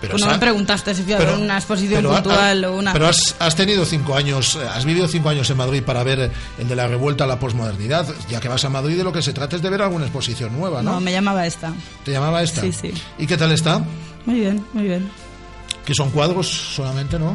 [0.00, 2.92] Pero Tú no me preguntaste si ver una exposición pero puntual ha- o una.
[2.92, 6.30] Pero has, has tenido cinco años, eh, has vivido cinco años en Madrid para ver
[6.58, 8.06] el de la revuelta a la posmodernidad.
[8.28, 10.52] Ya que vas a Madrid, de lo que se trata es de ver alguna exposición
[10.56, 10.92] nueva, ¿no?
[10.92, 11.72] no, me llamaba esta.
[12.04, 12.60] ¿Te llamaba esta?
[12.60, 12.92] Sí, sí.
[13.18, 13.82] ¿Y qué tal está?
[14.26, 15.08] Muy bien, muy bien.
[15.86, 17.34] Que son cuadros solamente, ¿no?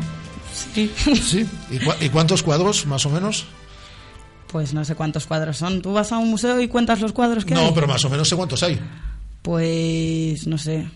[0.76, 0.94] Sí.
[1.20, 1.48] Sí.
[1.72, 3.46] ¿Y, cua- y cuántos cuadros, más o menos?
[4.48, 5.82] Pues no sé cuántos cuadros son.
[5.82, 7.64] ¿Tú vas a un museo y cuentas los cuadros que hay?
[7.66, 8.80] No, pero más o menos sé cuántos hay.
[9.42, 10.88] Pues no sé.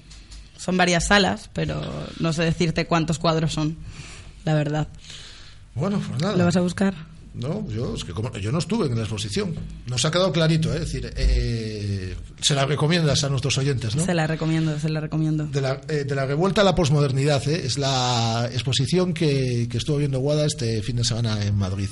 [0.57, 1.81] Son varias salas, pero
[2.19, 3.77] no sé decirte cuántos cuadros son.
[4.45, 4.87] La verdad.
[5.73, 6.35] Bueno, pues nada.
[6.35, 6.95] ¿Lo vas a buscar?
[7.35, 9.53] No, yo, es que como, yo no estuve en la exposición.
[9.87, 10.75] Nos ha quedado clarito, ¿eh?
[10.75, 14.05] es decir, eh, se la recomiendas a nuestros oyentes, ¿no?
[14.05, 15.45] Se la recomiendo, se la recomiendo.
[15.47, 17.65] De la, eh, de la revuelta a la posmodernidad, ¿eh?
[17.65, 21.89] es la exposición que, que estuvo viendo Guada este fin de semana en Madrid.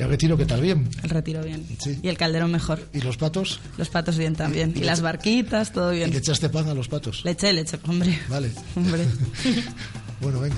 [0.00, 0.62] ¿El retiro qué tal?
[0.62, 0.88] Bien.
[1.02, 1.66] El retiro bien.
[2.02, 2.80] Y el calderón mejor.
[2.94, 3.60] ¿Y los patos?
[3.76, 4.72] Los patos bien también.
[4.74, 6.08] Y, las barquitas, todo bien.
[6.08, 7.22] ¿Y le echaste pan a los patos?
[7.22, 8.18] Le eché, le eché, hombre.
[8.30, 8.50] Vale.
[8.76, 9.04] Hombre.
[10.22, 10.56] bueno, venga.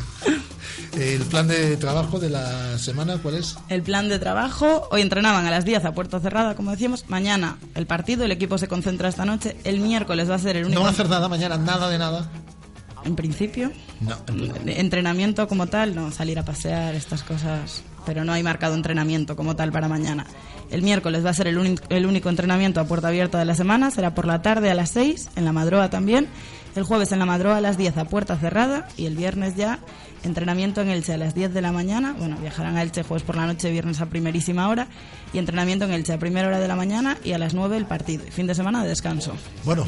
[0.97, 3.57] ¿El plan de trabajo de la semana cuál es?
[3.69, 7.07] El plan de trabajo, hoy entrenaban a las 10 a puerta cerrada, como decíamos.
[7.09, 9.57] Mañana el partido, el equipo se concentra esta noche.
[9.65, 10.79] El miércoles va a ser el único.
[10.79, 12.31] No va a hacer nada mañana, nada de nada.
[13.05, 13.73] En principio.
[14.01, 14.17] No.
[14.67, 17.83] Entrenamiento como tal, no, salir a pasear, estas cosas.
[18.07, 20.27] Pero no hay marcado entrenamiento como tal para mañana.
[20.71, 23.55] El miércoles va a ser el, único, el único entrenamiento a puerta abierta de la
[23.55, 26.29] semana, será por la tarde a las 6, en la Madroa también.
[26.75, 29.79] El jueves en la Madroa a las 10 a puerta cerrada y el viernes ya
[30.25, 32.15] entrenamiento en Elche a las 10 de la mañana.
[32.19, 34.89] Bueno, viajarán a Elche jueves por la noche, viernes a primerísima hora.
[35.33, 37.85] Y entrenamiento en Elche a primera hora de la mañana y a las 9 el
[37.85, 38.25] partido.
[38.31, 39.35] Fin de semana de descanso.
[39.65, 39.85] Bueno,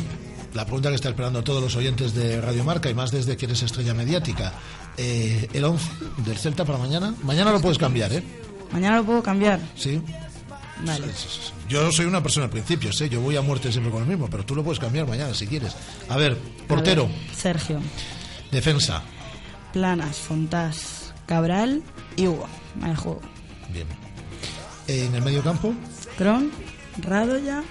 [0.52, 3.46] la pregunta que está esperando todos los oyentes de Radio Marca y más desde que
[3.46, 4.52] eres estrella mediática.
[4.96, 5.90] Eh, el 11
[6.24, 7.14] del Celta para mañana.
[7.22, 8.22] Mañana lo puedes cambiar, ¿eh?
[8.72, 9.60] Mañana lo puedo cambiar.
[9.76, 10.00] Sí.
[10.84, 11.06] Vale.
[11.68, 14.28] Yo soy una persona al principio, sé, yo voy a muerte siempre con el mismo,
[14.28, 15.74] pero tú lo puedes cambiar mañana si quieres.
[16.08, 17.04] A ver, portero.
[17.04, 17.80] A ver, Sergio.
[18.50, 19.02] Defensa.
[19.72, 21.82] Planas, Fontás, Cabral
[22.16, 22.46] y Hugo.
[22.82, 23.20] Al juego.
[23.72, 23.86] Bien.
[24.86, 25.72] En el medio campo.
[26.18, 26.50] Cron,
[26.98, 27.62] Radoya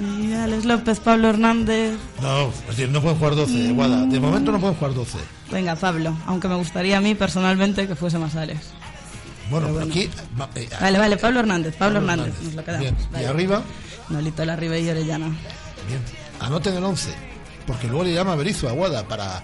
[0.00, 1.96] y Alex López, Pablo Hernández.
[2.20, 4.04] No, es decir, no pueden jugar 12, Guada.
[4.06, 5.18] De momento no pueden jugar 12.
[5.54, 8.58] Venga, Pablo, aunque me gustaría a mí personalmente que fuese más Alex.
[9.50, 10.10] Bueno, Pero pero aquí.
[10.40, 12.34] va- eh, Vale, vale, Pablo Hernández, Pablo, Pablo Hernández.
[12.34, 12.44] Hernández.
[12.46, 13.10] Nos lo quedamos.
[13.12, 13.22] Bien.
[13.22, 13.62] ¿Y arriba?
[14.08, 15.26] Nolito La Ribey y Orellana.
[15.88, 16.00] Bien.
[16.40, 17.10] Anoten el 11,
[17.66, 19.42] porque luego le llama a Berizo a Guada para,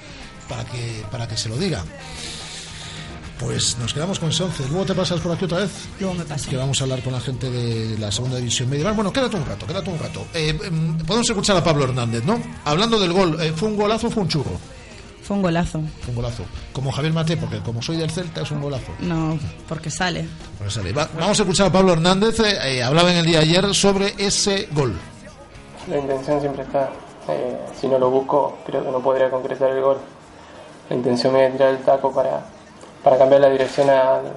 [0.49, 1.85] para, que, para que se lo diga.
[3.39, 4.69] Pues nos quedamos con ese 11.
[4.69, 5.71] Luego te pasas por aquí otra vez.
[5.99, 6.51] Luego me paso.
[6.51, 8.93] Que vamos a hablar con la gente de la segunda división medieval.
[8.95, 10.27] Bueno, quédate un rato, quédate un rato.
[10.35, 12.39] Eh, em, podemos escuchar a Pablo Hernández, ¿no?
[12.67, 14.61] Hablando del gol, eh, ¿fue un golazo o fue un churro?
[15.31, 15.81] Fue un golazo.
[16.01, 16.43] Fue un golazo.
[16.73, 18.91] Como Javier Mate, porque como soy del Celta es un golazo.
[18.99, 19.39] No,
[19.69, 20.27] porque sale.
[20.69, 20.93] Sale.
[20.93, 22.41] Va- vamos a escuchar a Pablo Hernández.
[22.41, 24.93] eh, eh, hablaba en el día de ayer sobre ese gol.
[25.89, 26.89] La intención siempre está.
[27.29, 29.99] Eh, si no lo busco, creo que no podría concretar el gol.
[30.89, 32.41] La intención me es tirar el taco para,
[33.05, 34.33] para cambiar la dirección al,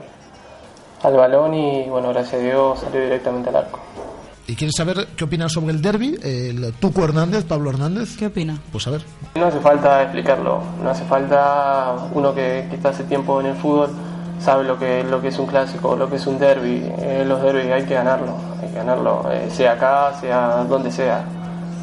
[1.02, 3.80] al balón y, bueno, gracias a Dios salió directamente al arco.
[4.46, 6.18] ¿Y quieres saber qué opinas sobre el derby?
[6.22, 8.18] El Tuco Hernández, Pablo Hernández.
[8.18, 8.58] ¿Qué opina?
[8.72, 9.04] Pues a ver.
[9.36, 13.56] No hace falta explicarlo, no hace falta uno que, que está hace tiempo en el
[13.56, 13.90] fútbol,
[14.40, 16.84] sabe lo que, lo que es un clásico, lo que es un derby.
[17.00, 21.24] Eh, los derbis hay que ganarlo, hay que ganarlo, eh, sea acá, sea donde sea.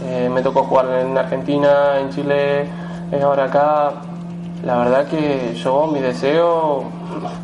[0.04, 2.62] Eh, me tocó jugar en Argentina, en Chile,
[3.10, 3.92] eh, ahora acá.
[4.64, 6.84] La verdad que yo, mi deseo,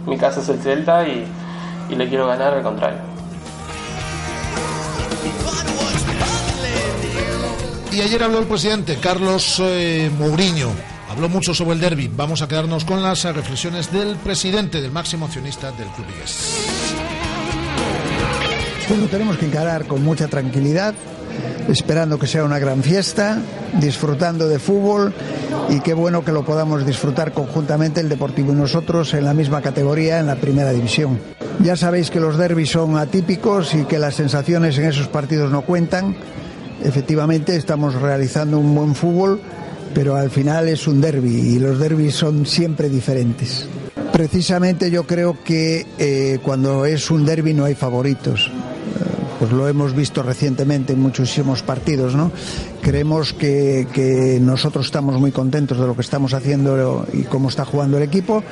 [0.07, 1.27] mi casa es el Celta y,
[1.89, 2.99] y le quiero ganar al contrario.
[7.97, 10.69] Y ayer habló el presidente Carlos eh, Mourinho.
[11.09, 12.11] Habló mucho sobre el derby.
[12.15, 16.57] Vamos a quedarnos con las eh, reflexiones del presidente, del máximo accionista del club Vigués.
[18.87, 20.93] Pues lo tenemos que encarar con mucha tranquilidad,
[21.69, 23.41] esperando que sea una gran fiesta,
[23.81, 25.15] disfrutando de fútbol
[25.71, 29.63] y qué bueno que lo podamos disfrutar conjuntamente el Deportivo y nosotros en la misma
[29.63, 31.19] categoría en la primera división.
[31.61, 35.63] Ya sabéis que los derbis son atípicos y que las sensaciones en esos partidos no
[35.63, 36.15] cuentan.
[36.83, 39.41] Efectivamente estamos realizando un buen fútbol,
[39.95, 43.67] pero al final es un derby y los derbis son siempre diferentes.
[44.13, 48.51] Precisamente yo creo que eh, cuando es un derby no hay favoritos.
[49.39, 52.33] Pues lo hemos visto recientemente en muchísimos partidos, ¿no?
[52.81, 57.99] Creemos que nosotros estamos muy contentos de lo que estamos haciendo y cómo está jugando
[57.99, 58.43] el equipo,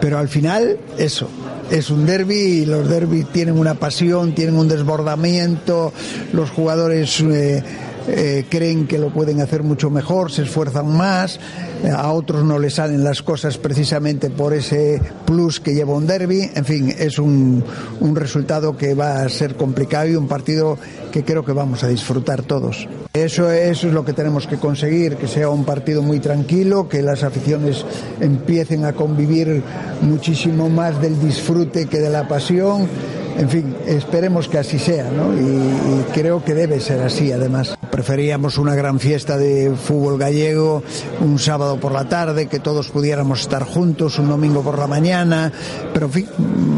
[0.00, 1.28] pero al final, eso,
[1.70, 5.92] es un derby y los derbis tienen una pasión, tienen un desbordamiento,
[6.32, 7.62] los jugadores eh,
[8.08, 11.38] eh, creen que lo pueden hacer mucho mejor, se esfuerzan más,
[11.84, 16.06] eh, a otros no les salen las cosas precisamente por ese plus que lleva un
[16.06, 17.62] derby, en fin, es un,
[18.00, 20.78] un resultado que va a ser complicado y un partido
[21.12, 22.88] que creo que vamos a disfrutar todos.
[23.12, 27.02] Eso, eso es lo que tenemos que conseguir, que sea un partido muy tranquilo, que
[27.02, 27.84] las aficiones
[28.20, 29.62] empiecen a convivir
[30.02, 32.86] muchísimo más del disfrute que de la pasión.
[33.38, 35.32] En fin, esperemos que así sea, ¿no?
[35.32, 35.78] Y,
[36.12, 37.78] creo que debe ser así, además.
[37.90, 40.82] Preferíamos una gran fiesta de fútbol gallego
[41.20, 45.52] un sábado por la tarde, que todos pudiéramos estar juntos, un domingo por la mañana,
[45.94, 46.28] pero en fin,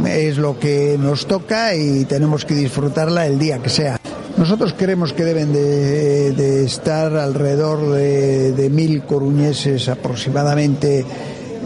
[0.07, 3.99] es lo que nos toca y tenemos que disfrutarla el día que sea.
[4.37, 11.05] Nosotros creemos que deben de, estar alrededor de, de mil coruñeses aproximadamente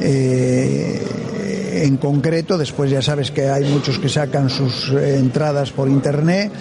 [0.00, 1.00] eh,
[1.82, 2.56] en concreto.
[2.56, 6.52] Después ya sabes que hay muchos que sacan sus eh, entradas por internet.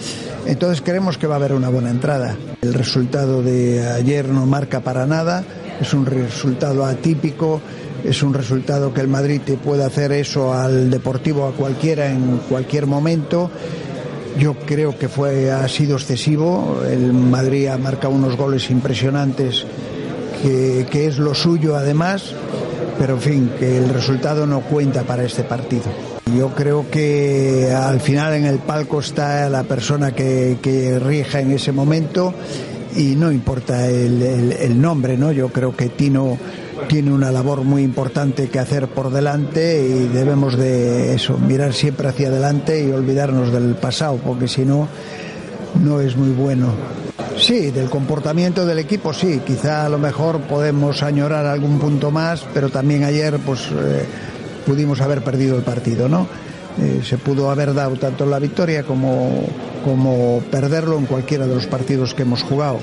[0.46, 2.36] Entonces creemos que va a haber una buena entrada.
[2.62, 5.44] El resultado de ayer no marca para nada.
[5.80, 7.60] Es un resultado atípico.
[8.04, 12.40] Es un resultado que el Madrid te puede hacer eso al Deportivo a cualquiera en
[12.48, 13.50] cualquier momento.
[14.38, 16.82] Yo creo que fue ha sido excesivo.
[16.86, 19.64] El Madrid ha marcado unos goles impresionantes
[20.42, 22.34] que, que es lo suyo además
[22.98, 25.84] pero en fin, que el resultado no cuenta para este partido.
[26.36, 31.52] Yo creo que al final en el palco está la persona que, que rija en
[31.52, 32.34] ese momento
[32.96, 35.32] y no importa el, el, el, nombre, ¿no?
[35.32, 36.38] Yo creo que Tino
[36.88, 42.08] tiene una labor muy importante que hacer por delante y debemos de eso, mirar siempre
[42.08, 44.88] hacia adelante y olvidarnos del pasado, porque si no,
[45.82, 46.74] no es muy bueno.
[47.38, 52.44] Sí, del comportamiento del equipo sí, quizá a lo mejor podemos añorar algún punto más,
[52.54, 54.06] pero también ayer pues eh,
[54.64, 56.26] pudimos haber perdido el partido, ¿no?
[56.80, 59.46] Eh, se pudo haber dado tanto la victoria como,
[59.84, 62.80] como perderlo en cualquiera de los partidos que hemos jugado.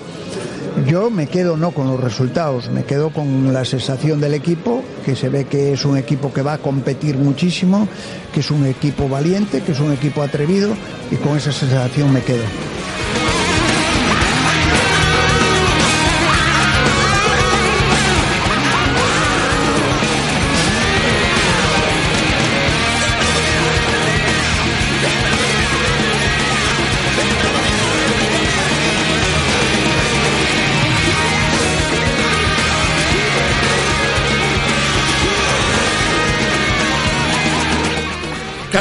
[0.88, 5.15] Yo me quedo no con los resultados, me quedo con la sensación del equipo, que
[5.15, 7.88] se ve que es un equipo que va a competir muchísimo,
[8.34, 10.73] que es un equipo valiente, que es un equipo atrevido
[11.11, 12.43] y con esa sensación me quedo.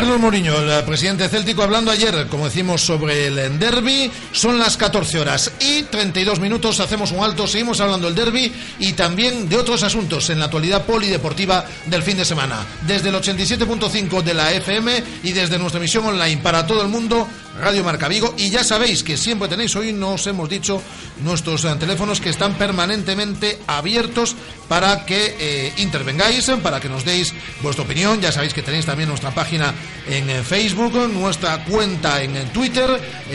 [0.01, 4.11] Carlos Mourinho, el presidente céltico, hablando ayer, como decimos, sobre el derby.
[4.33, 6.81] Son las 14 horas y 32 minutos.
[6.81, 10.87] Hacemos un alto, seguimos hablando del derby y también de otros asuntos en la actualidad
[10.87, 12.65] polideportiva del fin de semana.
[12.87, 17.29] Desde el 87.5 de la FM y desde nuestra emisión online para todo el mundo,
[17.61, 18.35] Radio Marca Vigo.
[18.37, 20.82] Y ya sabéis que siempre tenéis, hoy nos hemos dicho,
[21.23, 24.35] nuestros eh, teléfonos que están permanentemente abiertos
[24.69, 28.20] para que eh, intervengáis, para que nos deis vuestra opinión.
[28.20, 29.74] Ya sabéis que tenéis también nuestra página
[30.09, 32.89] en eh, Facebook, nuestra cuenta en Twitter,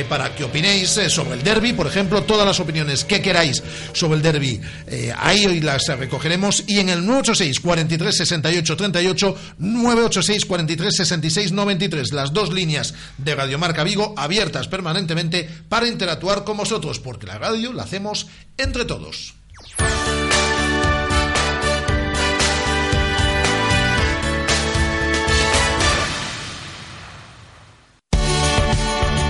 [0.09, 3.61] para que opinéis sobre el derby, por ejemplo, todas las opiniones que queráis
[3.93, 4.59] sobre el derby.
[5.17, 6.63] Ahí hoy las recogeremos.
[6.67, 13.35] Y en el 986 43 68 38, 986 43 66 93, las dos líneas de
[13.35, 18.27] Radio Marca Vigo abiertas permanentemente para interactuar con vosotros, porque la radio la hacemos
[18.57, 19.35] entre todos.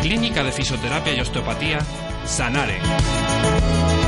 [0.02, 1.80] Clínica de Fisioterapia y Osteopatía,
[2.26, 2.80] Sanare.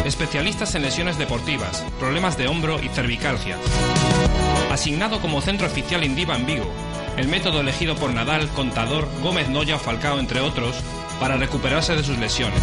[0.06, 3.58] Especialistas en lesiones deportivas, problemas de hombro y cervicalgia.
[4.72, 6.72] Asignado como centro oficial Indiva en Vigo,
[7.18, 10.76] el método elegido por Nadal, Contador, Gómez Noya Falcao, entre otros,
[11.20, 12.62] para recuperarse de sus lesiones.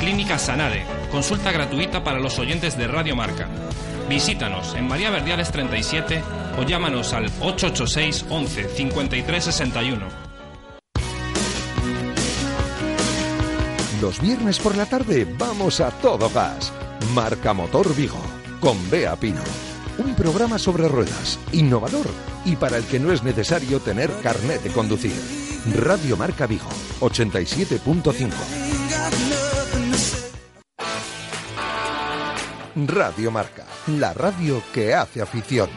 [0.00, 3.48] Clínica Sanare, consulta gratuita para los oyentes de Radio Marca.
[4.08, 6.22] Visítanos en María Verdiales 37
[6.58, 10.06] o llámanos al 886 11 53 61.
[14.00, 16.72] Los viernes por la tarde vamos a todo gas.
[17.14, 18.20] Marca Motor Vigo,
[18.60, 19.42] con Bea Pino.
[19.98, 22.06] Un programa sobre ruedas, innovador
[22.44, 25.12] y para el que no es necesario tener carnet de conducir.
[25.74, 26.68] Radio Marca Vigo,
[27.00, 28.30] 87.5.
[32.86, 35.70] Radio Marca, la radio que hace afición.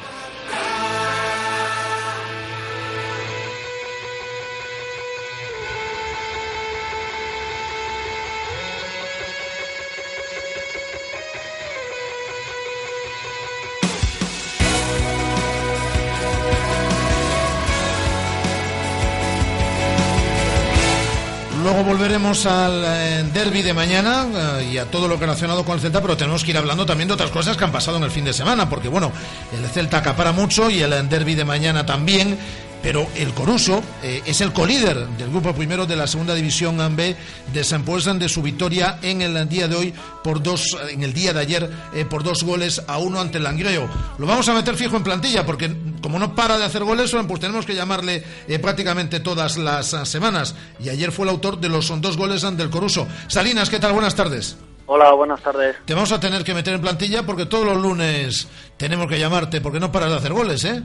[22.20, 24.28] Luego volveremos al eh, derby de mañana
[24.60, 27.08] eh, y a todo lo relacionado con el Celta, pero tenemos que ir hablando también
[27.08, 29.12] de otras cosas que han pasado en el fin de semana, porque bueno,
[29.54, 32.38] el Celta acapara mucho y el eh, derby de mañana también.
[32.82, 37.16] Pero el Coruso eh, es el colíder del grupo primero de la segunda división B
[37.52, 39.94] de San Puesan de su victoria en el día de hoy
[40.24, 43.44] por dos, en el día de ayer eh, por dos goles a uno ante el
[43.44, 43.90] Langreo.
[44.18, 47.40] Lo vamos a meter fijo en plantilla porque como no para de hacer goles, pues
[47.42, 50.56] tenemos que llamarle eh, prácticamente todas las semanas.
[50.80, 53.08] Y ayer fue el autor de los dos goles ante el Coruso.
[53.28, 53.92] Salinas, ¿qué tal?
[53.92, 54.58] Buenas tardes.
[54.86, 55.76] Hola, buenas tardes.
[55.86, 58.48] Te vamos a tener que meter en plantilla porque todos los lunes
[58.78, 60.82] tenemos que llamarte porque no paras de hacer goles, ¿eh?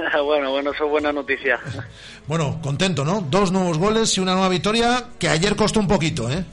[0.24, 1.58] bueno, bueno, eso es buena noticia.
[2.26, 3.20] Bueno, contento, ¿no?
[3.22, 6.44] Dos nuevos goles y una nueva victoria que ayer costó un poquito, ¿eh?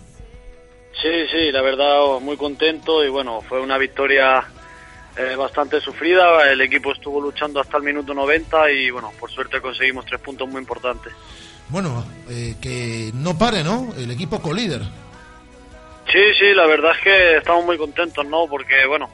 [1.01, 4.43] Sí, sí, la verdad, muy contento y bueno, fue una victoria
[5.15, 6.51] eh, bastante sufrida.
[6.51, 10.49] El equipo estuvo luchando hasta el minuto 90 y bueno, por suerte conseguimos tres puntos
[10.49, 11.13] muy importantes.
[11.69, 13.93] Bueno, eh, que no pare, ¿no?
[13.97, 14.81] El equipo colíder.
[16.11, 18.47] Sí, sí, la verdad es que estamos muy contentos, ¿no?
[18.47, 19.09] Porque bueno,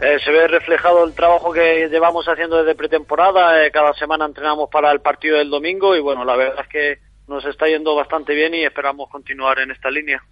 [0.00, 3.64] eh, se ve reflejado el trabajo que llevamos haciendo desde pretemporada.
[3.64, 6.98] Eh, cada semana entrenamos para el partido del domingo y bueno, la verdad es que
[7.28, 10.22] nos está yendo bastante bien y esperamos continuar en esta línea.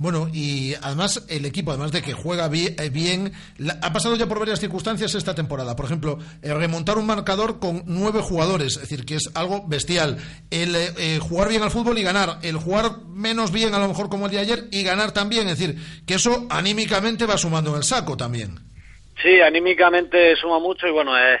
[0.00, 3.34] Bueno, y además el equipo, además de que juega eh, bien,
[3.82, 5.76] ha pasado ya por varias circunstancias esta temporada.
[5.76, 10.16] Por ejemplo, eh, remontar un marcador con nueve jugadores, es decir, que es algo bestial.
[10.50, 12.38] El jugar bien al fútbol y ganar.
[12.40, 15.48] El jugar menos bien, a lo mejor como el de ayer, y ganar también.
[15.48, 15.76] Es decir,
[16.06, 18.69] que eso anímicamente va sumando en el saco también.
[19.22, 21.40] Sí, anímicamente suma mucho y bueno, eh,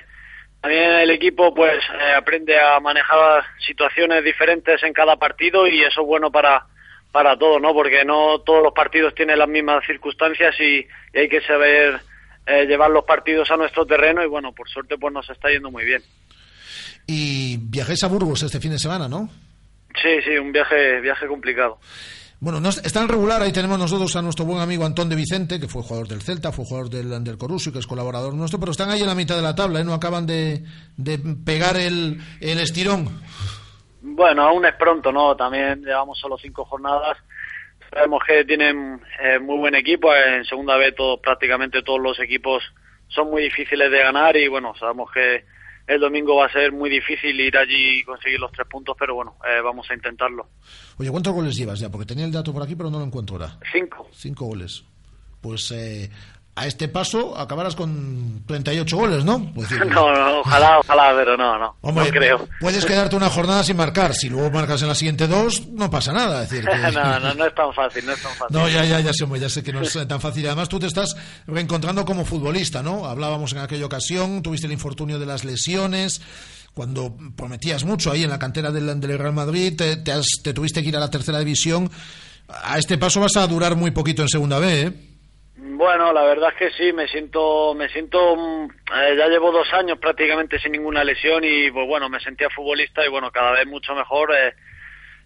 [0.60, 6.02] también el equipo pues eh, aprende a manejar situaciones diferentes en cada partido y eso
[6.02, 6.66] es bueno para
[7.12, 7.72] para todos, ¿no?
[7.74, 12.00] Porque no todos los partidos tienen las mismas circunstancias y, y hay que saber
[12.46, 15.70] eh, llevar los partidos a nuestro terreno y bueno, por suerte pues nos está yendo
[15.70, 16.02] muy bien.
[17.06, 19.28] Y viajáis a Burgos este fin de semana, ¿no?
[20.00, 21.78] Sí, sí, un viaje viaje complicado.
[22.40, 25.16] Bueno, no, es- está en regular, ahí tenemos nosotros a nuestro buen amigo Antón de
[25.16, 28.32] Vicente, que fue jugador del Celta, fue jugador del, del Coruso y que es colaborador
[28.34, 29.84] nuestro, pero están ahí en la mitad de la tabla, ¿eh?
[29.84, 30.64] no acaban de,
[30.96, 33.20] de pegar el, el estirón.
[34.02, 35.36] Bueno, aún es pronto, ¿no?
[35.36, 37.18] También llevamos solo cinco jornadas.
[37.92, 40.14] Sabemos que tienen eh, muy buen equipo.
[40.14, 42.62] En segunda B todo, prácticamente todos los equipos
[43.08, 45.44] son muy difíciles de ganar y bueno, sabemos que
[45.90, 49.16] el domingo va a ser muy difícil ir allí y conseguir los tres puntos, pero
[49.16, 50.46] bueno, eh, vamos a intentarlo.
[50.98, 51.90] Oye, ¿cuántos goles llevas ya?
[51.90, 53.58] Porque tenía el dato por aquí, pero no lo encuentro ahora.
[53.72, 54.08] Cinco.
[54.12, 54.84] Cinco goles.
[55.40, 56.08] Pues eh,
[56.60, 59.50] a este paso acabarás con 38 goles, ¿no?
[59.54, 62.48] Pues decir, No, no, ojalá, ojalá, pero no, no, Hombre, no creo.
[62.60, 64.14] puedes quedarte una jornada sin marcar.
[64.14, 66.42] Si luego marcas en la siguiente dos, no pasa nada.
[66.44, 68.56] Es decir, que- no, no, no es tan fácil, no es tan fácil.
[68.56, 70.46] No, ya, ya, ya sé, ya sé que no es tan fácil.
[70.46, 71.16] Además, tú te estás
[71.46, 73.06] reencontrando como futbolista, ¿no?
[73.06, 76.20] Hablábamos en aquella ocasión, tuviste el infortunio de las lesiones,
[76.74, 80.52] cuando prometías mucho ahí en la cantera del, del Real Madrid, te, te has- te
[80.52, 81.90] tuviste que ir a la tercera división.
[82.64, 85.09] A este paso vas a durar muy poquito en segunda B, ¿eh?
[85.72, 89.72] Bueno, la verdad es que sí, me siento, me siento, mm, eh, ya llevo dos
[89.72, 93.66] años prácticamente sin ninguna lesión y pues bueno, me sentía futbolista y bueno, cada vez
[93.66, 94.32] mucho mejor.
[94.34, 94.54] eh,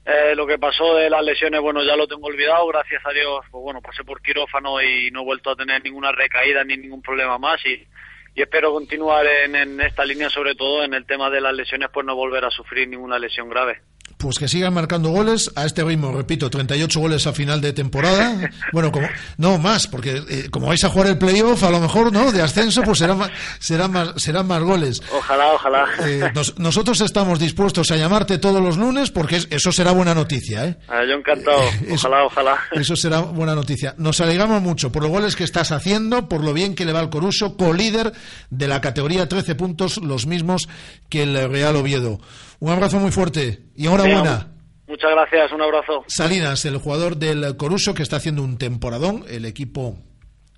[0.06, 3.40] eh, lo que pasó de las lesiones, bueno, ya lo tengo olvidado, gracias a Dios,
[3.50, 7.00] pues bueno, pasé por quirófano y no he vuelto a tener ninguna recaída ni ningún
[7.00, 7.86] problema más y,
[8.34, 12.04] espero continuar en, en esta línea, sobre todo en el tema de las lesiones, pues
[12.04, 13.80] no volver a sufrir ninguna lesión grave.
[14.24, 18.50] Pues que sigan marcando goles a este ritmo, repito, 38 goles a final de temporada.
[18.72, 19.06] Bueno, como
[19.36, 22.32] no más, porque eh, como vais a jugar el playoff, a lo mejor, ¿no?
[22.32, 23.30] De ascenso, pues serán más,
[23.60, 25.02] serán más, serán más goles.
[25.14, 25.84] Ojalá, ojalá.
[26.06, 30.14] Eh, nos- nosotros estamos dispuestos a llamarte todos los lunes porque es- eso será buena
[30.14, 30.78] noticia, ¿eh?
[30.88, 31.60] Ah, yo encantado,
[31.92, 32.58] ojalá, ojalá.
[32.72, 33.94] Eso será buena noticia.
[33.98, 37.00] Nos alegramos mucho por los goles que estás haciendo, por lo bien que le va
[37.00, 38.12] al Coruso, colíder
[38.48, 40.66] de la categoría 13 puntos, los mismos
[41.10, 42.18] que el Real Oviedo.
[42.60, 44.50] Un abrazo muy fuerte y enhorabuena.
[44.86, 46.04] Muchas gracias, un abrazo.
[46.08, 49.98] Salinas, el jugador del Coruso que está haciendo un temporadón, el equipo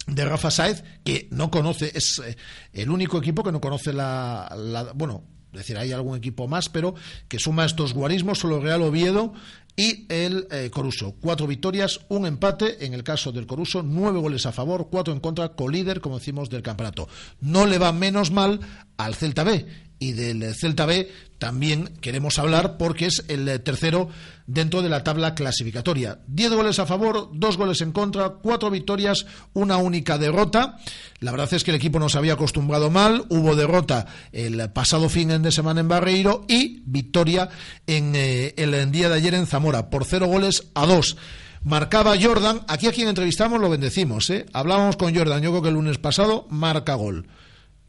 [0.07, 2.37] de Rafa Saez, que no conoce, es eh,
[2.73, 6.69] el único equipo que no conoce la, la- bueno, es decir, hay algún equipo más,
[6.69, 6.95] pero
[7.29, 9.33] que suma estos guarismos, solo Real Oviedo
[9.77, 11.15] y el eh, Coruso.
[11.21, 15.21] Cuatro victorias, un empate, en el caso del Coruso, nueve goles a favor, cuatro en
[15.21, 17.09] contra, colíder, como decimos, del campeonato.
[17.41, 18.61] No le va menos mal
[18.97, 19.67] al Celta B.
[19.99, 24.09] Y del Celta B también queremos hablar porque es el eh, tercero
[24.47, 26.21] dentro de la tabla clasificatoria.
[26.27, 30.79] Diez goles a favor, dos goles en contra, cuatro victorias, una única derrota.
[31.21, 33.25] La verdad es que el equipo nos había acostumbrado mal.
[33.29, 37.49] Hubo derrota el pasado fin de semana en Barreiro y victoria
[37.87, 41.17] en eh, el día de ayer en Zamora por cero goles a dos.
[41.65, 44.47] Marcaba Jordan, aquí a quien entrevistamos lo bendecimos, ¿eh?
[44.53, 47.27] Hablábamos con Jordan, yo creo que el lunes pasado, marca gol.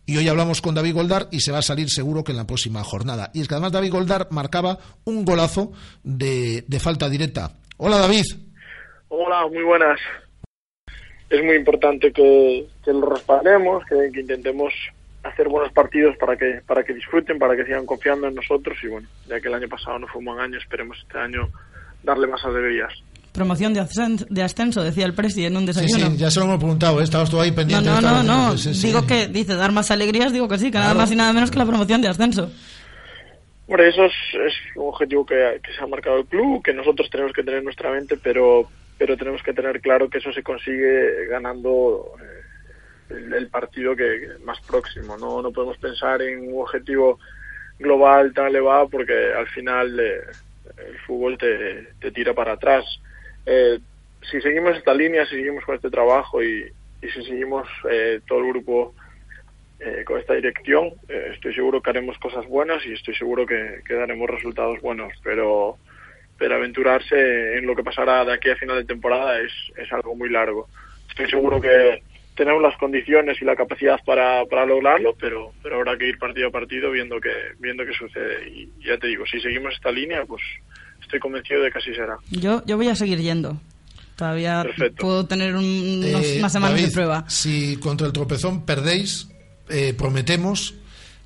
[0.09, 2.47] Y hoy hablamos con David Goldar y se va a salir seguro que en la
[2.47, 3.29] próxima jornada.
[3.33, 7.51] Y es que además David Goldar marcaba un golazo de, de falta directa.
[7.75, 8.23] Hola David.
[9.09, 9.99] Hola, muy buenas.
[11.29, 14.73] Es muy importante que, que lo respaldemos, que, que intentemos
[15.23, 18.87] hacer buenos partidos para que para que disfruten, para que sigan confiando en nosotros y
[18.87, 21.49] bueno, ya que el año pasado no fue un buen año, esperemos este año
[22.01, 22.93] darle más alegrías.
[23.37, 26.09] Promoción de ascenso, de ascenso, decía el presi en un desayuno.
[26.09, 27.03] sí, ya se lo hemos preguntado, ¿eh?
[27.03, 27.87] estabas tú ahí no, pendiente.
[27.87, 28.57] no, de no, no.
[28.57, 28.87] Sí, sí.
[28.87, 31.51] Digo que dice dar más alegrías, digo que sí, que nada más y nada menos
[31.51, 32.49] que la promoción de ascenso.
[33.67, 37.07] Hombre, eso es, es un objetivo que, que se ha marcado el club, que nosotros
[37.11, 40.41] tenemos que tener en nuestra mente, pero, pero tenemos que tener claro que eso se
[40.41, 45.15] consigue ganando eh, el, el partido que, que más próximo.
[45.15, 47.19] No, no podemos pensar en un objetivo
[47.77, 50.21] global tan elevado porque al final eh,
[50.89, 52.83] el fútbol te, te tira para atrás.
[53.47, 53.79] Eh,
[54.29, 56.71] si seguimos esta línea, si seguimos con este trabajo y,
[57.01, 58.93] y si seguimos eh, todo el grupo
[59.79, 60.93] eh, con esta dirección.
[61.07, 65.77] Eh, estoy seguro que haremos cosas buenas y estoy seguro que, daremos resultados buenos, pero
[66.39, 70.15] pero aventurarse en lo que pasará de aquí a final de temporada es, es algo
[70.15, 70.67] muy largo.
[71.09, 72.03] Estoy seguro que
[72.35, 76.49] tenemos las condiciones y la capacidad para, para lograrlo, pero, pero habrá que ir partido
[76.49, 78.49] a partido viendo que viendo qué sucede.
[78.49, 80.43] Y ya te digo, si seguimos esta línea, pues
[81.07, 82.17] estoy convencido de que así será.
[82.29, 83.59] Yo, yo voy a seguir yendo.
[84.15, 85.01] Todavía Perfecto.
[85.01, 87.25] puedo tener un- unos- Eh, unas semanas David, de prueba.
[87.27, 89.27] Si contra el tropezón perdéis,
[89.69, 90.73] eh, prometemos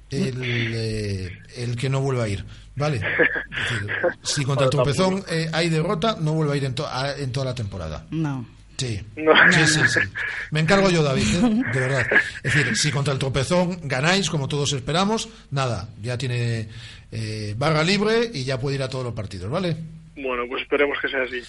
[0.09, 2.45] el, eh, el que no vuelva a ir.
[2.75, 2.99] ¿Vale?
[2.99, 3.87] Decir,
[4.23, 7.31] si contra el tropezón eh, hay derrota, no vuelva a ir en, to- a- en
[7.31, 8.05] toda la temporada.
[8.11, 8.45] No.
[8.77, 8.99] Sí.
[9.15, 9.31] No.
[9.51, 9.99] sí, sí, sí.
[10.51, 11.61] Me encargo yo, David, ¿eh?
[11.73, 12.07] de verdad.
[12.41, 16.67] Es decir, si contra el tropezón ganáis, como todos esperamos, nada, ya tiene
[17.11, 19.75] eh, barra libre y ya puede ir a todos los partidos, ¿vale?
[20.15, 21.41] Bueno, pues esperemos que sea así.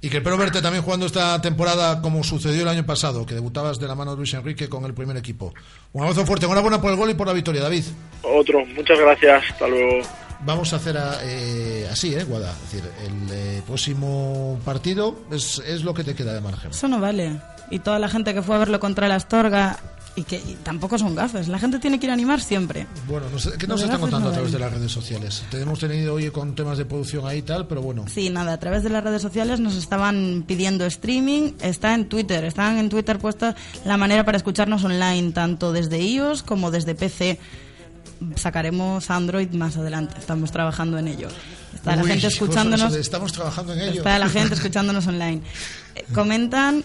[0.00, 3.80] Y que espero verte también jugando esta temporada como sucedió el año pasado, que debutabas
[3.80, 5.52] de la mano de Luis Enrique con el primer equipo.
[5.92, 7.84] Un abrazo fuerte, enhorabuena por el gol y por la victoria, David.
[8.22, 10.02] Otro, muchas gracias, hasta luego.
[10.44, 12.52] Vamos a hacer a- eh, así, ¿eh, Guada?
[12.52, 16.70] Es decir, el eh, próximo partido es, es lo que te queda de margen.
[16.70, 17.40] Eso no vale.
[17.70, 19.78] Y toda la gente que fue a verlo contra el Astorga
[20.18, 21.48] y que y tampoco son gafes.
[21.48, 22.86] La gente tiene que ir a animar siempre.
[23.06, 25.44] Bueno, no sé, ¿qué nos están contando no a través de las redes sociales?
[25.50, 28.04] Te hemos tenido hoy con temas de producción ahí y tal, pero bueno.
[28.08, 32.44] Sí, nada, a través de las redes sociales nos estaban pidiendo streaming, está en Twitter,
[32.44, 33.54] están en Twitter puesta
[33.84, 37.38] la manera para escucharnos online, tanto desde iOS como desde PC.
[38.34, 41.28] Sacaremos Android más adelante, estamos trabajando en ello.
[41.72, 42.94] Está la Uy, gente pues escuchándonos.
[42.94, 43.98] Estamos trabajando en ello.
[43.98, 45.42] Está la gente escuchándonos online.
[45.94, 46.82] Eh, comentan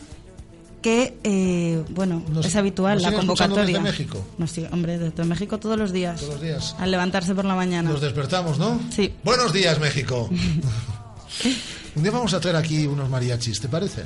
[0.84, 3.66] que, eh, bueno, Nos- es habitual nos la convocatoria.
[3.66, 4.24] desde México.
[4.38, 6.20] Nos sigue- hombre, desde México todos los días.
[6.20, 6.76] Todos los días.
[6.78, 7.90] Al levantarse por la mañana.
[7.90, 8.80] Nos despertamos, ¿no?
[8.96, 9.12] Sí.
[9.24, 10.30] Buenos días, México.
[11.96, 14.04] Un día vamos a traer aquí unos mariachis, ¿te parece?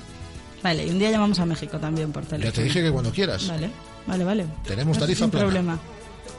[0.63, 2.49] Vale, y un día llamamos a México también por teléfono.
[2.49, 3.47] Ya te dije que cuando quieras.
[3.47, 3.69] Vale,
[4.05, 4.45] vale, vale.
[4.65, 5.45] Tenemos Eso tarifa sin plana.
[5.45, 5.79] problema.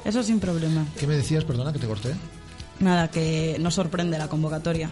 [0.05, 0.85] Eso sin problema.
[0.99, 1.45] ¿Qué me decías?
[1.45, 2.15] Perdona que te corté.
[2.81, 4.91] Nada, que nos sorprende la convocatoria.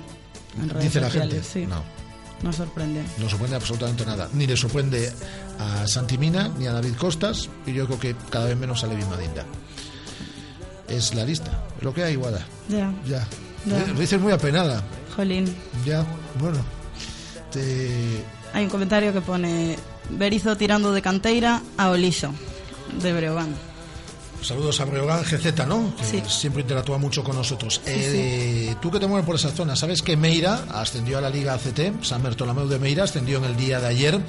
[0.61, 1.43] En redes Dice la gente.
[1.43, 1.83] Sí, No,
[2.43, 3.03] nos sorprende.
[3.19, 4.29] no sorprende absolutamente nada.
[4.33, 5.13] Ni le sorprende
[5.59, 9.05] a Santimina ni a David Costas y yo creo que cada vez menos a Levi
[9.05, 9.45] Madinda.
[10.89, 12.47] Es la lista, es lo que hay, Guada.
[12.69, 13.27] Ya, Ya.
[13.67, 13.85] Ya.
[13.89, 14.83] Lo dices muy apenada.
[15.17, 15.53] jolín.
[15.85, 16.05] Ya,
[16.39, 16.59] bueno.
[17.51, 18.23] Te...
[18.53, 19.77] Hay un comentario que pone
[20.11, 22.31] Berizo tirando de canteira a Oliso,
[23.03, 23.49] de Breogán.
[24.43, 25.93] Saludos a Breogán GZ, ¿no?
[25.97, 26.23] Que Sí.
[26.29, 27.81] siempre interactúa mucho con nosotros.
[27.87, 31.55] Eh, Tú que te mueves por esa zona, ¿sabes que Meira ascendió a la Liga
[31.55, 32.05] ACT?
[32.05, 34.21] San Bertolomeu de Meira ascendió en el día de ayer.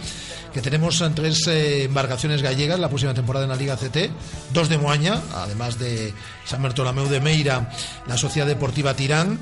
[0.53, 4.09] Que tenemos eh, tres eh, embarcaciones gallegas la próxima temporada en la Liga ACT.
[4.53, 6.13] Dos de Moaña, además de
[6.45, 7.69] San Bertolomeu de Meira,
[8.07, 9.38] la Sociedad Deportiva Tirán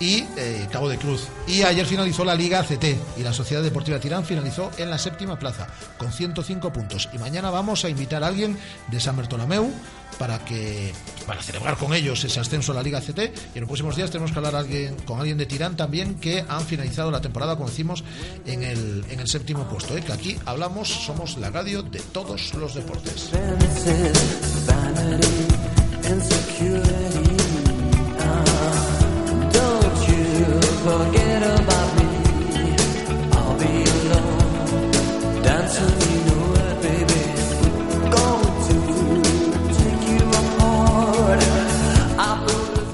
[0.00, 1.28] y eh, Cabo de Cruz.
[1.46, 2.84] Y ayer finalizó la Liga ACT
[3.18, 5.68] y la Sociedad Deportiva Tirán finalizó en la séptima plaza
[5.98, 7.08] con 105 puntos.
[7.12, 8.58] Y mañana vamos a invitar a alguien
[8.88, 9.70] de San Bertolomeu
[10.18, 10.92] para que
[11.26, 13.22] para celebrar con ellos ese ascenso a la Liga ACT y
[13.54, 16.62] en los próximos días tenemos que hablar alguien, con alguien de Tirán también que han
[16.62, 18.02] finalizado la temporada como decimos
[18.44, 20.02] en el, en el séptimo puesto ¿eh?
[20.02, 23.30] que aquí hablamos, somos la radio de todos los deportes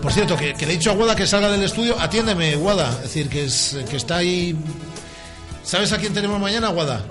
[0.03, 1.97] por cierto, que, le he dicho a Guada que salga del estudio.
[2.01, 4.57] Atiéndeme Guada, es decir, que, es, que está ahí.
[5.63, 7.05] ¿sabes a quién tenemos mañana Guada?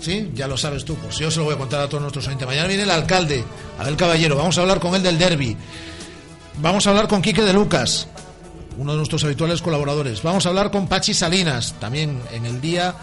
[0.00, 0.30] ¿Sí?
[0.34, 2.46] Ya lo sabes tú, pues yo se lo voy a contar a todos nuestros oyentes.
[2.46, 3.44] Mañana viene el alcalde,
[3.78, 4.36] Abel Caballero.
[4.36, 5.56] Vamos a hablar con él del derby.
[6.60, 8.08] Vamos a hablar con Quique de Lucas
[8.78, 10.22] uno de nuestros habituales colaboradores.
[10.22, 12.94] Vamos a hablar con Pachi Salinas, también en el día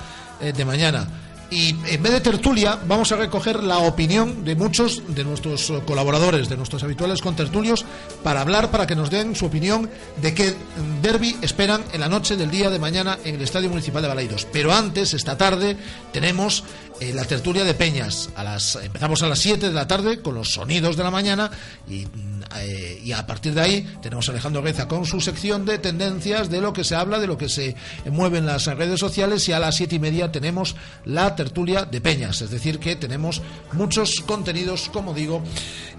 [0.42, 1.08] eh, de mañana.
[1.52, 5.80] Y en vez de tertulia, vamos a recoger la opinión de muchos de nuestros eh,
[5.86, 7.86] colaboradores, de nuestros habituales contertulios,
[8.24, 9.90] para hablar, para que nos den su opinión
[10.22, 13.70] de qué mm, derby esperan en la noche del día de mañana en el Estadio
[13.70, 14.48] Municipal de Balaidos.
[14.52, 15.78] Pero antes, esta tarde,
[16.12, 16.64] tenemos
[17.00, 18.30] eh, la tertulia de Peñas.
[18.36, 21.52] A las, empezamos a las 7 de la tarde con los sonidos de la mañana
[21.90, 25.78] y, mm, eh, a partir de ahí tenemos a Alejandro Reza con su sección de
[25.78, 27.76] tendencias, de lo que se habla, de lo que se
[28.10, 32.02] mueve en las redes sociales y a las siete y media tenemos la tertulia de
[32.02, 32.42] Peñas.
[32.42, 33.42] Es decir, que tenemos
[33.74, 35.44] muchos contenidos, como digo,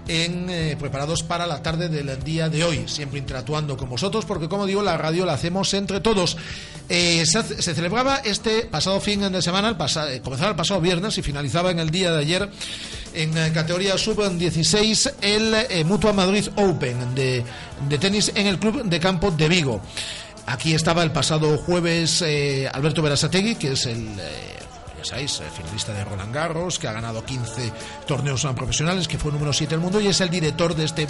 [0.07, 4.47] en, eh, preparados para la tarde del día de hoy, siempre interactuando con vosotros, porque
[4.47, 6.37] como digo, la radio la hacemos entre todos.
[6.89, 11.21] Eh, se, celebraba este pasado fin de semana, el eh, comenzaba el pasado viernes y
[11.21, 12.49] finalizaba en el día de ayer
[13.13, 17.43] en categoría sub-16 el Mutua Madrid Open de,
[17.89, 19.81] de tenis en el Club de Campo de Vigo.
[20.45, 22.23] Aquí estaba el pasado jueves
[22.71, 24.07] Alberto Berasategui, que es el...
[25.07, 27.71] sabéis, eh, finalista de Roland Garros, que ha ganado 15
[28.05, 31.07] torneos profesionales, que fue número 7 del mundo y es el director de este,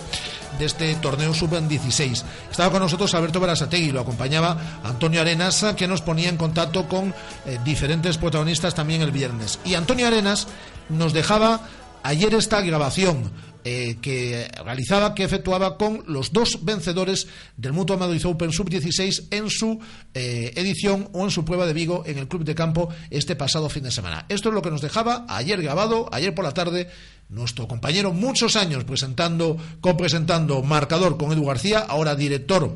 [0.57, 2.23] de este torneo sub-16.
[2.49, 7.13] Estaba con nosotros Alberto Berasategui, lo acompañaba Antonio Arenas, que nos ponía en contacto con
[7.45, 9.59] eh, diferentes protagonistas también el viernes.
[9.65, 10.47] Y Antonio Arenas
[10.89, 11.61] nos dejaba
[12.03, 13.31] ayer esta grabación
[13.69, 17.27] eh, que realizaba, que efectuaba con los dos vencedores
[17.57, 19.77] del Mutua Madrid Open Sub-16 en su
[20.13, 23.67] eh, edición o en su prueba de Vigo en el Club de Campo este pasado
[23.67, 24.25] fin de semana.
[24.29, 26.87] Esto es lo que nos dejaba ayer grabado, ayer por la tarde,
[27.27, 32.73] nuestro compañero, muchos años presentando, copresentando Marcador con Edu García, ahora director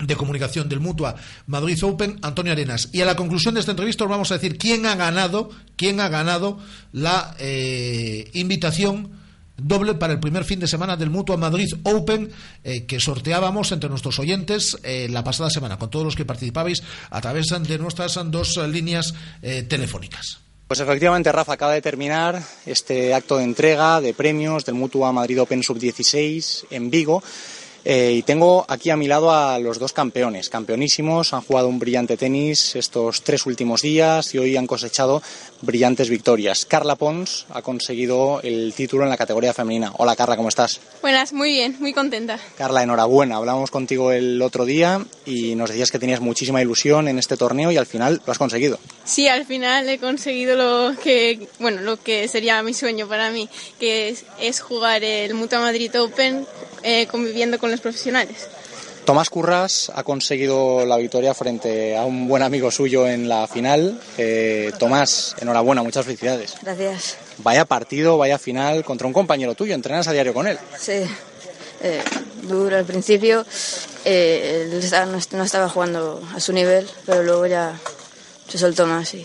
[0.00, 1.14] de comunicación del Mutua
[1.46, 2.88] Madrid Open, Antonio Arenas.
[2.92, 6.00] Y a la conclusión de esta entrevista os vamos a decir quién ha ganado, quién
[6.00, 6.58] ha ganado
[6.90, 9.24] la eh, invitación
[9.56, 12.30] doble para el primer fin de semana del Mutua Madrid Open
[12.64, 16.82] eh, que sorteábamos entre nuestros oyentes eh, la pasada semana, con todos los que participabais
[17.10, 20.40] a través de nuestras dos líneas eh, telefónicas.
[20.66, 25.40] Pues efectivamente, Rafa, acaba de terminar este acto de entrega de premios del Mutua Madrid
[25.40, 27.22] Open Sub-16 en Vigo.
[27.88, 31.78] Eh, y tengo aquí a mi lado a los dos campeones, campeonísimos, han jugado un
[31.78, 35.22] brillante tenis estos tres últimos días y hoy han cosechado
[35.62, 36.66] brillantes victorias.
[36.66, 39.92] Carla Pons ha conseguido el título en la categoría femenina.
[39.98, 40.80] Hola Carla, ¿cómo estás?
[41.00, 42.40] Buenas, muy bien, muy contenta.
[42.58, 43.36] Carla, enhorabuena.
[43.36, 47.70] Hablamos contigo el otro día y nos decías que tenías muchísima ilusión en este torneo
[47.70, 48.80] y al final lo has conseguido.
[49.04, 53.48] Sí, al final he conseguido lo que, bueno, lo que sería mi sueño para mí,
[53.78, 56.44] que es, es jugar el Mutua Madrid Open
[56.88, 58.48] eh, conviviendo con los profesionales.
[59.06, 64.00] Tomás Curras ha conseguido la victoria frente a un buen amigo suyo en la final.
[64.18, 66.54] Eh, Tomás, enhorabuena, muchas felicidades.
[66.60, 67.16] Gracias.
[67.38, 70.58] Vaya partido, vaya final contra un compañero tuyo, entrenas a diario con él.
[70.76, 71.04] Sí,
[71.82, 72.02] eh,
[72.42, 73.46] duro al principio,
[74.04, 74.90] eh, él
[75.32, 77.78] no estaba jugando a su nivel, pero luego ya
[78.48, 79.24] se soltó más y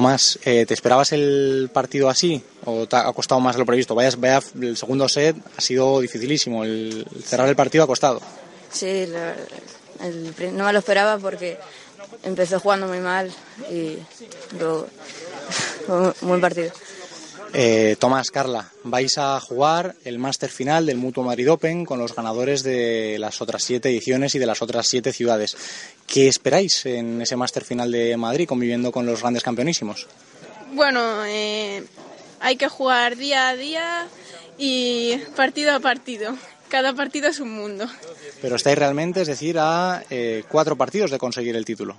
[0.00, 3.94] Tomás, eh, ¿te esperabas el partido así o te ha costado más de lo previsto?
[3.94, 8.20] Vaya, vaya, el segundo set ha sido dificilísimo, el cerrar el partido ha costado.
[8.70, 9.34] sí, la-
[10.06, 11.56] el no me lo esperaba porque
[12.24, 13.32] empezó jugando muy mal
[13.70, 13.96] y
[14.58, 14.86] luego
[16.20, 16.72] buen partido.
[17.58, 22.14] Eh, Tomás, Carla, vais a jugar el máster final del Mutuo Madrid Open con los
[22.14, 25.56] ganadores de las otras siete ediciones y de las otras siete ciudades.
[26.06, 30.06] ¿Qué esperáis en ese máster final de Madrid conviviendo con los grandes campeonísimos?
[30.74, 31.82] Bueno, eh,
[32.40, 34.06] hay que jugar día a día
[34.58, 36.36] y partido a partido.
[36.68, 37.86] Cada partido es un mundo.
[38.42, 41.96] Pero estáis realmente, es decir, a eh, cuatro partidos de conseguir el título.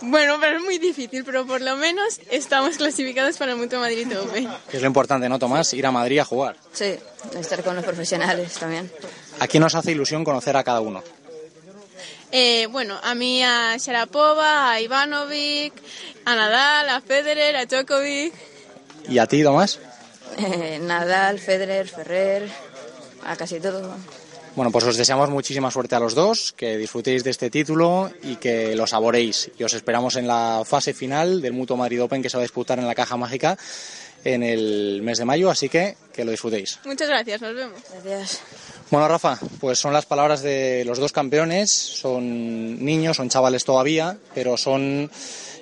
[0.00, 4.06] Bueno, pero es muy difícil, pero por lo menos estamos clasificados para el Mutua Madrid
[4.18, 4.48] Open.
[4.72, 5.72] Es lo importante, ¿no, Tomás?
[5.74, 6.56] Ir a Madrid a jugar.
[6.72, 6.96] Sí,
[7.38, 8.90] estar con los profesionales también.
[9.40, 11.02] ¿A quién os hace ilusión conocer a cada uno?
[12.30, 15.72] Eh, bueno, a mí a Sharapova, a Ivanovic,
[16.24, 18.34] a Nadal, a Federer, a Djokovic.
[19.08, 19.80] ¿Y a ti, Tomás?
[20.36, 22.48] Eh, Nadal, Federer, Ferrer,
[23.24, 23.96] a casi todo.
[24.58, 28.34] Bueno, pues os deseamos muchísima suerte a los dos, que disfrutéis de este título y
[28.34, 29.52] que lo saboréis.
[29.56, 32.42] Y os esperamos en la fase final del Mutuo Madrid Open que se va a
[32.42, 33.56] disputar en la Caja Mágica
[34.24, 36.80] en el mes de mayo, así que que lo disfrutéis.
[36.84, 37.80] Muchas gracias, nos vemos.
[38.02, 38.40] Gracias.
[38.90, 41.70] Bueno, Rafa, pues son las palabras de los dos campeones.
[41.70, 45.08] Son niños, son chavales todavía, pero son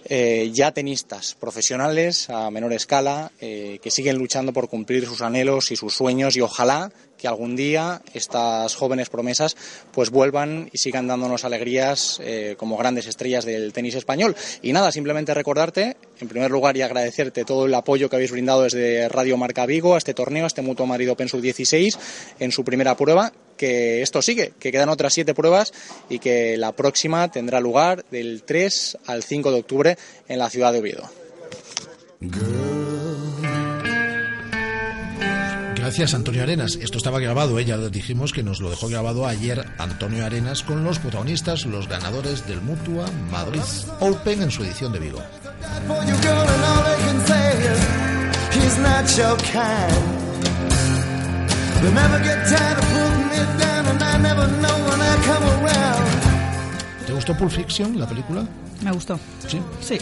[0.07, 5.73] eh, ya tenistas profesionales a menor escala eh, que siguen luchando por cumplir sus anhelos
[5.73, 9.57] y sus sueños y ojalá que algún día estas jóvenes promesas
[9.93, 14.37] pues vuelvan y sigan dándonos alegrías eh, como grandes estrellas del tenis español.
[14.63, 18.63] Y nada, simplemente recordarte, en primer lugar, y agradecerte todo el apoyo que habéis brindado
[18.63, 21.99] desde Radio Marca Vigo a este torneo, a este Mutuo Madrid Open Sub 16,
[22.41, 25.73] en su primera prueba, que esto sigue, que quedan otras siete pruebas
[26.09, 29.99] y que la próxima tendrá lugar del 3 al 5 de octubre
[30.29, 31.11] en la ciudad de Oviedo.
[35.87, 36.81] Gracias, Antonio Arenas.
[36.83, 37.65] Esto estaba grabado, ¿eh?
[37.65, 42.45] ya dijimos que nos lo dejó grabado ayer Antonio Arenas con los protagonistas, los ganadores
[42.49, 43.61] del Mutua Madrid
[44.01, 45.23] Open en su edición de Vigo.
[57.07, 58.45] ¿Te gustó Pulp Fiction, la película?
[58.83, 59.19] Me gustó.
[59.47, 59.61] Sí.
[59.81, 59.99] Sí.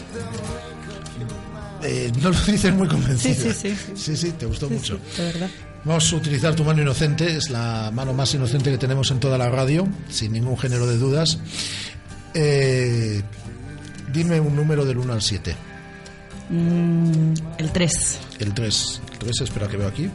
[1.83, 3.35] Eh, no lo dices muy convencido.
[3.35, 3.93] Sí, sí, sí.
[3.95, 4.99] Sí, sí, te gustó Sí, mucho.
[5.15, 5.49] sí, de verdad.
[5.85, 9.37] Vamos a utilizar tu mano inocente, es la mano más inocente que tenemos en toda
[9.37, 11.37] la radio, sin ningún género de dudas.
[12.33, 13.21] Eh,
[14.11, 15.55] dime un número del 1 al 7.
[16.49, 18.19] Mm, el 3.
[18.39, 19.01] El 3.
[19.13, 20.09] El 3, espera que veo aquí.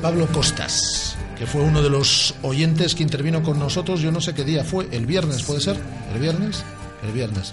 [0.00, 4.34] Pablo Costas, que fue uno de los oyentes que intervino con nosotros, yo no sé
[4.34, 5.76] qué día fue, el viernes, ¿puede ser?
[6.14, 6.62] ¿El viernes?
[7.04, 7.52] El viernes.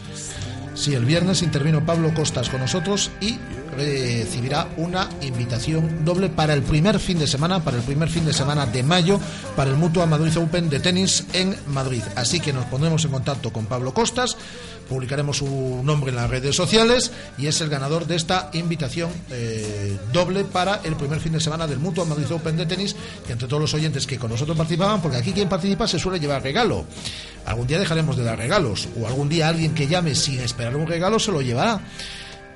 [0.75, 3.39] Sí, el viernes intervino Pablo Costas con nosotros y
[3.73, 8.33] recibirá una invitación doble para el primer fin de semana, para el primer fin de
[8.33, 9.19] semana de mayo,
[9.55, 12.01] para el Mutua Madrid Open de tenis en Madrid.
[12.15, 14.37] Así que nos pondremos en contacto con Pablo Costas,
[14.87, 19.97] publicaremos su nombre en las redes sociales y es el ganador de esta invitación eh,
[20.11, 22.95] doble para el primer fin de semana del Mutua Madrid Open de tenis,
[23.25, 26.19] que entre todos los oyentes que con nosotros participaban, porque aquí quien participa se suele
[26.19, 26.85] llevar regalo.
[27.45, 30.87] Algún día dejaremos de dar regalos, o algún día alguien que llame sin esperar un
[30.87, 31.81] regalo se lo llevará.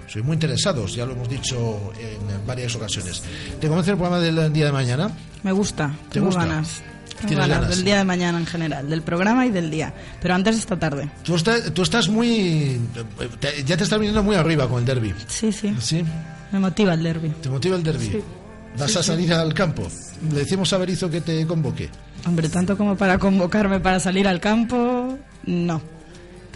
[0.08, 3.22] Soy muy interesados, ya lo hemos dicho en varias ocasiones.
[3.60, 5.12] ¿Te convence el programa del día de mañana?
[5.44, 6.46] Me gusta, ¿Te tengo gusta?
[6.46, 6.82] ganas.
[7.18, 7.76] Tengo ¿Tienes ganas ganas?
[7.76, 9.94] del día de mañana en general, del programa y del día.
[10.22, 11.10] Pero antes esta tarde.
[11.24, 12.80] Tú, estás- tú estás muy...
[13.40, 15.14] te- ya te estás viniendo muy arriba con el derby.
[15.28, 15.76] Sí, sí.
[15.80, 16.04] ¿Sí?
[16.52, 17.30] Me motiva el derby.
[17.42, 18.06] ¿Te motiva el derby?
[18.06, 18.20] Sí.
[18.78, 19.08] ¿Vas Sí, a sí.
[19.08, 19.88] salir al campo?
[20.32, 21.90] Le decimos a Berizo que te convoque.
[22.26, 25.82] Hombre, tanto como para convocarme para salir al campo, no.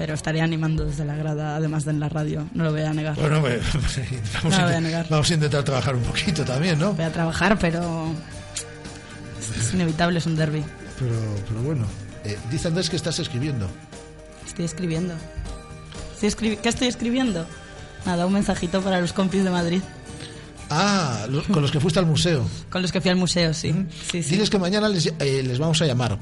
[0.01, 2.91] Pero estaré animando desde la grada, además de en la radio, no lo voy a
[2.91, 3.15] negar.
[3.15, 3.61] Bueno, pues,
[4.33, 5.05] vamos, No a voy a negar.
[5.09, 6.93] vamos a intentar trabajar un poquito también, ¿no?
[6.93, 8.11] Voy a trabajar, pero
[9.59, 10.63] es, inevitable, es un derby.
[10.97, 11.13] Pero,
[11.47, 11.85] pero bueno,
[12.25, 13.67] eh, dice Andrés que estás escribiendo.
[14.47, 15.13] Estoy escribiendo.
[16.15, 17.45] Estoy escribi- ¿Qué estoy escribiendo?
[18.05, 19.81] Nada, un mensajito para los compis de Madrid.
[20.71, 22.47] Ah, lo- con los que fuiste al museo.
[22.71, 23.71] Con los que fui al museo, sí.
[24.11, 24.29] sí, sí.
[24.31, 26.17] Diles que mañana les, eh, les vamos a llamar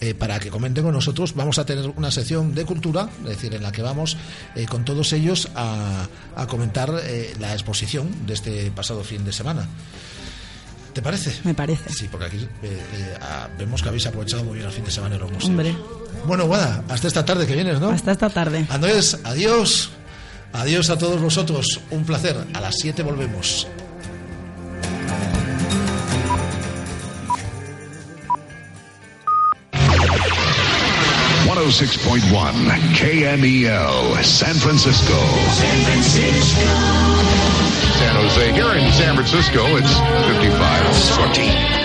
[0.00, 1.34] eh, para que comenten con nosotros.
[1.34, 4.16] Vamos a tener una sección de cultura, es decir, en la que vamos
[4.54, 6.06] eh, con todos ellos a,
[6.36, 9.66] a comentar eh, la exposición de este pasado fin de semana.
[10.92, 11.32] ¿Te parece?
[11.44, 11.92] Me parece.
[11.92, 12.82] Sí, porque aquí eh,
[13.58, 15.50] vemos que habéis aprovechado muy bien el fin de semana en los museos.
[15.50, 15.76] Hombre.
[16.26, 17.90] Bueno, Guada, hasta esta tarde que vienes, ¿no?
[17.90, 18.66] Hasta esta tarde.
[18.68, 19.90] Andrés, adiós.
[20.52, 21.80] Adiós a todos vosotros.
[21.90, 22.36] Un placer.
[22.54, 23.68] A las 7 volvemos.
[31.68, 32.54] One hundred six point one
[32.94, 35.12] KMEL San Francisco.
[35.12, 36.64] San Francisco.
[37.98, 38.52] San Jose.
[38.54, 39.98] Here in San Francisco, it's
[40.32, 40.96] 55
[41.26, 41.77] 14.